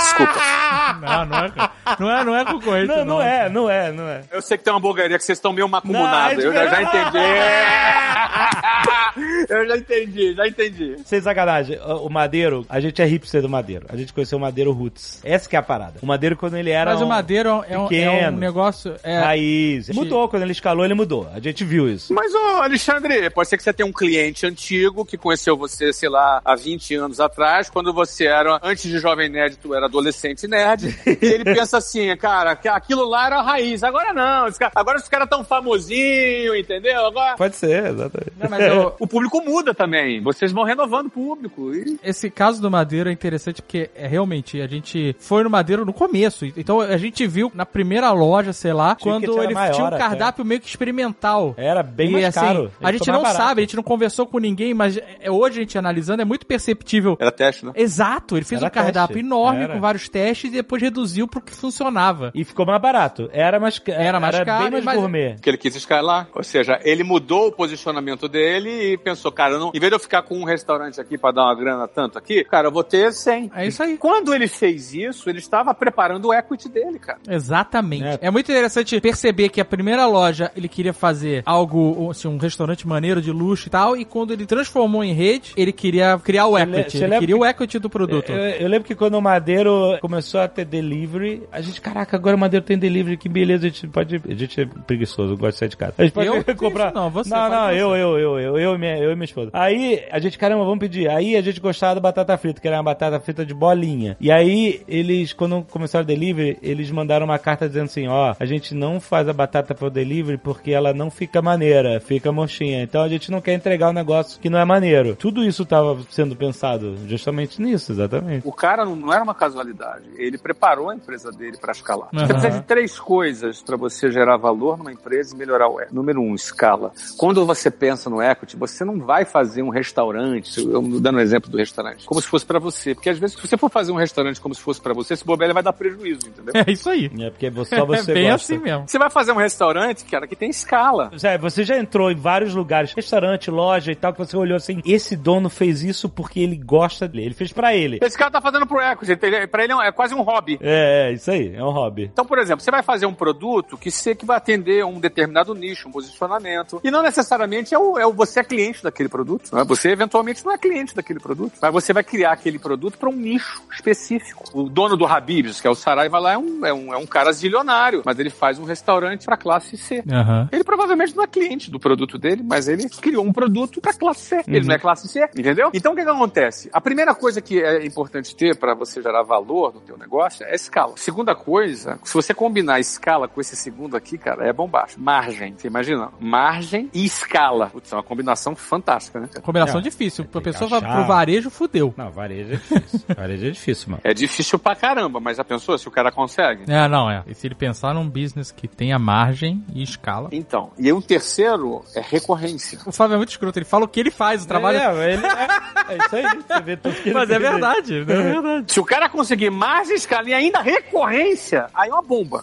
Não, 1.00 1.26
não 1.26 1.38
é, 1.44 1.52
não 1.98 2.10
é, 2.10 2.24
não 2.24 2.36
é 2.36 2.44
concorrente. 2.44 2.86
Não, 2.86 3.04
não 3.04 3.22
é, 3.22 3.48
não 3.50 3.68
é, 3.70 3.92
não 3.92 4.08
é. 4.08 4.22
Eu 4.30 4.40
sei 4.40 4.56
que 4.56 4.64
tem 4.64 4.72
uma 4.72 4.78
hamburgueria 4.78 5.18
que 5.18 5.24
vocês 5.24 5.36
estão 5.36 5.52
meio 5.52 5.66
Não, 5.66 5.72
macumunados. 5.72 6.42
é 6.42 6.46
Eu 6.46 6.52
já, 6.52 6.66
já 6.68 6.82
entendi. 6.82 7.18
eu 9.50 9.66
já 9.68 9.76
entendi, 9.76 10.34
já 10.34 10.46
entendi. 10.46 10.96
Sem 11.04 11.20
sacanagem, 11.20 11.78
o 11.80 12.06
o 12.06 12.10
Madeiro, 12.10 12.64
a 12.68 12.78
gente 12.78 13.02
é 13.02 13.04
hipster 13.04 13.42
do 13.42 13.48
Madeiro. 13.48 13.86
A 13.88 13.96
gente 13.96 14.12
conheceu 14.12 14.38
o 14.38 14.40
Madeiro 14.40 14.70
Roots. 14.72 15.20
Essa 15.26 15.48
que 15.48 15.56
é 15.56 15.58
a 15.58 15.62
parada. 15.62 15.98
O 16.00 16.06
Madeiro, 16.06 16.36
quando 16.36 16.56
ele 16.56 16.70
era. 16.70 16.92
Mas 16.92 17.02
o 17.02 17.04
um 17.04 17.08
madeiro 17.08 17.48
é 17.48 17.52
um, 17.52 17.64
é 17.64 17.78
um 17.78 17.88
pequeno, 17.88 18.38
negócio. 18.38 18.94
É, 19.02 19.18
Raiz. 19.18 19.88
Mudou, 19.90 20.28
quando 20.28 20.42
ele 20.42 20.52
escalou, 20.52 20.84
ele 20.84 20.94
mudou. 20.94 21.28
A 21.34 21.40
gente 21.40 21.64
viu 21.64 21.88
isso. 21.88 22.14
Mas, 22.14 22.32
ô, 22.34 22.62
Alexandre, 22.62 23.28
pode 23.30 23.48
ser 23.48 23.56
que 23.56 23.62
você 23.62 23.72
tenha 23.72 23.86
um 23.86 23.92
cliente 23.92 24.46
antigo 24.46 25.04
que 25.04 25.16
conheceu 25.16 25.56
você, 25.56 25.92
sei 25.92 26.08
lá, 26.08 26.40
há 26.44 26.54
20 26.54 26.94
anos 26.94 27.20
atrás, 27.20 27.68
quando 27.68 27.92
você 27.92 28.26
era, 28.26 28.58
antes 28.62 28.90
de 28.90 28.98
jovem 28.98 29.28
nerd, 29.28 29.56
tu 29.56 29.74
era 29.74 29.86
adolescente 29.86 30.46
nerd, 30.46 30.96
e 31.06 31.26
ele 31.26 31.44
pensa 31.44 31.78
assim, 31.78 32.14
cara, 32.16 32.54
que 32.54 32.68
aquilo 32.68 33.08
lá 33.08 33.26
era 33.26 33.38
a 33.38 33.42
raiz, 33.42 33.82
agora 33.82 34.12
não, 34.12 34.46
esse 34.46 34.58
cara- 34.58 34.72
agora 34.74 34.98
os 34.98 35.08
caras 35.08 35.28
tão 35.28 35.42
famosinho, 35.44 36.54
entendeu? 36.54 37.06
Agora... 37.06 37.36
Pode 37.36 37.56
ser, 37.56 37.86
exatamente. 37.86 38.32
Não, 38.38 38.48
mas 38.50 38.64
eu- 38.64 38.94
O 39.00 39.06
público 39.06 39.42
muda 39.42 39.74
também, 39.74 40.20
vocês 40.22 40.52
vão 40.52 40.64
renovando 40.64 41.06
o 41.06 41.10
público. 41.10 41.74
E... 41.74 41.98
Esse 42.02 42.30
caso 42.30 42.60
do 42.60 42.70
Madeiro 42.70 43.08
é 43.08 43.12
interessante 43.12 43.62
porque 43.62 43.90
é 43.94 44.06
realmente 44.06 44.60
a 44.60 44.66
gente 44.66 45.15
foi 45.18 45.42
no 45.42 45.50
Madeiro 45.50 45.84
no 45.84 45.92
começo. 45.92 46.44
Então 46.56 46.80
a 46.80 46.96
gente 46.96 47.26
viu 47.26 47.50
na 47.54 47.64
primeira 47.66 48.10
loja, 48.12 48.52
sei 48.52 48.72
lá, 48.72 48.94
ticket 48.94 49.02
quando 49.04 49.32
era 49.34 49.44
ele 49.44 49.54
maior 49.54 49.72
tinha 49.72 49.84
um 49.84 49.88
até. 49.88 49.98
cardápio 49.98 50.44
meio 50.44 50.60
que 50.60 50.68
experimental. 50.68 51.54
Era 51.56 51.82
bem 51.82 52.08
E, 52.08 52.12
mais 52.12 52.24
assim, 52.26 52.40
caro. 52.46 52.72
A 52.80 52.92
gente 52.92 53.06
não 53.10 53.22
barato. 53.22 53.36
sabe, 53.42 53.60
a 53.60 53.64
gente 53.64 53.76
não 53.76 53.82
conversou 53.82 54.26
com 54.26 54.38
ninguém, 54.38 54.74
mas 54.74 54.96
é, 54.96 55.30
hoje 55.30 55.58
a 55.58 55.62
gente 55.62 55.78
analisando 55.78 56.22
é 56.22 56.24
muito 56.24 56.46
perceptível. 56.46 57.16
Era 57.20 57.30
teste, 57.30 57.64
né? 57.66 57.72
Exato, 57.74 58.36
ele 58.36 58.44
fez 58.44 58.60
Era 58.60 58.68
um 58.70 58.74
cardápio 58.74 59.14
teste. 59.16 59.26
enorme 59.26 59.62
Era. 59.64 59.74
com 59.74 59.80
vários 59.80 60.08
testes 60.08 60.50
e 60.50 60.54
depois 60.54 60.80
reduziu 60.82 61.26
pro 61.28 61.40
que 61.40 61.52
funcionava. 61.54 62.30
E 62.34 62.44
ficou 62.44 62.66
mais 62.66 62.80
barato. 62.80 63.28
Era 63.32 63.58
mais, 63.60 63.80
Era 63.86 64.20
mais 64.20 64.38
caro, 64.40 64.62
bem 64.64 64.70
mais 64.72 64.84
mas- 64.84 64.96
gourmet. 64.98 65.36
Que 65.40 65.50
ele 65.50 65.58
quis 65.58 65.74
escalar. 65.76 66.28
Ou 66.34 66.42
seja, 66.42 66.78
ele 66.84 67.02
mudou 67.04 67.48
o 67.48 67.52
posicionamento 67.52 68.28
dele 68.28 68.92
e 68.92 68.98
pensou, 68.98 69.30
cara, 69.32 69.58
não, 69.58 69.70
em 69.74 69.78
vez 69.80 69.90
de 69.90 69.96
eu 69.96 70.00
ficar 70.00 70.22
com 70.22 70.36
um 70.38 70.44
restaurante 70.44 71.00
aqui 71.00 71.18
pra 71.18 71.30
dar 71.32 71.44
uma 71.44 71.54
grana 71.54 71.86
tanto 71.88 72.18
aqui, 72.18 72.44
cara, 72.44 72.68
eu 72.68 72.72
vou 72.72 72.84
ter 72.84 73.12
100. 73.12 73.50
É 73.54 73.66
isso 73.66 73.82
aí. 73.82 73.96
Quando 73.98 74.34
ele 74.34 74.48
fez 74.48 74.92
isso, 74.94 75.05
ele 75.26 75.38
estava 75.38 75.74
preparando 75.74 76.26
o 76.28 76.34
equity 76.34 76.68
dele, 76.68 76.98
cara. 76.98 77.18
Exatamente. 77.28 78.04
É. 78.04 78.18
É. 78.22 78.30
muito 78.30 78.50
interessante 78.50 79.00
perceber 79.00 79.48
que 79.48 79.60
a 79.60 79.64
primeira 79.64 80.06
loja 80.06 80.50
ele 80.56 80.68
queria 80.68 80.92
fazer 80.92 81.42
algo, 81.46 82.10
assim, 82.10 82.28
um 82.28 82.36
restaurante 82.38 82.86
maneiro 82.86 83.20
de 83.22 83.30
luxo 83.30 83.68
e 83.68 83.70
tal, 83.70 83.96
e 83.96 84.04
quando 84.04 84.32
ele 84.32 84.46
transformou 84.46 85.02
em 85.04 85.12
rede, 85.12 85.52
ele 85.56 85.72
queria 85.72 86.18
criar 86.18 86.46
o 86.46 86.58
equity. 86.58 86.98
Ele 86.98 87.18
queria 87.18 87.34
que- 87.36 87.42
o 87.42 87.46
equity 87.46 87.78
do 87.78 87.88
produto. 87.90 88.30
Eu, 88.32 88.38
eu 88.38 88.68
lembro 88.68 88.86
que 88.86 88.94
quando 88.94 89.14
o 89.14 89.22
Madeiro 89.22 89.98
começou 90.00 90.40
a 90.40 90.48
ter 90.48 90.64
delivery, 90.64 91.42
a 91.52 91.60
gente, 91.60 91.80
caraca, 91.80 92.16
agora 92.16 92.36
o 92.36 92.38
Madeiro 92.38 92.64
tem 92.64 92.78
delivery, 92.78 93.16
que 93.16 93.28
beleza, 93.28 93.66
a 93.66 93.70
gente 93.70 93.86
pode. 93.88 94.16
A 94.28 94.34
gente 94.34 94.60
é 94.60 94.66
preguiçoso, 94.86 95.36
gosta 95.36 95.52
de 95.52 95.58
sair 95.58 95.68
de 95.68 95.76
casa. 95.76 95.94
A 95.98 96.02
gente 96.04 96.12
pode 96.12 96.26
Eu? 96.26 96.44
comprar. 96.56 96.86
Isso 96.88 96.94
não, 96.96 97.10
você, 97.10 97.30
Não, 97.30 97.48
não, 97.48 97.66
você. 97.68 97.74
eu, 97.74 97.96
eu, 97.96 98.18
eu, 98.18 98.40
eu, 98.40 98.58
eu, 98.58 98.74
e 98.74 98.78
minha, 98.78 98.98
eu 98.98 99.12
e 99.12 99.14
minha 99.14 99.24
esposa. 99.24 99.50
Aí 99.52 100.02
a 100.10 100.18
gente, 100.18 100.38
caramba, 100.38 100.64
vamos 100.64 100.78
pedir. 100.78 101.08
Aí 101.08 101.36
a 101.36 101.40
gente 101.42 101.60
gostava 101.60 101.94
da 101.96 102.00
batata 102.00 102.36
frita, 102.38 102.60
que 102.60 102.66
era 102.66 102.76
uma 102.76 102.82
batata 102.82 103.18
frita 103.20 103.44
de 103.44 103.54
bolinha. 103.54 104.16
E 104.20 104.30
aí 104.30 104.82
eles, 104.98 105.32
quando 105.32 105.62
começaram 105.62 106.04
o 106.04 106.06
delivery, 106.06 106.58
eles 106.62 106.90
mandaram 106.90 107.26
uma 107.26 107.38
carta 107.38 107.68
dizendo 107.68 107.86
assim, 107.86 108.06
ó, 108.08 108.34
a 108.38 108.46
gente 108.46 108.74
não 108.74 109.00
faz 109.00 109.28
a 109.28 109.32
batata 109.32 109.74
pro 109.74 109.90
delivery 109.90 110.38
porque 110.38 110.70
ela 110.70 110.92
não 110.92 111.10
fica 111.10 111.42
maneira, 111.42 112.00
fica 112.00 112.32
mochinha. 112.32 112.82
Então 112.82 113.02
a 113.02 113.08
gente 113.08 113.30
não 113.30 113.40
quer 113.40 113.54
entregar 113.54 113.90
um 113.90 113.92
negócio 113.92 114.40
que 114.40 114.50
não 114.50 114.58
é 114.58 114.64
maneiro. 114.64 115.16
Tudo 115.16 115.44
isso 115.44 115.64
tava 115.64 115.98
sendo 116.10 116.36
pensado 116.36 116.96
justamente 117.06 117.60
nisso, 117.60 117.92
exatamente. 117.92 118.46
O 118.46 118.52
cara 118.52 118.84
não, 118.84 118.96
não 118.96 119.12
era 119.12 119.22
uma 119.22 119.34
casualidade. 119.34 120.04
Ele 120.16 120.38
preparou 120.38 120.90
a 120.90 120.94
empresa 120.94 121.30
dele 121.30 121.56
para 121.58 121.72
escalar. 121.72 122.08
Você 122.12 122.18
Aham. 122.18 122.28
precisa 122.28 122.60
de 122.60 122.66
três 122.66 122.98
coisas 122.98 123.62
para 123.62 123.76
você 123.76 124.10
gerar 124.10 124.36
valor 124.36 124.78
numa 124.78 124.92
empresa 124.92 125.34
e 125.34 125.38
melhorar 125.38 125.68
o 125.68 125.80
equity. 125.80 125.94
Número 125.94 126.20
um, 126.20 126.34
escala. 126.34 126.92
Quando 127.16 127.44
você 127.44 127.70
pensa 127.70 128.08
no 128.08 128.22
equity, 128.22 128.56
você 128.56 128.84
não 128.84 128.98
vai 128.98 129.24
fazer 129.24 129.62
um 129.62 129.68
restaurante, 129.68 130.60
eu 130.60 130.82
dando 131.00 131.18
um 131.18 131.20
exemplo 131.20 131.50
do 131.50 131.56
restaurante, 131.56 132.04
como 132.06 132.20
se 132.20 132.28
fosse 132.28 132.46
para 132.46 132.58
você. 132.58 132.94
Porque 132.94 133.10
às 133.10 133.18
vezes, 133.18 133.36
se 133.36 133.46
você 133.46 133.56
for 133.56 133.70
fazer 133.70 133.92
um 133.92 133.96
restaurante 133.96 134.40
como 134.40 134.54
se 134.54 134.60
fosse 134.60 134.80
para 134.86 134.94
você, 134.94 135.14
esse 135.14 135.24
bobeira 135.24 135.52
vai 135.52 135.64
dar 135.64 135.72
prejuízo, 135.72 136.28
entendeu? 136.28 136.52
É 136.54 136.70
isso 136.70 136.88
aí. 136.88 137.10
É 137.18 137.28
porque 137.30 137.50
só 137.64 137.84
você 137.84 138.10
é 138.12 138.14
bem 138.14 138.30
gosta. 138.30 138.54
assim 138.54 138.62
mesmo. 138.62 138.86
Você 138.86 138.98
vai 139.00 139.10
fazer 139.10 139.32
um 139.32 139.36
restaurante, 139.36 140.04
cara, 140.04 140.28
que 140.28 140.36
tem 140.36 140.48
escala. 140.48 141.10
Zé, 141.18 141.36
você 141.36 141.64
já 141.64 141.76
entrou 141.76 142.08
em 142.08 142.14
vários 142.14 142.54
lugares, 142.54 142.92
restaurante, 142.92 143.50
loja 143.50 143.90
e 143.90 143.96
tal, 143.96 144.12
que 144.12 144.18
você 144.20 144.36
olhou 144.36 144.56
assim, 144.56 144.80
esse 144.86 145.16
dono 145.16 145.50
fez 145.50 145.82
isso 145.82 146.08
porque 146.08 146.38
ele 146.38 146.56
gosta 146.56 147.08
dele, 147.08 147.26
ele 147.26 147.34
fez 147.34 147.52
pra 147.52 147.74
ele. 147.74 147.98
Esse 148.00 148.16
cara 148.16 148.30
tá 148.30 148.40
fazendo 148.40 148.64
pro 148.64 148.80
equity, 148.80 149.18
ele- 149.26 149.46
pra 149.48 149.64
ele 149.64 149.72
é 149.72 149.76
um- 149.76 149.82
é 149.82 149.90
quase 149.90 150.14
um 150.14 150.22
hobby. 150.22 150.56
É, 150.62 151.08
é, 151.10 151.12
isso 151.14 151.30
aí, 151.32 151.52
é 151.56 151.64
um 151.64 151.70
hobby. 151.72 152.04
Então, 152.12 152.24
por 152.24 152.38
exemplo, 152.38 152.62
você 152.62 152.70
vai 152.70 152.82
fazer 152.84 153.06
um 153.06 153.14
produto 153.14 153.76
que, 153.76 153.90
se, 153.90 154.14
que 154.14 154.24
vai 154.24 154.36
atender 154.36 154.84
um 154.84 155.00
determinado 155.00 155.52
nicho, 155.52 155.88
um 155.88 155.92
posicionamento. 155.92 156.80
E 156.84 156.90
não 156.92 157.02
necessariamente 157.02 157.74
é 157.74 157.78
o, 157.78 157.98
é 157.98 158.06
o 158.06 158.12
você 158.12 158.38
é 158.40 158.44
cliente 158.44 158.84
daquele 158.84 159.08
produto. 159.08 159.54
Né? 159.54 159.64
Você 159.64 159.90
eventualmente 159.90 160.44
não 160.44 160.52
é 160.52 160.58
cliente 160.58 160.94
daquele 160.94 161.18
produto. 161.18 161.54
Mas 161.60 161.72
você 161.72 161.92
vai 161.92 162.04
criar 162.04 162.32
aquele 162.32 162.58
produto 162.58 162.98
para 162.98 163.08
um 163.08 163.12
nicho 163.16 163.62
específico. 163.72 164.44
O 164.52 164.68
dono 164.76 164.94
do 164.94 165.06
Habib's, 165.06 165.58
que 165.58 165.66
é 165.66 165.70
o 165.70 165.74
Sarai, 165.74 166.06
vai 166.10 166.20
lá, 166.20 166.32
é 166.34 166.38
um, 166.38 166.66
é 166.66 166.74
um, 166.74 166.92
é 166.92 166.96
um 166.98 167.06
cara 167.06 167.32
zilionário, 167.32 168.02
mas 168.04 168.18
ele 168.18 168.28
faz 168.28 168.58
um 168.58 168.64
restaurante 168.64 169.24
para 169.24 169.34
classe 169.34 169.74
C. 169.78 170.04
Aham. 170.12 170.50
Ele 170.52 170.62
provavelmente 170.62 171.16
não 171.16 171.24
é 171.24 171.26
cliente 171.26 171.70
do 171.70 171.80
produto 171.80 172.18
dele, 172.18 172.42
mas 172.44 172.68
ele 172.68 172.86
criou 172.90 173.24
um 173.24 173.32
produto 173.32 173.80
para 173.80 173.94
classe 173.94 174.20
C. 174.20 174.44
Ele 174.46 174.66
não 174.66 174.74
é 174.74 174.78
classe 174.78 175.08
C, 175.08 175.22
entendeu? 175.34 175.70
Então 175.72 175.94
o 175.94 175.96
que, 175.96 176.04
que 176.04 176.10
acontece? 176.10 176.68
A 176.74 176.80
primeira 176.80 177.14
coisa 177.14 177.40
que 177.40 177.58
é 177.62 177.86
importante 177.86 178.36
ter 178.36 178.54
para 178.58 178.74
você 178.74 179.00
gerar 179.00 179.22
valor 179.22 179.72
no 179.72 179.80
teu 179.80 179.96
negócio 179.96 180.44
é 180.44 180.54
escala. 180.54 180.92
Segunda 180.96 181.34
coisa, 181.34 181.98
se 182.04 182.12
você 182.12 182.34
combinar 182.34 182.78
escala 182.78 183.26
com 183.26 183.40
esse 183.40 183.56
segundo 183.56 183.96
aqui, 183.96 184.18
cara, 184.18 184.46
é 184.46 184.52
bombástico. 184.52 185.00
Margem. 185.00 185.54
Você 185.56 185.68
imagina? 185.68 186.10
Margem 186.20 186.90
e 186.92 187.02
escala. 187.06 187.70
Putz, 187.70 187.90
é 187.92 187.96
uma 187.96 188.02
combinação 188.02 188.54
fantástica, 188.54 189.20
né? 189.20 189.28
Combinação 189.42 189.80
É. 189.80 189.82
difícil. 189.82 190.26
A 190.34 190.40
pessoa 190.42 190.68
vai 190.68 190.80
achar. 190.80 190.96
pro 190.96 191.06
varejo, 191.06 191.48
fudeu. 191.48 191.94
Não, 191.96 192.10
varejo 192.10 192.52
é 192.52 192.56
difícil. 192.56 193.00
varejo 193.16 193.46
é 193.46 193.50
difícil, 193.50 193.90
mano. 193.90 194.00
É 194.04 194.12
difícil 194.12 194.55
pra 194.58 194.74
caramba, 194.74 195.20
mas 195.20 195.36
já 195.36 195.44
pensou 195.44 195.76
se 195.78 195.88
o 195.88 195.90
cara 195.90 196.10
consegue? 196.10 196.70
É, 196.70 196.88
não, 196.88 197.10
é. 197.10 197.22
E 197.26 197.34
se 197.34 197.46
ele 197.46 197.54
pensar 197.54 197.94
num 197.94 198.08
business 198.08 198.50
que 198.50 198.68
tenha 198.68 198.98
margem 198.98 199.64
e 199.74 199.82
escala. 199.82 200.28
Então, 200.32 200.70
e 200.78 200.86
aí 200.86 200.92
o 200.92 201.02
terceiro 201.02 201.82
é 201.94 202.00
recorrência. 202.00 202.78
O 202.86 202.92
Flávio 202.92 203.14
é 203.14 203.16
muito 203.16 203.30
escroto, 203.30 203.58
ele 203.58 203.66
fala 203.66 203.84
o 203.84 203.88
que 203.88 204.00
ele 204.00 204.10
faz, 204.10 204.44
o 204.44 204.48
trabalho. 204.48 204.78
É, 204.78 205.12
ele 205.14 205.26
é, 205.26 205.94
é 205.94 205.98
isso 205.98 206.16
aí, 206.16 206.22
você 206.22 206.60
vê 206.62 206.76
tudo 206.76 206.94
que 206.94 207.08
ele 207.08 207.14
Mas 207.14 207.30
é 207.30 207.38
verdade, 207.38 207.98
é 207.98 208.04
verdade. 208.04 208.72
Se 208.72 208.80
o 208.80 208.84
cara 208.84 209.08
conseguir 209.08 209.50
mais 209.50 209.90
escala 209.90 210.28
e 210.28 210.34
ainda 210.34 210.60
recorrência, 210.60 211.66
aí 211.74 211.88
é 211.88 211.92
uma 211.92 212.02
bomba. 212.02 212.42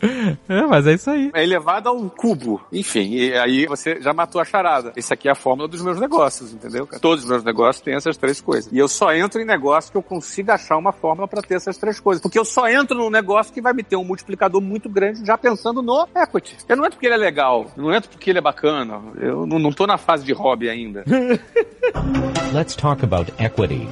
É, 0.49 0.61
mas 0.65 0.87
é 0.87 0.93
isso 0.93 1.09
aí. 1.09 1.31
é 1.33 1.43
elevado 1.43 1.89
ao 1.89 2.09
cubo. 2.09 2.61
Enfim, 2.71 3.13
e 3.13 3.33
aí 3.33 3.65
você 3.65 4.01
já 4.01 4.13
matou 4.13 4.41
a 4.41 4.45
charada. 4.45 4.93
Isso 4.95 5.13
aqui 5.13 5.27
é 5.27 5.31
a 5.31 5.35
fórmula 5.35 5.67
dos 5.67 5.81
meus 5.81 5.99
negócios, 5.99 6.53
entendeu? 6.53 6.87
Todos 7.01 7.23
os 7.23 7.29
meus 7.29 7.43
negócios 7.43 7.83
têm 7.83 7.95
essas 7.95 8.17
três 8.17 8.39
coisas. 8.41 8.71
E 8.71 8.77
eu 8.77 8.87
só 8.87 9.13
entro 9.13 9.41
em 9.41 9.45
negócio 9.45 9.91
que 9.91 9.97
eu 9.97 10.03
consiga 10.03 10.53
achar 10.55 10.77
uma 10.77 10.91
fórmula 10.91 11.27
para 11.27 11.41
ter 11.41 11.55
essas 11.55 11.77
três 11.77 11.99
coisas. 12.03 12.21
Porque 12.21 12.37
eu 12.37 12.45
só 12.45 12.67
entro 12.67 12.97
num 12.97 13.09
negócio 13.09 13.53
que 13.53 13.61
vai 13.61 13.73
me 13.73 13.83
ter 13.83 13.95
um 13.95 14.03
multiplicador 14.03 14.61
muito 14.61 14.89
grande 14.89 15.25
já 15.25 15.37
pensando 15.37 15.81
no 15.81 16.07
equity. 16.15 16.57
Eu 16.67 16.75
não 16.75 16.85
entro 16.85 16.97
porque 16.97 17.07
ele 17.07 17.15
é 17.15 17.17
legal, 17.17 17.71
não 17.75 17.93
entro 17.93 18.09
porque 18.09 18.29
ele 18.29 18.39
é 18.39 18.41
bacana. 18.41 19.01
Eu 19.19 19.45
não, 19.45 19.57
não 19.57 19.71
tô 19.71 19.87
na 19.87 19.97
fase 19.97 20.23
de 20.25 20.33
hobby 20.33 20.69
ainda. 20.69 21.03
Let's 22.53 22.75
talk 22.75 23.03
about 23.03 23.31
equity. 23.39 23.87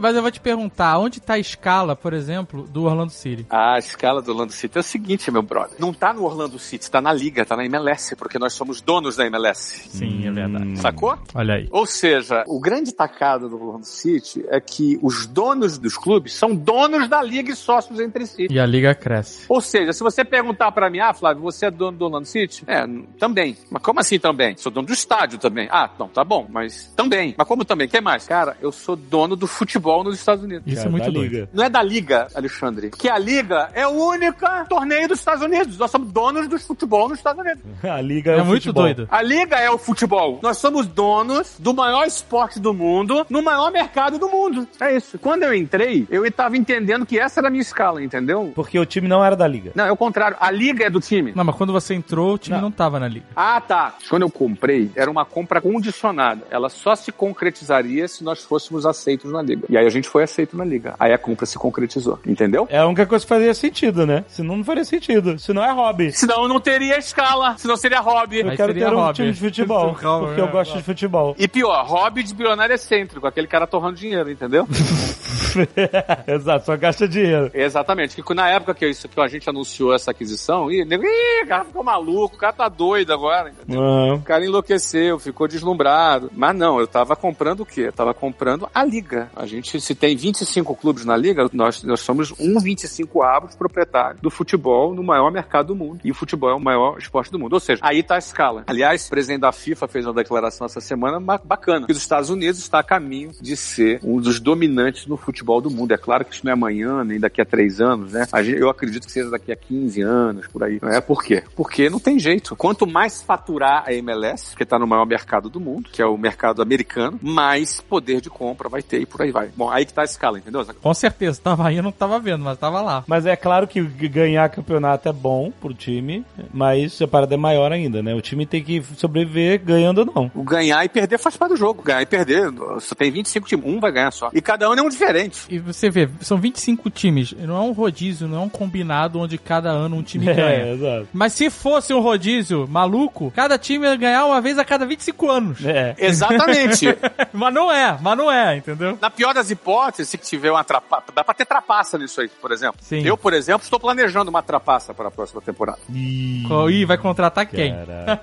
Mas 0.00 0.14
eu 0.14 0.22
vou 0.22 0.30
te 0.30 0.40
perguntar, 0.40 0.98
onde 0.98 1.20
tá 1.20 1.34
a 1.34 1.38
escala, 1.38 1.96
por 1.96 2.12
exemplo, 2.12 2.62
do 2.62 2.84
Orlando 2.84 3.10
City? 3.10 3.46
A 3.50 3.78
escala 3.78 4.22
do 4.22 4.30
Orlando 4.30 4.52
City 4.52 4.78
é 4.78 4.80
o 4.80 4.84
seguinte, 4.84 5.30
meu 5.30 5.42
brother. 5.42 5.76
Não 5.78 5.92
tá 5.92 6.12
no 6.12 6.24
Orlando 6.24 6.58
City, 6.58 6.90
tá 6.90 7.00
na 7.00 7.12
liga, 7.12 7.44
tá 7.44 7.56
na 7.56 7.64
MLS, 7.64 8.14
porque 8.16 8.38
nós 8.38 8.52
somos 8.52 8.80
donos 8.80 9.16
da 9.16 9.26
MLS. 9.26 9.88
Sim, 9.90 10.26
é 10.26 10.30
verdade. 10.30 10.78
Sacou? 10.78 11.18
Olha 11.34 11.54
aí. 11.54 11.68
Ou 11.70 11.86
seja, 11.86 12.44
o 12.46 12.60
grande 12.60 12.92
tacado 12.92 13.48
do 13.48 13.60
Orlando 13.60 13.86
City 13.86 14.44
é 14.48 14.60
que 14.60 14.98
os 15.02 15.26
donos 15.26 15.78
dos 15.78 15.96
clubes 15.96 16.34
são 16.34 16.54
donos 16.54 17.08
da 17.08 17.22
liga 17.22 17.50
e 17.50 17.56
sócios 17.56 17.98
entre 17.98 18.26
si. 18.26 18.46
E 18.48 18.58
a 18.58 18.66
liga 18.66 18.94
cresce. 18.94 19.46
Ou 19.48 19.60
seja, 19.60 19.92
se 19.92 20.02
você 20.02 20.24
perguntar 20.24 20.70
pra 20.72 20.88
mim, 20.88 21.00
ah, 21.00 21.12
Flávio, 21.12 21.42
você 21.42 21.66
é 21.66 21.70
dono 21.70 21.98
do 21.98 22.04
Orlando 22.04 22.26
City? 22.26 22.62
É, 22.66 22.86
também. 23.18 23.56
Mas 23.70 23.82
como 23.82 24.00
assim 24.00 24.18
também? 24.18 24.56
Sou 24.56 24.70
dono 24.70 24.86
do 24.86 24.92
estádio 24.92 25.38
também. 25.38 25.68
Ah, 25.70 25.90
não, 25.98 26.08
tá 26.08 26.22
bom, 26.22 26.46
mas 26.48 26.92
também. 26.96 27.34
Mas 27.36 27.48
como 27.48 27.64
também? 27.64 27.88
Quem 27.88 28.00
mais? 28.00 28.26
Cara, 28.26 28.56
eu 28.60 28.70
sou 28.70 28.94
dono 28.94 29.34
do 29.34 29.46
futebol 29.46 29.87
nos 30.04 30.16
Estados 30.16 30.44
Unidos. 30.44 30.62
Isso 30.66 30.76
Cara, 30.76 30.88
é 30.88 30.90
muito 30.92 31.10
doido. 31.10 31.30
liga. 31.32 31.48
Não 31.52 31.64
é 31.64 31.68
da 31.68 31.82
Liga, 31.82 32.28
Alexandre. 32.34 32.90
Porque 32.90 33.08
a 33.08 33.18
Liga 33.18 33.70
é 33.74 33.86
o 33.86 33.90
único 33.90 34.44
torneio 34.68 35.08
dos 35.08 35.18
Estados 35.18 35.42
Unidos. 35.42 35.76
Nós 35.78 35.90
somos 35.90 36.10
donos 36.12 36.46
do 36.48 36.58
futebol 36.58 37.08
nos 37.08 37.18
Estados 37.18 37.40
Unidos. 37.44 37.62
A 37.82 38.00
liga 38.00 38.32
é, 38.32 38.38
É 38.38 38.42
o 38.42 38.44
muito 38.46 38.62
futebol. 38.62 38.82
doido. 38.84 39.08
A 39.10 39.22
Liga 39.22 39.56
é 39.56 39.70
o 39.70 39.78
futebol. 39.78 40.38
Nós 40.42 40.58
somos 40.58 40.86
donos 40.86 41.56
do 41.58 41.72
maior 41.74 42.06
esporte 42.06 42.60
do 42.60 42.72
mundo, 42.74 43.26
no 43.30 43.42
maior 43.42 43.70
mercado 43.72 44.18
do 44.18 44.28
mundo. 44.28 44.66
É 44.80 44.94
isso. 44.96 45.18
Quando 45.18 45.42
eu 45.44 45.54
entrei, 45.54 46.06
eu 46.10 46.24
estava 46.26 46.56
entendendo 46.56 47.06
que 47.06 47.18
essa 47.18 47.40
era 47.40 47.48
a 47.48 47.50
minha 47.50 47.62
escala, 47.62 48.02
entendeu? 48.02 48.52
Porque 48.54 48.78
o 48.78 48.84
time 48.86 49.08
não 49.08 49.24
era 49.24 49.34
da 49.34 49.46
liga. 49.46 49.72
Não, 49.74 49.84
é 49.86 49.92
o 49.92 49.96
contrário. 49.96 50.36
A 50.40 50.50
Liga 50.50 50.84
é 50.84 50.90
do 50.90 51.00
time. 51.00 51.32
Não, 51.34 51.44
mas 51.44 51.54
quando 51.56 51.72
você 51.72 51.94
entrou, 51.94 52.34
o 52.34 52.38
time 52.38 52.56
não, 52.56 52.64
Não. 52.64 52.70
tava 52.70 52.98
na 53.00 53.08
liga. 53.08 53.26
Ah, 53.34 53.60
tá. 53.60 53.94
Quando 54.08 54.22
eu 54.22 54.30
comprei, 54.30 54.90
era 54.94 55.10
uma 55.10 55.24
compra 55.24 55.60
condicionada. 55.60 56.42
Ela 56.50 56.68
só 56.68 56.94
se 56.94 57.10
concretizaria 57.12 58.06
se 58.08 58.22
nós 58.22 58.44
fôssemos 58.44 58.84
aceitos 58.84 59.32
na 59.32 59.40
Liga. 59.42 59.66
E 59.68 59.76
aí 59.78 59.86
a 59.86 59.90
gente 59.90 60.08
foi 60.08 60.22
aceito 60.24 60.56
na 60.56 60.64
Liga. 60.64 60.94
Aí 60.98 61.12
a 61.12 61.18
compra 61.18 61.46
se 61.46 61.58
concretizou. 61.58 62.18
Entendeu? 62.26 62.66
É 62.70 62.78
a 62.78 62.86
única 62.86 63.06
coisa 63.06 63.24
que 63.24 63.28
fazia 63.28 63.54
sentido, 63.54 64.06
né? 64.06 64.24
Senão 64.28 64.56
não 64.56 64.64
faria 64.64 64.84
sentido. 64.84 65.38
Senão 65.38 65.64
é 65.64 65.72
hobby. 65.72 66.12
Senão 66.12 66.42
eu 66.42 66.48
não 66.48 66.60
teria 66.60 66.98
escala. 66.98 67.56
Senão 67.58 67.76
seria 67.76 68.00
hobby. 68.00 68.40
Eu 68.40 68.50
Aí 68.50 68.56
quero 68.56 68.72
seria 68.72 68.88
ter 68.88 68.94
um 68.94 68.98
hobby. 68.98 69.14
time 69.14 69.32
de 69.32 69.40
futebol. 69.40 69.96
Hobby, 69.98 70.26
porque 70.26 70.40
é, 70.40 70.44
eu 70.44 70.48
gosto 70.48 70.76
de 70.76 70.82
futebol. 70.82 71.34
E 71.38 71.48
pior, 71.48 71.84
hobby 71.84 72.22
de 72.22 72.34
bilionário 72.34 72.74
excêntrico, 72.74 73.26
aquele 73.26 73.46
cara 73.46 73.66
torrando 73.66 73.96
dinheiro, 73.96 74.30
entendeu? 74.30 74.66
Exato, 76.26 76.66
só 76.66 76.76
gasta 76.76 77.08
dinheiro. 77.08 77.50
Exatamente, 77.52 78.20
que 78.20 78.34
na 78.34 78.48
época 78.48 78.74
que, 78.74 78.86
isso, 78.86 79.08
que 79.08 79.20
a 79.20 79.26
gente 79.26 79.48
anunciou 79.48 79.94
essa 79.94 80.10
aquisição, 80.10 80.68
nego, 80.68 81.04
ih, 81.04 81.44
o 81.44 81.48
cara 81.48 81.64
ficou 81.64 81.82
maluco, 81.82 82.36
o 82.36 82.38
cara 82.38 82.52
tá 82.52 82.68
doido 82.68 83.12
agora, 83.12 83.50
entendeu? 83.50 84.14
O 84.14 84.22
cara 84.22 84.44
enlouqueceu, 84.44 85.18
ficou 85.18 85.48
deslumbrado. 85.48 86.30
Mas 86.34 86.54
não, 86.54 86.78
eu 86.78 86.86
tava 86.86 87.16
comprando 87.16 87.60
o 87.60 87.66
quê? 87.66 87.82
Eu 87.88 87.92
tava 87.92 88.14
comprando 88.14 88.68
a 88.74 88.84
liga. 88.84 89.30
A 89.34 89.46
gente, 89.46 89.67
se 89.80 89.94
tem 89.94 90.16
25 90.16 90.74
clubes 90.76 91.04
na 91.04 91.16
liga, 91.16 91.48
nós, 91.52 91.82
nós 91.82 92.00
somos 92.00 92.32
um 92.38 92.58
25 92.60 93.22
avos 93.22 93.54
proprietário 93.54 94.18
do 94.20 94.30
futebol 94.30 94.94
no 94.94 95.02
maior 95.02 95.30
mercado 95.30 95.68
do 95.68 95.74
mundo. 95.76 96.00
E 96.04 96.10
o 96.10 96.14
futebol 96.14 96.50
é 96.50 96.54
o 96.54 96.60
maior 96.60 96.98
esporte 96.98 97.30
do 97.30 97.38
mundo. 97.38 97.52
Ou 97.54 97.60
seja, 97.60 97.80
aí 97.84 98.02
tá 98.02 98.14
a 98.14 98.18
escala. 98.18 98.64
Aliás, 98.66 99.06
o 99.06 99.10
presidente 99.10 99.40
da 99.40 99.52
FIFA 99.52 99.88
fez 99.88 100.06
uma 100.06 100.14
declaração 100.14 100.64
essa 100.66 100.80
semana 100.80 101.18
ba- 101.20 101.40
bacana. 101.44 101.86
Que 101.86 101.92
os 101.92 101.98
Estados 101.98 102.30
Unidos 102.30 102.58
está 102.60 102.78
a 102.78 102.82
caminho 102.82 103.32
de 103.40 103.56
ser 103.56 104.00
um 104.02 104.20
dos 104.20 104.40
dominantes 104.40 105.06
no 105.06 105.16
futebol 105.16 105.60
do 105.60 105.70
mundo. 105.70 105.92
É 105.92 105.98
claro 105.98 106.24
que 106.24 106.34
isso 106.34 106.44
não 106.44 106.50
é 106.50 106.54
amanhã, 106.54 107.04
nem 107.04 107.18
daqui 107.20 107.40
a 107.40 107.44
três 107.44 107.80
anos, 107.80 108.12
né? 108.12 108.26
Gente- 108.42 108.58
eu 108.60 108.68
acredito 108.70 109.06
que 109.06 109.12
seja 109.12 109.30
daqui 109.30 109.50
a 109.52 109.56
15 109.56 110.00
anos, 110.02 110.46
por 110.48 110.62
aí. 110.62 110.78
Não 110.80 110.88
é? 110.90 111.00
Por 111.00 111.22
quê? 111.22 111.42
Porque 111.56 111.90
não 111.90 111.98
tem 111.98 112.18
jeito. 112.18 112.54
Quanto 112.56 112.86
mais 112.86 113.22
faturar 113.22 113.84
a 113.86 113.92
MLS, 113.92 114.56
que 114.56 114.62
está 114.62 114.78
no 114.78 114.86
maior 114.86 115.04
mercado 115.06 115.48
do 115.48 115.60
mundo, 115.60 115.88
que 115.90 116.00
é 116.00 116.06
o 116.06 116.16
mercado 116.16 116.62
americano, 116.62 117.18
mais 117.22 117.80
poder 117.80 118.20
de 118.20 118.30
compra 118.30 118.68
vai 118.68 118.82
ter 118.82 119.00
e 119.00 119.06
por 119.06 119.22
aí 119.22 119.30
vai. 119.30 119.50
Bom, 119.58 119.68
aí 119.68 119.84
que 119.84 119.92
tá 119.92 120.02
a 120.02 120.04
escala, 120.04 120.38
entendeu? 120.38 120.64
Com 120.80 120.94
certeza, 120.94 121.40
tava 121.42 121.66
aí, 121.66 121.78
eu 121.78 121.82
não 121.82 121.90
tava 121.90 122.20
vendo, 122.20 122.44
mas 122.44 122.56
tava 122.56 122.80
lá. 122.80 123.02
Mas 123.08 123.26
é 123.26 123.34
claro 123.34 123.66
que 123.66 123.82
ganhar 123.82 124.48
campeonato 124.50 125.08
é 125.08 125.12
bom 125.12 125.50
pro 125.50 125.74
time, 125.74 126.24
mas 126.54 127.02
a 127.02 127.08
parada 127.08 127.34
é 127.34 127.36
maior 127.36 127.72
ainda, 127.72 128.00
né? 128.00 128.14
O 128.14 128.20
time 128.20 128.46
tem 128.46 128.62
que 128.62 128.80
sobreviver 128.96 129.60
ganhando 129.60 129.98
ou 129.98 130.06
não. 130.06 130.30
O 130.32 130.44
ganhar 130.44 130.84
e 130.84 130.88
perder 130.88 131.18
faz 131.18 131.36
parte 131.36 131.54
do 131.54 131.56
jogo. 131.56 131.82
Ganhar 131.82 132.02
e 132.02 132.06
perder, 132.06 132.52
só 132.78 132.94
tem 132.94 133.10
25 133.10 133.48
times, 133.48 133.66
um 133.66 133.80
vai 133.80 133.90
ganhar 133.90 134.12
só. 134.12 134.30
E 134.32 134.40
cada 134.40 134.66
ano 134.66 134.80
é 134.80 134.82
um 134.84 134.88
diferente. 134.88 135.40
E 135.50 135.58
você 135.58 135.90
vê, 135.90 136.08
são 136.20 136.38
25 136.38 136.88
times. 136.90 137.32
Não 137.32 137.56
é 137.56 137.60
um 137.60 137.72
rodízio, 137.72 138.28
não 138.28 138.38
é 138.38 138.44
um 138.44 138.48
combinado 138.48 139.18
onde 139.18 139.36
cada 139.38 139.70
ano 139.70 139.96
um 139.96 140.02
time 140.04 140.28
É, 140.28 140.34
ganha. 140.34 140.72
exato. 140.74 141.08
Mas 141.12 141.32
se 141.32 141.50
fosse 141.50 141.92
um 141.92 142.00
rodízio 142.00 142.68
maluco, 142.68 143.32
cada 143.34 143.58
time 143.58 143.86
ia 143.86 143.96
ganhar 143.96 144.24
uma 144.24 144.40
vez 144.40 144.56
a 144.56 144.64
cada 144.64 144.86
25 144.86 145.28
anos. 145.28 145.64
É. 145.64 145.96
Exatamente. 145.98 146.86
mas 147.32 147.52
não 147.52 147.72
é, 147.72 147.98
mas 148.00 148.16
não 148.16 148.30
é, 148.30 148.56
entendeu? 148.56 148.96
Na 149.00 149.10
pior 149.10 149.34
das 149.34 149.47
das 149.48 149.50
hipóteses, 149.50 150.08
se 150.08 150.18
tiver 150.18 150.50
uma 150.50 150.62
trapaça, 150.62 151.04
dá 151.14 151.24
pra 151.24 151.34
ter 151.34 151.46
trapaça 151.46 151.96
nisso 151.98 152.20
aí, 152.20 152.28
por 152.28 152.52
exemplo. 152.52 152.78
Sim. 152.82 153.02
Eu, 153.04 153.16
por 153.16 153.32
exemplo, 153.32 153.62
estou 153.62 153.80
planejando 153.80 154.30
uma 154.30 154.42
trapaça 154.42 154.92
para 154.92 155.08
a 155.08 155.10
próxima 155.10 155.40
temporada. 155.40 155.78
Ih, 155.90 156.84
vai 156.84 156.98
contratar 156.98 157.46
quem? 157.46 157.74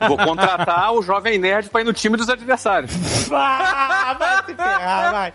Vou 0.08 0.18
contratar 0.18 0.94
o 0.94 1.02
Jovem 1.02 1.38
Nerd 1.38 1.70
pra 1.70 1.82
ir 1.82 1.84
no 1.84 1.94
time 1.94 2.16
dos 2.18 2.30
adversários. 2.30 2.92
Ah, 3.38 4.16
vai 4.18 4.46
se 4.46 4.54
ferrar, 4.54 5.12
vai. 5.12 5.34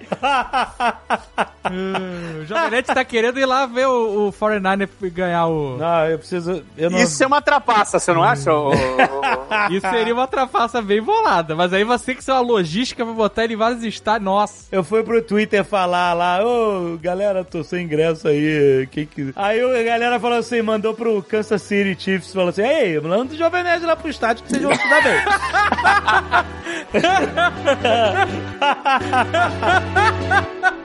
o 2.41 2.45
Jovem 2.47 2.71
Nerd 2.71 2.87
tá 2.87 3.05
querendo 3.05 3.39
ir 3.39 3.45
lá 3.45 3.67
ver 3.67 3.87
o, 3.87 4.29
o 4.29 4.33
49 4.33 5.11
ganhar 5.11 5.47
o... 5.47 5.77
Não, 5.77 6.07
eu 6.07 6.19
preciso. 6.19 6.65
Eu 6.77 6.91
não... 6.91 6.99
Isso 6.99 7.23
é 7.23 7.27
uma 7.27 7.43
trapaça, 7.43 7.99
você 7.99 8.13
não 8.13 8.23
acha? 8.23 8.51
Isso 9.71 9.89
seria 9.89 10.15
uma 10.15 10.27
trapaça 10.27 10.81
bem 10.81 11.03
bolada, 11.03 11.55
mas 11.55 11.73
aí 11.73 11.85
você 11.85 12.15
que 12.15 12.23
ser 12.23 12.33
uma 12.33 12.41
logística 12.41 13.05
pra 13.05 13.13
botar 13.13 13.45
ele 13.45 13.55
em 13.55 13.57
vários 13.57 13.83
estádios. 13.83 14.25
Nossa. 14.25 14.65
Eu 14.71 14.85
fui 14.85 15.03
pro 15.03 15.21
Twitter 15.21 15.65
falar 15.65 15.80
lá, 15.87 16.45
ô, 16.45 16.97
galera, 16.99 17.45
tô 17.45 17.63
sem 17.63 17.85
ingresso 17.85 18.29
aí, 18.29 18.89
quem 18.91 19.07
quiser. 19.07 19.33
Aí 19.37 19.61
a 19.61 19.83
galera 19.83 20.21
falou 20.21 20.39
assim, 20.39 20.63
mandou 20.63 20.95
pro 20.95 21.23
Kansas 21.23 21.63
City 21.63 21.97
Chiefs, 22.01 22.33
falou 22.33 22.49
assim, 22.51 22.63
ei, 22.63 23.01
manda 23.01 23.35
o 23.35 23.37
Jovem 23.37 23.63
Nerd 23.63 23.85
lá 23.85 23.97
pro 23.97 24.11
estádio 24.11 24.45
que 24.45 24.51
vocês 24.51 24.63
vão 24.63 24.75
se. 24.75 24.85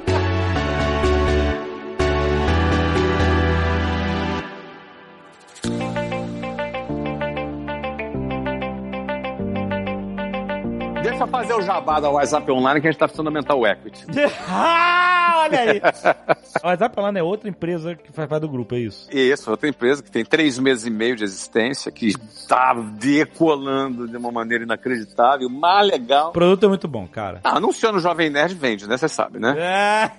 Deixa 11.15 11.23
eu 11.23 11.27
fazer 11.29 11.53
o 11.53 11.61
jabá 11.61 12.01
da 12.01 12.09
WhatsApp 12.09 12.51
Online 12.51 12.81
que 12.81 12.87
a 12.87 12.91
gente 12.91 12.99
tá 12.99 13.07
precisando 13.07 13.27
aumentar 13.27 13.55
o 13.55 13.65
equity. 13.65 14.05
ah, 14.49 15.45
olha 15.45 15.59
aí. 15.61 15.81
A 16.61 16.67
WhatsApp 16.67 16.99
Online 16.99 17.19
é 17.19 17.23
outra 17.23 17.49
empresa 17.49 17.95
que 17.95 18.11
faz 18.11 18.27
parte 18.27 18.41
do 18.41 18.49
grupo, 18.49 18.75
é 18.75 18.79
isso? 18.79 19.07
Isso, 19.09 19.49
outra 19.49 19.69
empresa 19.69 20.03
que 20.03 20.11
tem 20.11 20.25
três 20.25 20.59
meses 20.59 20.85
e 20.85 20.89
meio 20.89 21.15
de 21.15 21.23
existência, 21.23 21.89
que 21.89 22.13
tá 22.49 22.73
decolando 22.73 24.07
de 24.07 24.17
uma 24.17 24.31
maneira 24.31 24.63
inacreditável, 24.65 25.49
mais 25.49 25.87
legal. 25.87 26.29
O 26.29 26.33
produto 26.33 26.65
é 26.65 26.67
muito 26.69 26.87
bom, 26.87 27.07
cara. 27.07 27.39
Ah, 27.43 27.57
anunciando 27.57 27.97
o 27.97 28.01
Jovem 28.01 28.29
Nerd 28.29 28.53
vende, 28.55 28.87
né? 28.87 28.97
Você 28.97 29.07
sabe, 29.07 29.39
né? 29.39 29.55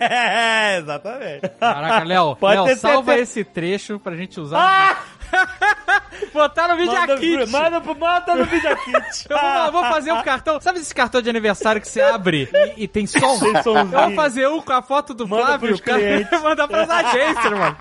É, 0.01 0.79
exatamente. 0.81 1.49
Caraca, 1.61 2.05
Léo, 2.05 2.37
Pode 2.37 2.57
Léo, 2.57 2.65
ter 2.65 2.77
salva 2.77 3.13
certeza. 3.13 3.23
esse 3.23 3.45
trecho 3.45 3.99
pra 3.99 4.15
gente 4.17 4.41
usar. 4.41 4.59
Ah! 4.59 5.16
Botar 6.33 6.69
no 6.69 6.85
Manda, 6.87 7.17
Kit. 7.17 7.51
manda, 7.51 7.81
pro- 7.81 7.95
manda 7.99 8.35
no 8.35 8.47
Media 8.47 8.75
Kit. 8.85 9.27
Eu 9.29 9.39
vou, 9.39 9.49
eu 9.67 9.73
vou 9.73 9.83
fazer 9.85 10.13
um 10.13 10.23
cartão. 10.23 10.61
Sabe 10.61 10.79
esse 10.81 10.95
cartão 10.95 11.21
de 11.23 11.29
aniversário 11.31 11.81
que 11.81 11.89
você 11.89 12.01
abre 12.01 12.49
e, 12.77 12.85
e 12.85 12.89
tem 12.89 13.07
som? 13.07 13.19
Tem 13.39 13.63
somzinho. 13.63 13.95
Eu 13.99 14.07
vou 14.07 14.15
fazer 14.15 14.49
um 14.49 14.61
com 14.61 14.73
a 14.73 14.83
foto 14.83 15.13
do 15.15 15.27
Manda 15.29 15.45
Flávio 15.47 15.75
e 15.75 15.79
clientes. 15.81 16.41
mandar 16.43 16.69
pras 16.69 16.89
agências, 16.91 17.53
mano. 17.53 17.77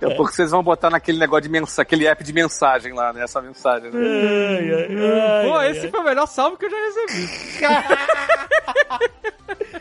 É 0.00 0.14
porque 0.16 0.34
vocês 0.34 0.50
vão 0.50 0.62
botar 0.62 0.90
naquele 0.90 1.18
negócio 1.18 1.42
de 1.42 1.48
mensagem, 1.48 1.82
aquele 1.82 2.06
app 2.06 2.22
de 2.24 2.32
mensagem 2.32 2.92
lá, 2.92 3.12
né? 3.12 3.22
Essa 3.24 3.40
mensagem, 3.42 3.90
né? 3.90 3.98
Ai, 4.00 4.74
ai, 4.74 4.88
ai, 4.90 5.46
Pô, 5.48 5.54
ai, 5.56 5.70
esse 5.70 5.88
foi 5.88 6.00
o 6.00 6.04
melhor 6.04 6.26
salve 6.26 6.56
que 6.56 6.66
eu 6.66 6.70
já 6.70 6.76
recebi. 6.76 7.28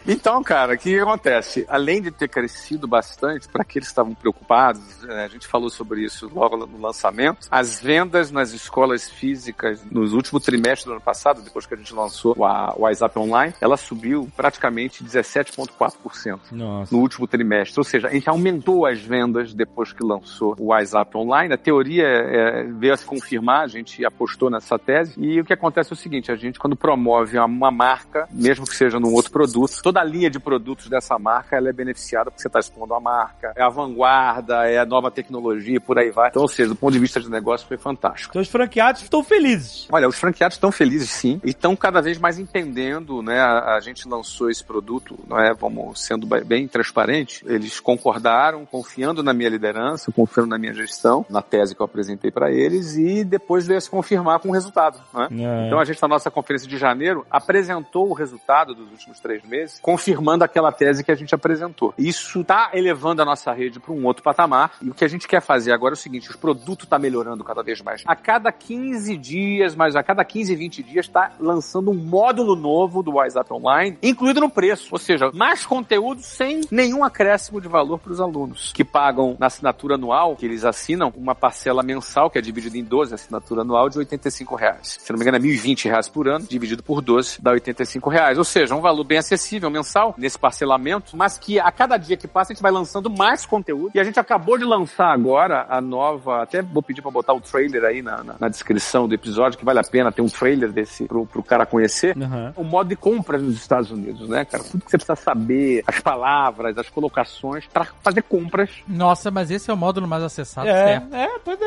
Então, 0.08 0.44
cara, 0.44 0.76
o 0.76 0.78
que 0.78 1.00
acontece? 1.00 1.66
Além 1.68 2.02
de 2.02 2.12
ter 2.12 2.28
crescido 2.28 2.88
bastante, 2.88 3.48
para 3.48 3.64
aqueles 3.64 3.88
que 3.88 3.92
estavam 3.92 4.14
preocupados, 4.14 5.02
né, 5.02 5.26
a 5.26 5.28
gente 5.28 5.48
falou 5.48 5.70
sobre 5.70 6.04
isso 6.04 6.30
logo 6.34 6.58
no 6.58 6.80
lançamento, 6.80 7.48
as 7.50 7.82
vendas 7.82 8.32
nas 8.32 8.52
escolas 8.52 9.10
físicas 9.10 9.84
nos 9.90 10.14
últimos 10.14 10.44
trimestres 10.44 10.86
do 10.86 10.92
ano 10.92 11.02
passado, 11.02 11.42
depois 11.42 11.66
que 11.66 11.74
a 11.74 11.78
gente 11.78 11.94
lançou 11.94 12.36
o 12.38 12.82
WhatsApp 12.82 13.18
Online, 13.18 13.54
ela 13.60 13.78
subiu 13.78 14.30
praticamente 14.36 15.04
17,4% 15.04 16.40
Nossa. 16.52 16.96
no 16.96 17.02
último 17.02 17.28
trimestre. 17.28 17.80
Ou 17.80 17.84
seja, 17.84 18.08
a 18.08 18.12
gente 18.12 18.30
aumentou 18.30 18.86
as 18.86 19.00
vendas 19.00 19.54
depois 19.54 19.92
que 19.92 20.04
lançou 20.04 20.56
o 20.60 20.68
WhatsApp 20.68 21.18
Online. 21.18 21.54
A 21.54 21.58
teoria 21.58 22.06
é, 22.06 22.64
veio 22.64 22.94
a 22.94 22.98
se 22.98 23.06
confirmar, 23.06 23.64
a 23.64 23.68
gente 23.68 24.06
apostou 24.06 24.52
nessa 24.52 24.78
tese. 24.78 25.14
E 25.18 25.40
o 25.40 25.46
que 25.46 25.54
acontece 25.54 25.92
é 25.92 25.94
o 25.94 25.98
seguinte, 25.98 26.32
a 26.32 26.36
gente 26.36 26.60
quando 26.60 26.76
promove 26.76 27.38
uma, 27.38 27.46
uma 27.46 27.72
marca, 27.72 28.28
mesmo 28.32 28.66
que 28.66 28.76
seja 28.76 29.00
num 29.00 29.14
outro 29.14 29.32
produto, 29.32 29.82
toda 29.96 30.02
a 30.02 30.04
linha 30.04 30.30
de 30.30 30.40
produtos 30.40 30.90
dessa 30.90 31.18
marca 31.18 31.56
ela 31.56 31.70
é 31.70 31.74
beneficiada 31.74 32.30
porque 32.30 32.42
você 32.42 32.50
está 32.50 32.60
expondo 32.60 32.94
a 32.94 33.00
marca, 33.00 33.54
é 33.56 33.64
a 33.64 33.70
vanguarda, 33.70 34.70
é 34.70 34.78
a 34.78 34.86
nova 34.86 35.10
tecnologia, 35.10 35.80
por 35.80 35.98
aí 35.98 36.12
vai. 36.12 36.30
Então, 36.30 36.42
ou 36.42 36.48
seja, 36.50 36.70
do 36.70 36.76
ponto 36.76 36.92
de 36.92 37.00
vista 37.00 37.20
de 37.20 37.30
negócio 37.30 37.66
foi 37.66 37.78
fantástico. 37.78 38.32
Então 38.32 38.42
os 38.42 38.50
franqueados 38.50 39.02
estão 39.04 39.24
felizes. 39.24 39.88
Olha, 39.90 40.08
os 40.08 40.18
franqueados 40.18 40.56
estão 40.56 40.72
felizes 40.72 41.10
sim, 41.10 41.40
e 41.44 41.52
estão 41.52 41.76
cada 41.76 42.02
vez 42.02 42.18
mais 42.18 42.38
entendendo, 42.38 43.22
né? 43.22 43.40
A, 43.40 43.76
a 43.76 43.80
gente 43.80 44.08
lançou 44.08 44.50
esse 44.50 44.64
produto, 44.64 45.18
não 45.28 45.40
é? 45.40 45.54
Vamos 45.54 46.04
sendo 46.04 46.28
bem- 46.28 46.68
transparente. 46.68 47.46
Eles 47.48 47.80
concordaram, 47.80 48.66
confiando 48.66 49.24
na 49.24 49.34
minha 49.34 49.50
liderança, 49.50 50.12
confiando 50.12 50.50
na 50.50 50.58
minha 50.58 50.74
gestão, 50.74 51.26
na 51.30 51.42
tese 51.42 51.74
que 51.74 51.82
eu 51.82 51.86
apresentei 51.86 52.32
para 52.32 52.52
eles, 52.52 52.98
e 52.98 53.24
depois 53.24 53.66
veio 53.66 53.80
se 53.80 53.90
confirmar 53.90 54.40
com 54.40 54.50
o 54.50 54.52
resultado, 54.52 55.00
não 55.14 55.24
é? 55.24 55.28
É. 55.32 55.68
Então 55.68 55.80
a 55.80 55.86
gente, 55.86 56.02
na 56.02 56.08
nossa 56.08 56.30
conferência 56.30 56.68
de 56.68 56.78
janeiro, 56.78 57.26
apresentou 57.30 58.10
o 58.10 58.14
resultado 58.14 58.74
dos 58.74 58.92
últimos 58.92 59.20
três 59.20 59.44
meses, 59.46 59.80
confirmando 59.86 60.44
aquela 60.44 60.72
tese 60.72 61.04
que 61.04 61.12
a 61.12 61.16
gente 61.16 61.36
apresentou. 61.36 61.94
Isso 61.96 62.42
está 62.42 62.72
elevando 62.74 63.22
a 63.22 63.26
nossa 63.26 63.54
rede 63.54 63.80
para 63.80 63.94
um 63.94 64.04
outro 64.04 64.24
patamar. 64.24 64.72
E 64.82 64.90
o 64.90 64.96
que 64.96 65.06
a 65.06 65.08
gente 65.08 65.28
quer 65.28 65.44
fazer 65.44 65.72
agora 65.72 65.94
é 65.94 65.98
o 65.98 65.98
seguinte: 65.98 66.32
o 66.32 66.38
produto 66.40 66.86
está 66.86 66.98
melhorando 66.98 67.44
cada 67.44 67.62
vez 67.62 67.84
mais. 67.84 68.02
A 68.04 68.16
cada 68.16 68.52
15 68.52 69.16
dias, 69.16 69.76
mas 69.76 69.96
a 69.96 70.02
cada 70.02 70.26
15, 70.26 70.56
20 70.56 70.82
dias, 70.82 71.06
está 71.06 71.34
lançando 71.40 71.92
um 71.92 71.94
módulo 71.94 72.56
novo 72.56 73.04
do 73.04 73.12
WhatsApp 73.12 73.54
Online, 73.54 73.96
incluído 74.02 74.42
no 74.42 74.50
preço. 74.50 74.88
Ou 74.92 74.98
seja, 74.98 75.30
mais 75.36 75.68
conteúdo 75.68 76.20
sem 76.20 76.62
nenhum 76.72 77.04
acréscimo 77.04 77.62
de 77.62 77.68
valor 77.68 78.00
para 78.00 78.12
os 78.12 78.20
alunos, 78.20 78.74
que 78.74 78.84
pagam 78.84 79.38
na 79.40 79.46
assinatura 79.46 79.94
anual, 79.94 80.36
que 80.36 80.48
eles 80.48 80.66
assinam, 80.66 81.14
uma 81.16 81.36
parcela 81.36 81.84
mensal, 81.84 82.32
que 82.32 82.40
é 82.40 82.42
dividida 82.42 82.76
em 82.76 82.84
12, 82.84 83.14
assinatura 83.14 83.62
anual 83.62 83.88
de 83.88 84.00
85 84.00 84.56
reais. 84.56 84.98
Se 85.00 85.12
não 85.12 85.20
me 85.20 85.24
engano, 85.24 85.38
é 85.38 85.48
1.020 85.48 85.84
reais 85.84 86.10
por 86.10 86.28
ano, 86.28 86.48
dividido 86.50 86.82
por 86.82 87.04
12, 87.04 87.40
dá 87.40 87.52
85 87.52 88.10
reais. 88.10 88.40
Ou 88.40 88.44
seja, 88.44 88.74
um 88.74 88.82
valor 88.82 89.04
bem 89.04 89.20
acessível 89.20 89.75
mensal 89.76 90.14
nesse 90.18 90.38
parcelamento, 90.38 91.16
mas 91.18 91.38
que 91.38 91.60
a 91.60 91.72
cada 91.72 91.98
dia 91.98 92.18
que 92.18 92.28
passa 92.28 92.52
a 92.52 92.56
gente 92.56 92.62
vai 92.64 92.72
lançando 92.72 93.10
mais 93.10 93.46
conteúdo. 93.46 93.92
E 93.94 94.00
a 94.00 94.04
gente 94.04 94.20
acabou 94.20 94.58
de 94.58 94.64
lançar 94.64 95.12
agora 95.12 95.66
a 95.70 95.82
nova, 95.82 96.44
até 96.44 96.62
vou 96.62 96.82
pedir 96.82 97.02
para 97.02 97.12
botar 97.12 97.34
o 97.34 97.42
trailer 97.42 97.84
aí 97.84 98.02
na, 98.02 98.24
na, 98.24 98.36
na 98.40 98.50
descrição 98.50 99.08
do 99.08 99.14
episódio, 99.14 99.58
que 99.58 99.66
vale 99.66 99.80
a 99.80 99.84
pena 99.84 100.12
ter 100.12 100.22
um 100.22 100.28
trailer 100.30 100.72
desse 100.72 101.06
pro, 101.06 101.26
pro 101.26 101.44
cara 101.44 101.66
conhecer. 101.66 102.16
Uhum. 102.18 102.54
O 102.56 102.64
modo 102.64 102.88
de 102.90 102.96
compras 102.96 103.42
nos 103.42 103.56
Estados 103.56 103.92
Unidos, 103.92 104.28
né, 104.30 104.46
cara? 104.46 104.64
Tudo 104.64 104.84
que 104.84 104.92
você 104.92 104.98
precisa 104.98 105.16
saber, 105.16 105.84
as 105.88 106.00
palavras, 106.00 106.78
as 106.78 106.90
colocações, 106.90 107.66
para 107.68 107.86
fazer 108.02 108.22
compras. 108.24 108.70
Nossa, 108.88 109.30
mas 109.32 109.52
esse 109.52 109.70
é 109.70 109.74
o 109.74 109.78
módulo 109.78 110.08
mais 110.08 110.24
acessado, 110.24 110.68
É, 110.68 110.74
certo? 110.88 111.16
é, 111.16 111.40
pois 111.44 111.60
é. 111.62 111.66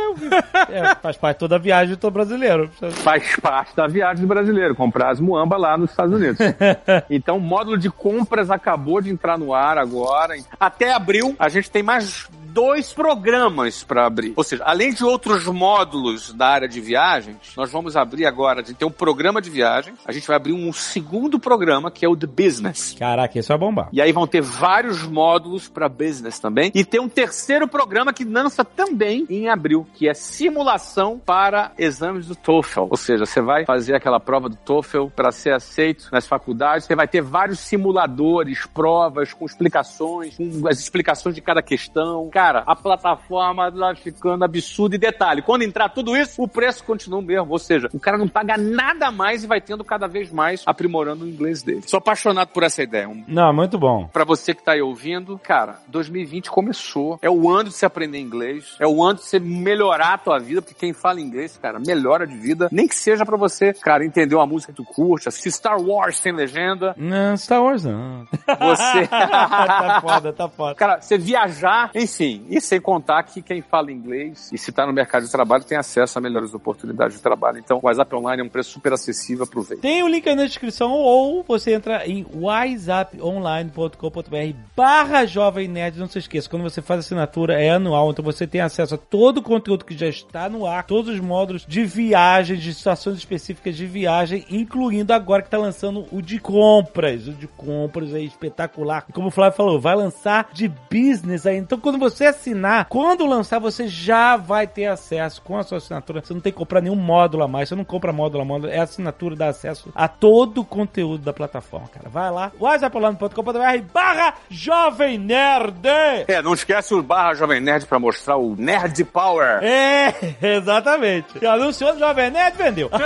É, 0.79 0.95
faz 0.97 1.17
parte 1.17 1.37
de 1.37 1.41
toda 1.41 1.57
a 1.57 1.59
viagem 1.59 1.97
do 1.97 2.11
brasileiro. 2.11 2.71
faz 3.03 3.37
parte 3.37 3.75
da 3.75 3.87
viagem 3.87 4.23
do 4.23 4.29
brasileiro, 4.29 4.75
comprar 4.75 5.11
as 5.11 5.21
muamba 5.21 5.57
lá 5.57 5.77
nos 5.77 5.91
Estados 5.91 6.15
Unidos. 6.15 6.39
então, 7.11 7.37
o 7.39 7.41
módulo 7.41 7.77
de 7.77 7.91
compras 7.99 8.51
acabou 8.51 9.01
de 9.01 9.11
entrar 9.11 9.37
no 9.37 9.53
ar 9.53 9.77
agora. 9.77 10.35
Até 10.59 10.93
abril, 10.93 11.37
a 11.39 11.49
gente 11.49 11.71
tem 11.71 11.83
mais 11.83 12.29
dois 12.59 12.93
programas 12.93 13.85
para 13.85 14.05
abrir. 14.05 14.33
Ou 14.35 14.43
seja, 14.43 14.65
além 14.65 14.93
de 14.93 15.05
outros 15.05 15.45
módulos 15.47 16.33
da 16.33 16.49
área 16.49 16.69
de 16.69 16.81
viagens, 16.81 17.37
nós 17.57 17.71
vamos 17.71 17.97
abrir 17.97 18.27
agora, 18.27 18.63
a 18.63 18.65
gente 18.65 18.75
tem 18.75 18.89
um 18.89 18.91
programa 18.91 19.41
de 19.41 19.49
viagem, 19.49 19.95
a 20.05 20.11
gente 20.11 20.27
vai 20.27 20.35
abrir 20.35 20.53
um 20.53 20.73
segundo 20.73 21.39
programa, 21.39 21.89
que 21.89 22.05
é 22.05 22.09
o 22.09 22.17
The 22.17 22.27
Business. 22.27 22.97
Caraca, 22.99 23.39
isso 23.39 23.53
é 23.53 23.57
bombar. 23.57 23.89
E 23.93 24.03
aí 24.03 24.11
vão 24.11 24.27
ter 24.27 24.41
vários 24.41 25.05
módulos 25.05 25.69
para 25.69 25.89
business 25.89 26.41
também. 26.41 26.73
E 26.75 26.85
tem 26.85 27.01
um 27.01 27.09
terceiro 27.09 27.69
programa 27.69 28.13
que 28.13 28.25
lança 28.25 28.65
também 28.65 29.25
em 29.31 29.49
abril, 29.49 29.87
que 29.95 30.09
é 30.09 30.15
simulação 30.15 31.17
para 31.25 31.71
exames 31.79 32.27
do 32.27 32.35
TOEFL. 32.35 32.89
Ou 32.91 32.97
seja, 32.97 33.25
você 33.25 33.41
vai 33.41 33.67
fazer 33.67 33.95
aquela 33.95 34.19
prova 34.19 34.49
do 34.49 34.57
TOEFL 34.57 35.07
para 35.15 35.31
ser 35.31 35.55
aceito 35.55 36.09
nas 36.11 36.27
faculdades. 36.27 36.89
Você 36.89 36.97
vai 36.97 37.07
ter 37.07 37.23
vários 37.23 37.61
simuladores, 37.61 38.67
provas 38.67 39.33
com 39.33 39.47
explicações, 39.47 40.37
com 40.37 40.67
as 40.67 40.81
explicações 40.81 41.37
de 41.37 41.41
cada 41.41 41.63
questão. 41.63 42.29
Cara, 42.31 42.48
a 42.57 42.77
plataforma 42.77 43.71
lá 43.75 43.95
ficando 43.95 44.45
absurda. 44.45 44.97
E 44.97 44.99
detalhe, 44.99 45.43
quando 45.43 45.63
entrar 45.63 45.89
tudo 45.89 46.17
isso, 46.17 46.43
o 46.43 46.49
preço 46.49 46.85
continua 46.85 47.19
o 47.19 47.23
mesmo. 47.23 47.51
Ou 47.51 47.59
seja, 47.59 47.89
o 47.93 48.01
cara 48.01 48.19
não 48.19 48.29
paga 48.29 48.57
nada 48.57 49.11
mais 49.11 49.45
e 49.45 49.47
vai 49.47 49.61
tendo 49.61 49.85
cada 49.85 50.07
vez 50.07 50.31
mais 50.31 50.63
aprimorando 50.67 51.25
o 51.25 51.29
inglês 51.29 51.63
dele. 51.63 51.83
Sou 51.87 51.99
apaixonado 51.99 52.49
por 52.49 52.63
essa 52.63 52.83
ideia. 52.83 53.09
Um 53.09 53.25
Não, 53.27 53.53
muito 53.53 53.79
bom. 53.79 54.09
Pra 54.13 54.25
você 54.25 54.55
que 54.55 54.63
tá 54.63 54.73
aí 54.73 54.83
ouvindo, 54.83 55.39
cara, 55.39 55.77
2020 55.89 56.51
começou. 56.51 57.19
É 57.23 57.31
o 57.31 57.51
ano 57.51 57.71
de 57.71 57.75
você 57.75 57.87
aprender 57.87 58.19
inglês. 58.19 58.77
É 58.79 58.87
o 58.87 59.03
ano 59.03 59.19
de 59.19 59.25
você 59.25 59.39
melhorar 59.39 60.15
a 60.15 60.19
tua 60.19 60.39
vida, 60.39 60.63
porque 60.63 60.75
quem 60.75 60.93
fala 60.93 61.21
inglês, 61.21 61.59
cara, 61.61 61.79
melhora 61.79 62.27
de 62.27 62.37
vida. 62.37 62.69
Nem 62.71 62.87
que 62.87 62.95
seja 62.95 63.25
pra 63.25 63.37
você, 63.37 63.73
cara, 63.73 64.05
entender 64.05 64.35
uma 64.35 64.47
música 64.47 64.73
que 64.73 64.77
tu 64.77 64.85
curte, 64.85 65.29
assistir 65.29 65.53
Star 65.53 65.81
Wars 65.81 66.19
sem 66.19 66.33
legenda. 66.33 66.95
Não, 66.97 67.37
Star 67.37 67.63
Wars 67.63 67.85
não. 67.85 68.27
Você. 68.61 69.07
tá 69.09 70.01
foda, 70.01 70.33
tá 70.33 70.49
foda. 70.49 70.75
Cara, 70.75 71.01
você 71.01 71.19
viajar, 71.19 71.91
enfim, 71.95 72.28
Sim, 72.29 72.45
e 72.51 72.61
sem 72.61 72.79
contar 72.79 73.23
que 73.23 73.41
quem 73.41 73.63
fala 73.63 73.91
inglês 73.91 74.51
e 74.53 74.59
se 74.59 74.69
está 74.69 74.87
no 74.87 74.93
mercado 74.93 75.25
de 75.25 75.31
trabalho 75.31 75.65
tem 75.65 75.79
acesso 75.79 76.19
a 76.19 76.21
melhores 76.21 76.53
oportunidades 76.53 77.17
de 77.17 77.23
trabalho. 77.23 77.59
Então, 77.59 77.81
o 77.83 77.87
WhatsApp 77.87 78.15
Online 78.15 78.43
é 78.43 78.45
um 78.45 78.51
preço 78.51 78.73
super 78.73 78.93
acessível, 78.93 79.45
aproveita. 79.45 79.81
Tem 79.81 80.03
o 80.03 80.09
link 80.09 80.29
aí 80.29 80.35
na 80.35 80.45
descrição 80.45 80.93
ou 80.93 81.43
você 81.43 81.73
entra 81.73 82.07
em 82.07 82.27
whatsapponline.com.br 82.35 84.59
barra 84.77 85.25
Jovem 85.25 85.69
Nerd. 85.69 85.99
Não 85.99 86.07
se 86.07 86.19
esqueça, 86.19 86.51
quando 86.51 86.65
você 86.65 86.83
faz 86.83 87.01
assinatura 87.01 87.59
é 87.59 87.71
anual, 87.71 88.11
então 88.11 88.23
você 88.23 88.47
tem 88.47 88.61
acesso 88.61 88.97
a 88.97 88.99
todo 88.99 89.39
o 89.39 89.43
conteúdo 89.43 89.87
que 89.87 89.97
já 89.97 90.09
está 90.09 90.51
no 90.51 90.67
ar, 90.67 90.85
todos 90.85 91.15
os 91.15 91.21
módulos 91.21 91.65
de 91.67 91.83
viagem, 91.85 92.59
de 92.59 92.75
situações 92.75 93.17
específicas 93.17 93.75
de 93.75 93.87
viagem, 93.87 94.45
incluindo 94.51 95.15
agora 95.15 95.41
que 95.41 95.49
está 95.49 95.57
lançando 95.57 96.05
o 96.13 96.21
de 96.21 96.39
compras. 96.39 97.27
O 97.27 97.33
de 97.33 97.47
compras 97.47 98.13
é 98.13 98.21
espetacular. 98.21 99.07
E 99.09 99.13
como 99.13 99.29
o 99.29 99.31
Flávio 99.31 99.57
falou, 99.57 99.81
vai 99.81 99.97
lançar 99.97 100.51
de 100.53 100.71
business 100.91 101.47
aí. 101.47 101.57
Então 101.57 101.79
quando 101.79 101.99
você 101.99 102.18
assinar, 102.27 102.87
quando 102.89 103.27
lançar, 103.27 103.59
você 103.59 103.89
já 103.89 104.37
vai 104.37 104.67
ter 104.67 104.87
acesso 104.87 105.43
com 105.43 105.57
a 105.57 105.63
sua 105.63 105.79
assinatura. 105.79 106.23
Você 106.25 106.35
não 106.35 106.41
tem 106.41 106.53
que 106.53 106.59
comprar 106.59 106.81
nenhum 106.81 106.97
módulo 106.97 107.43
a 107.45 107.49
mais. 107.49 107.69
Você 107.69 107.75
não 107.75 107.85
compra 107.85 108.13
módulo 108.13 108.43
a 108.43 108.45
módulo. 108.45 108.73
É 108.73 108.79
a 108.79 108.83
assinatura, 108.83 109.37
dá 109.37 109.49
acesso 109.49 109.91
a 109.95 110.09
todo 110.09 110.63
o 110.63 110.65
conteúdo 110.65 111.25
da 111.25 111.33
plataforma, 111.33 111.89
cara. 111.89 112.09
Vai 112.09 112.31
lá, 112.31 112.53
whatsappolano.com.br 112.61 113.59
barra 113.93 114.35
Jovem 114.49 115.19
Nerd. 115.19 115.89
É, 116.27 116.43
não 116.43 116.55
esquece 116.55 116.95
o 116.95 117.03
barra 117.03 117.35
Jovem 117.35 117.61
Nerd 117.61 117.87
para 117.87 117.99
mostrar 117.99 118.37
o 118.37 118.55
Nerd 118.57 119.05
Power. 119.05 119.63
É, 119.63 120.15
exatamente. 120.57 121.39
E 121.41 121.47
anunciou 121.47 121.95
o 121.95 121.99
Jovem 121.99 122.31
Nerd, 122.31 122.57
vendeu. 122.57 122.91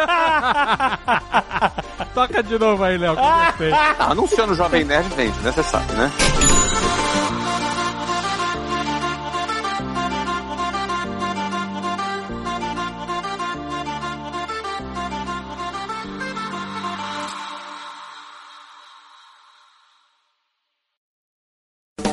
Toca 2.15 2.43
de 2.43 2.59
novo 2.59 2.85
aí, 2.85 2.99
Léo, 2.99 3.17
que 3.17 3.23
gostei. 3.23 3.73
Ah, 3.73 4.11
anunciando 4.11 4.53
o 4.53 4.57
Jovem 4.57 4.85
Nerd 4.85 5.09
vende, 5.15 5.39
né? 5.41 5.53
Você 5.53 5.63
sabe, 5.63 5.93
né? 5.95 6.11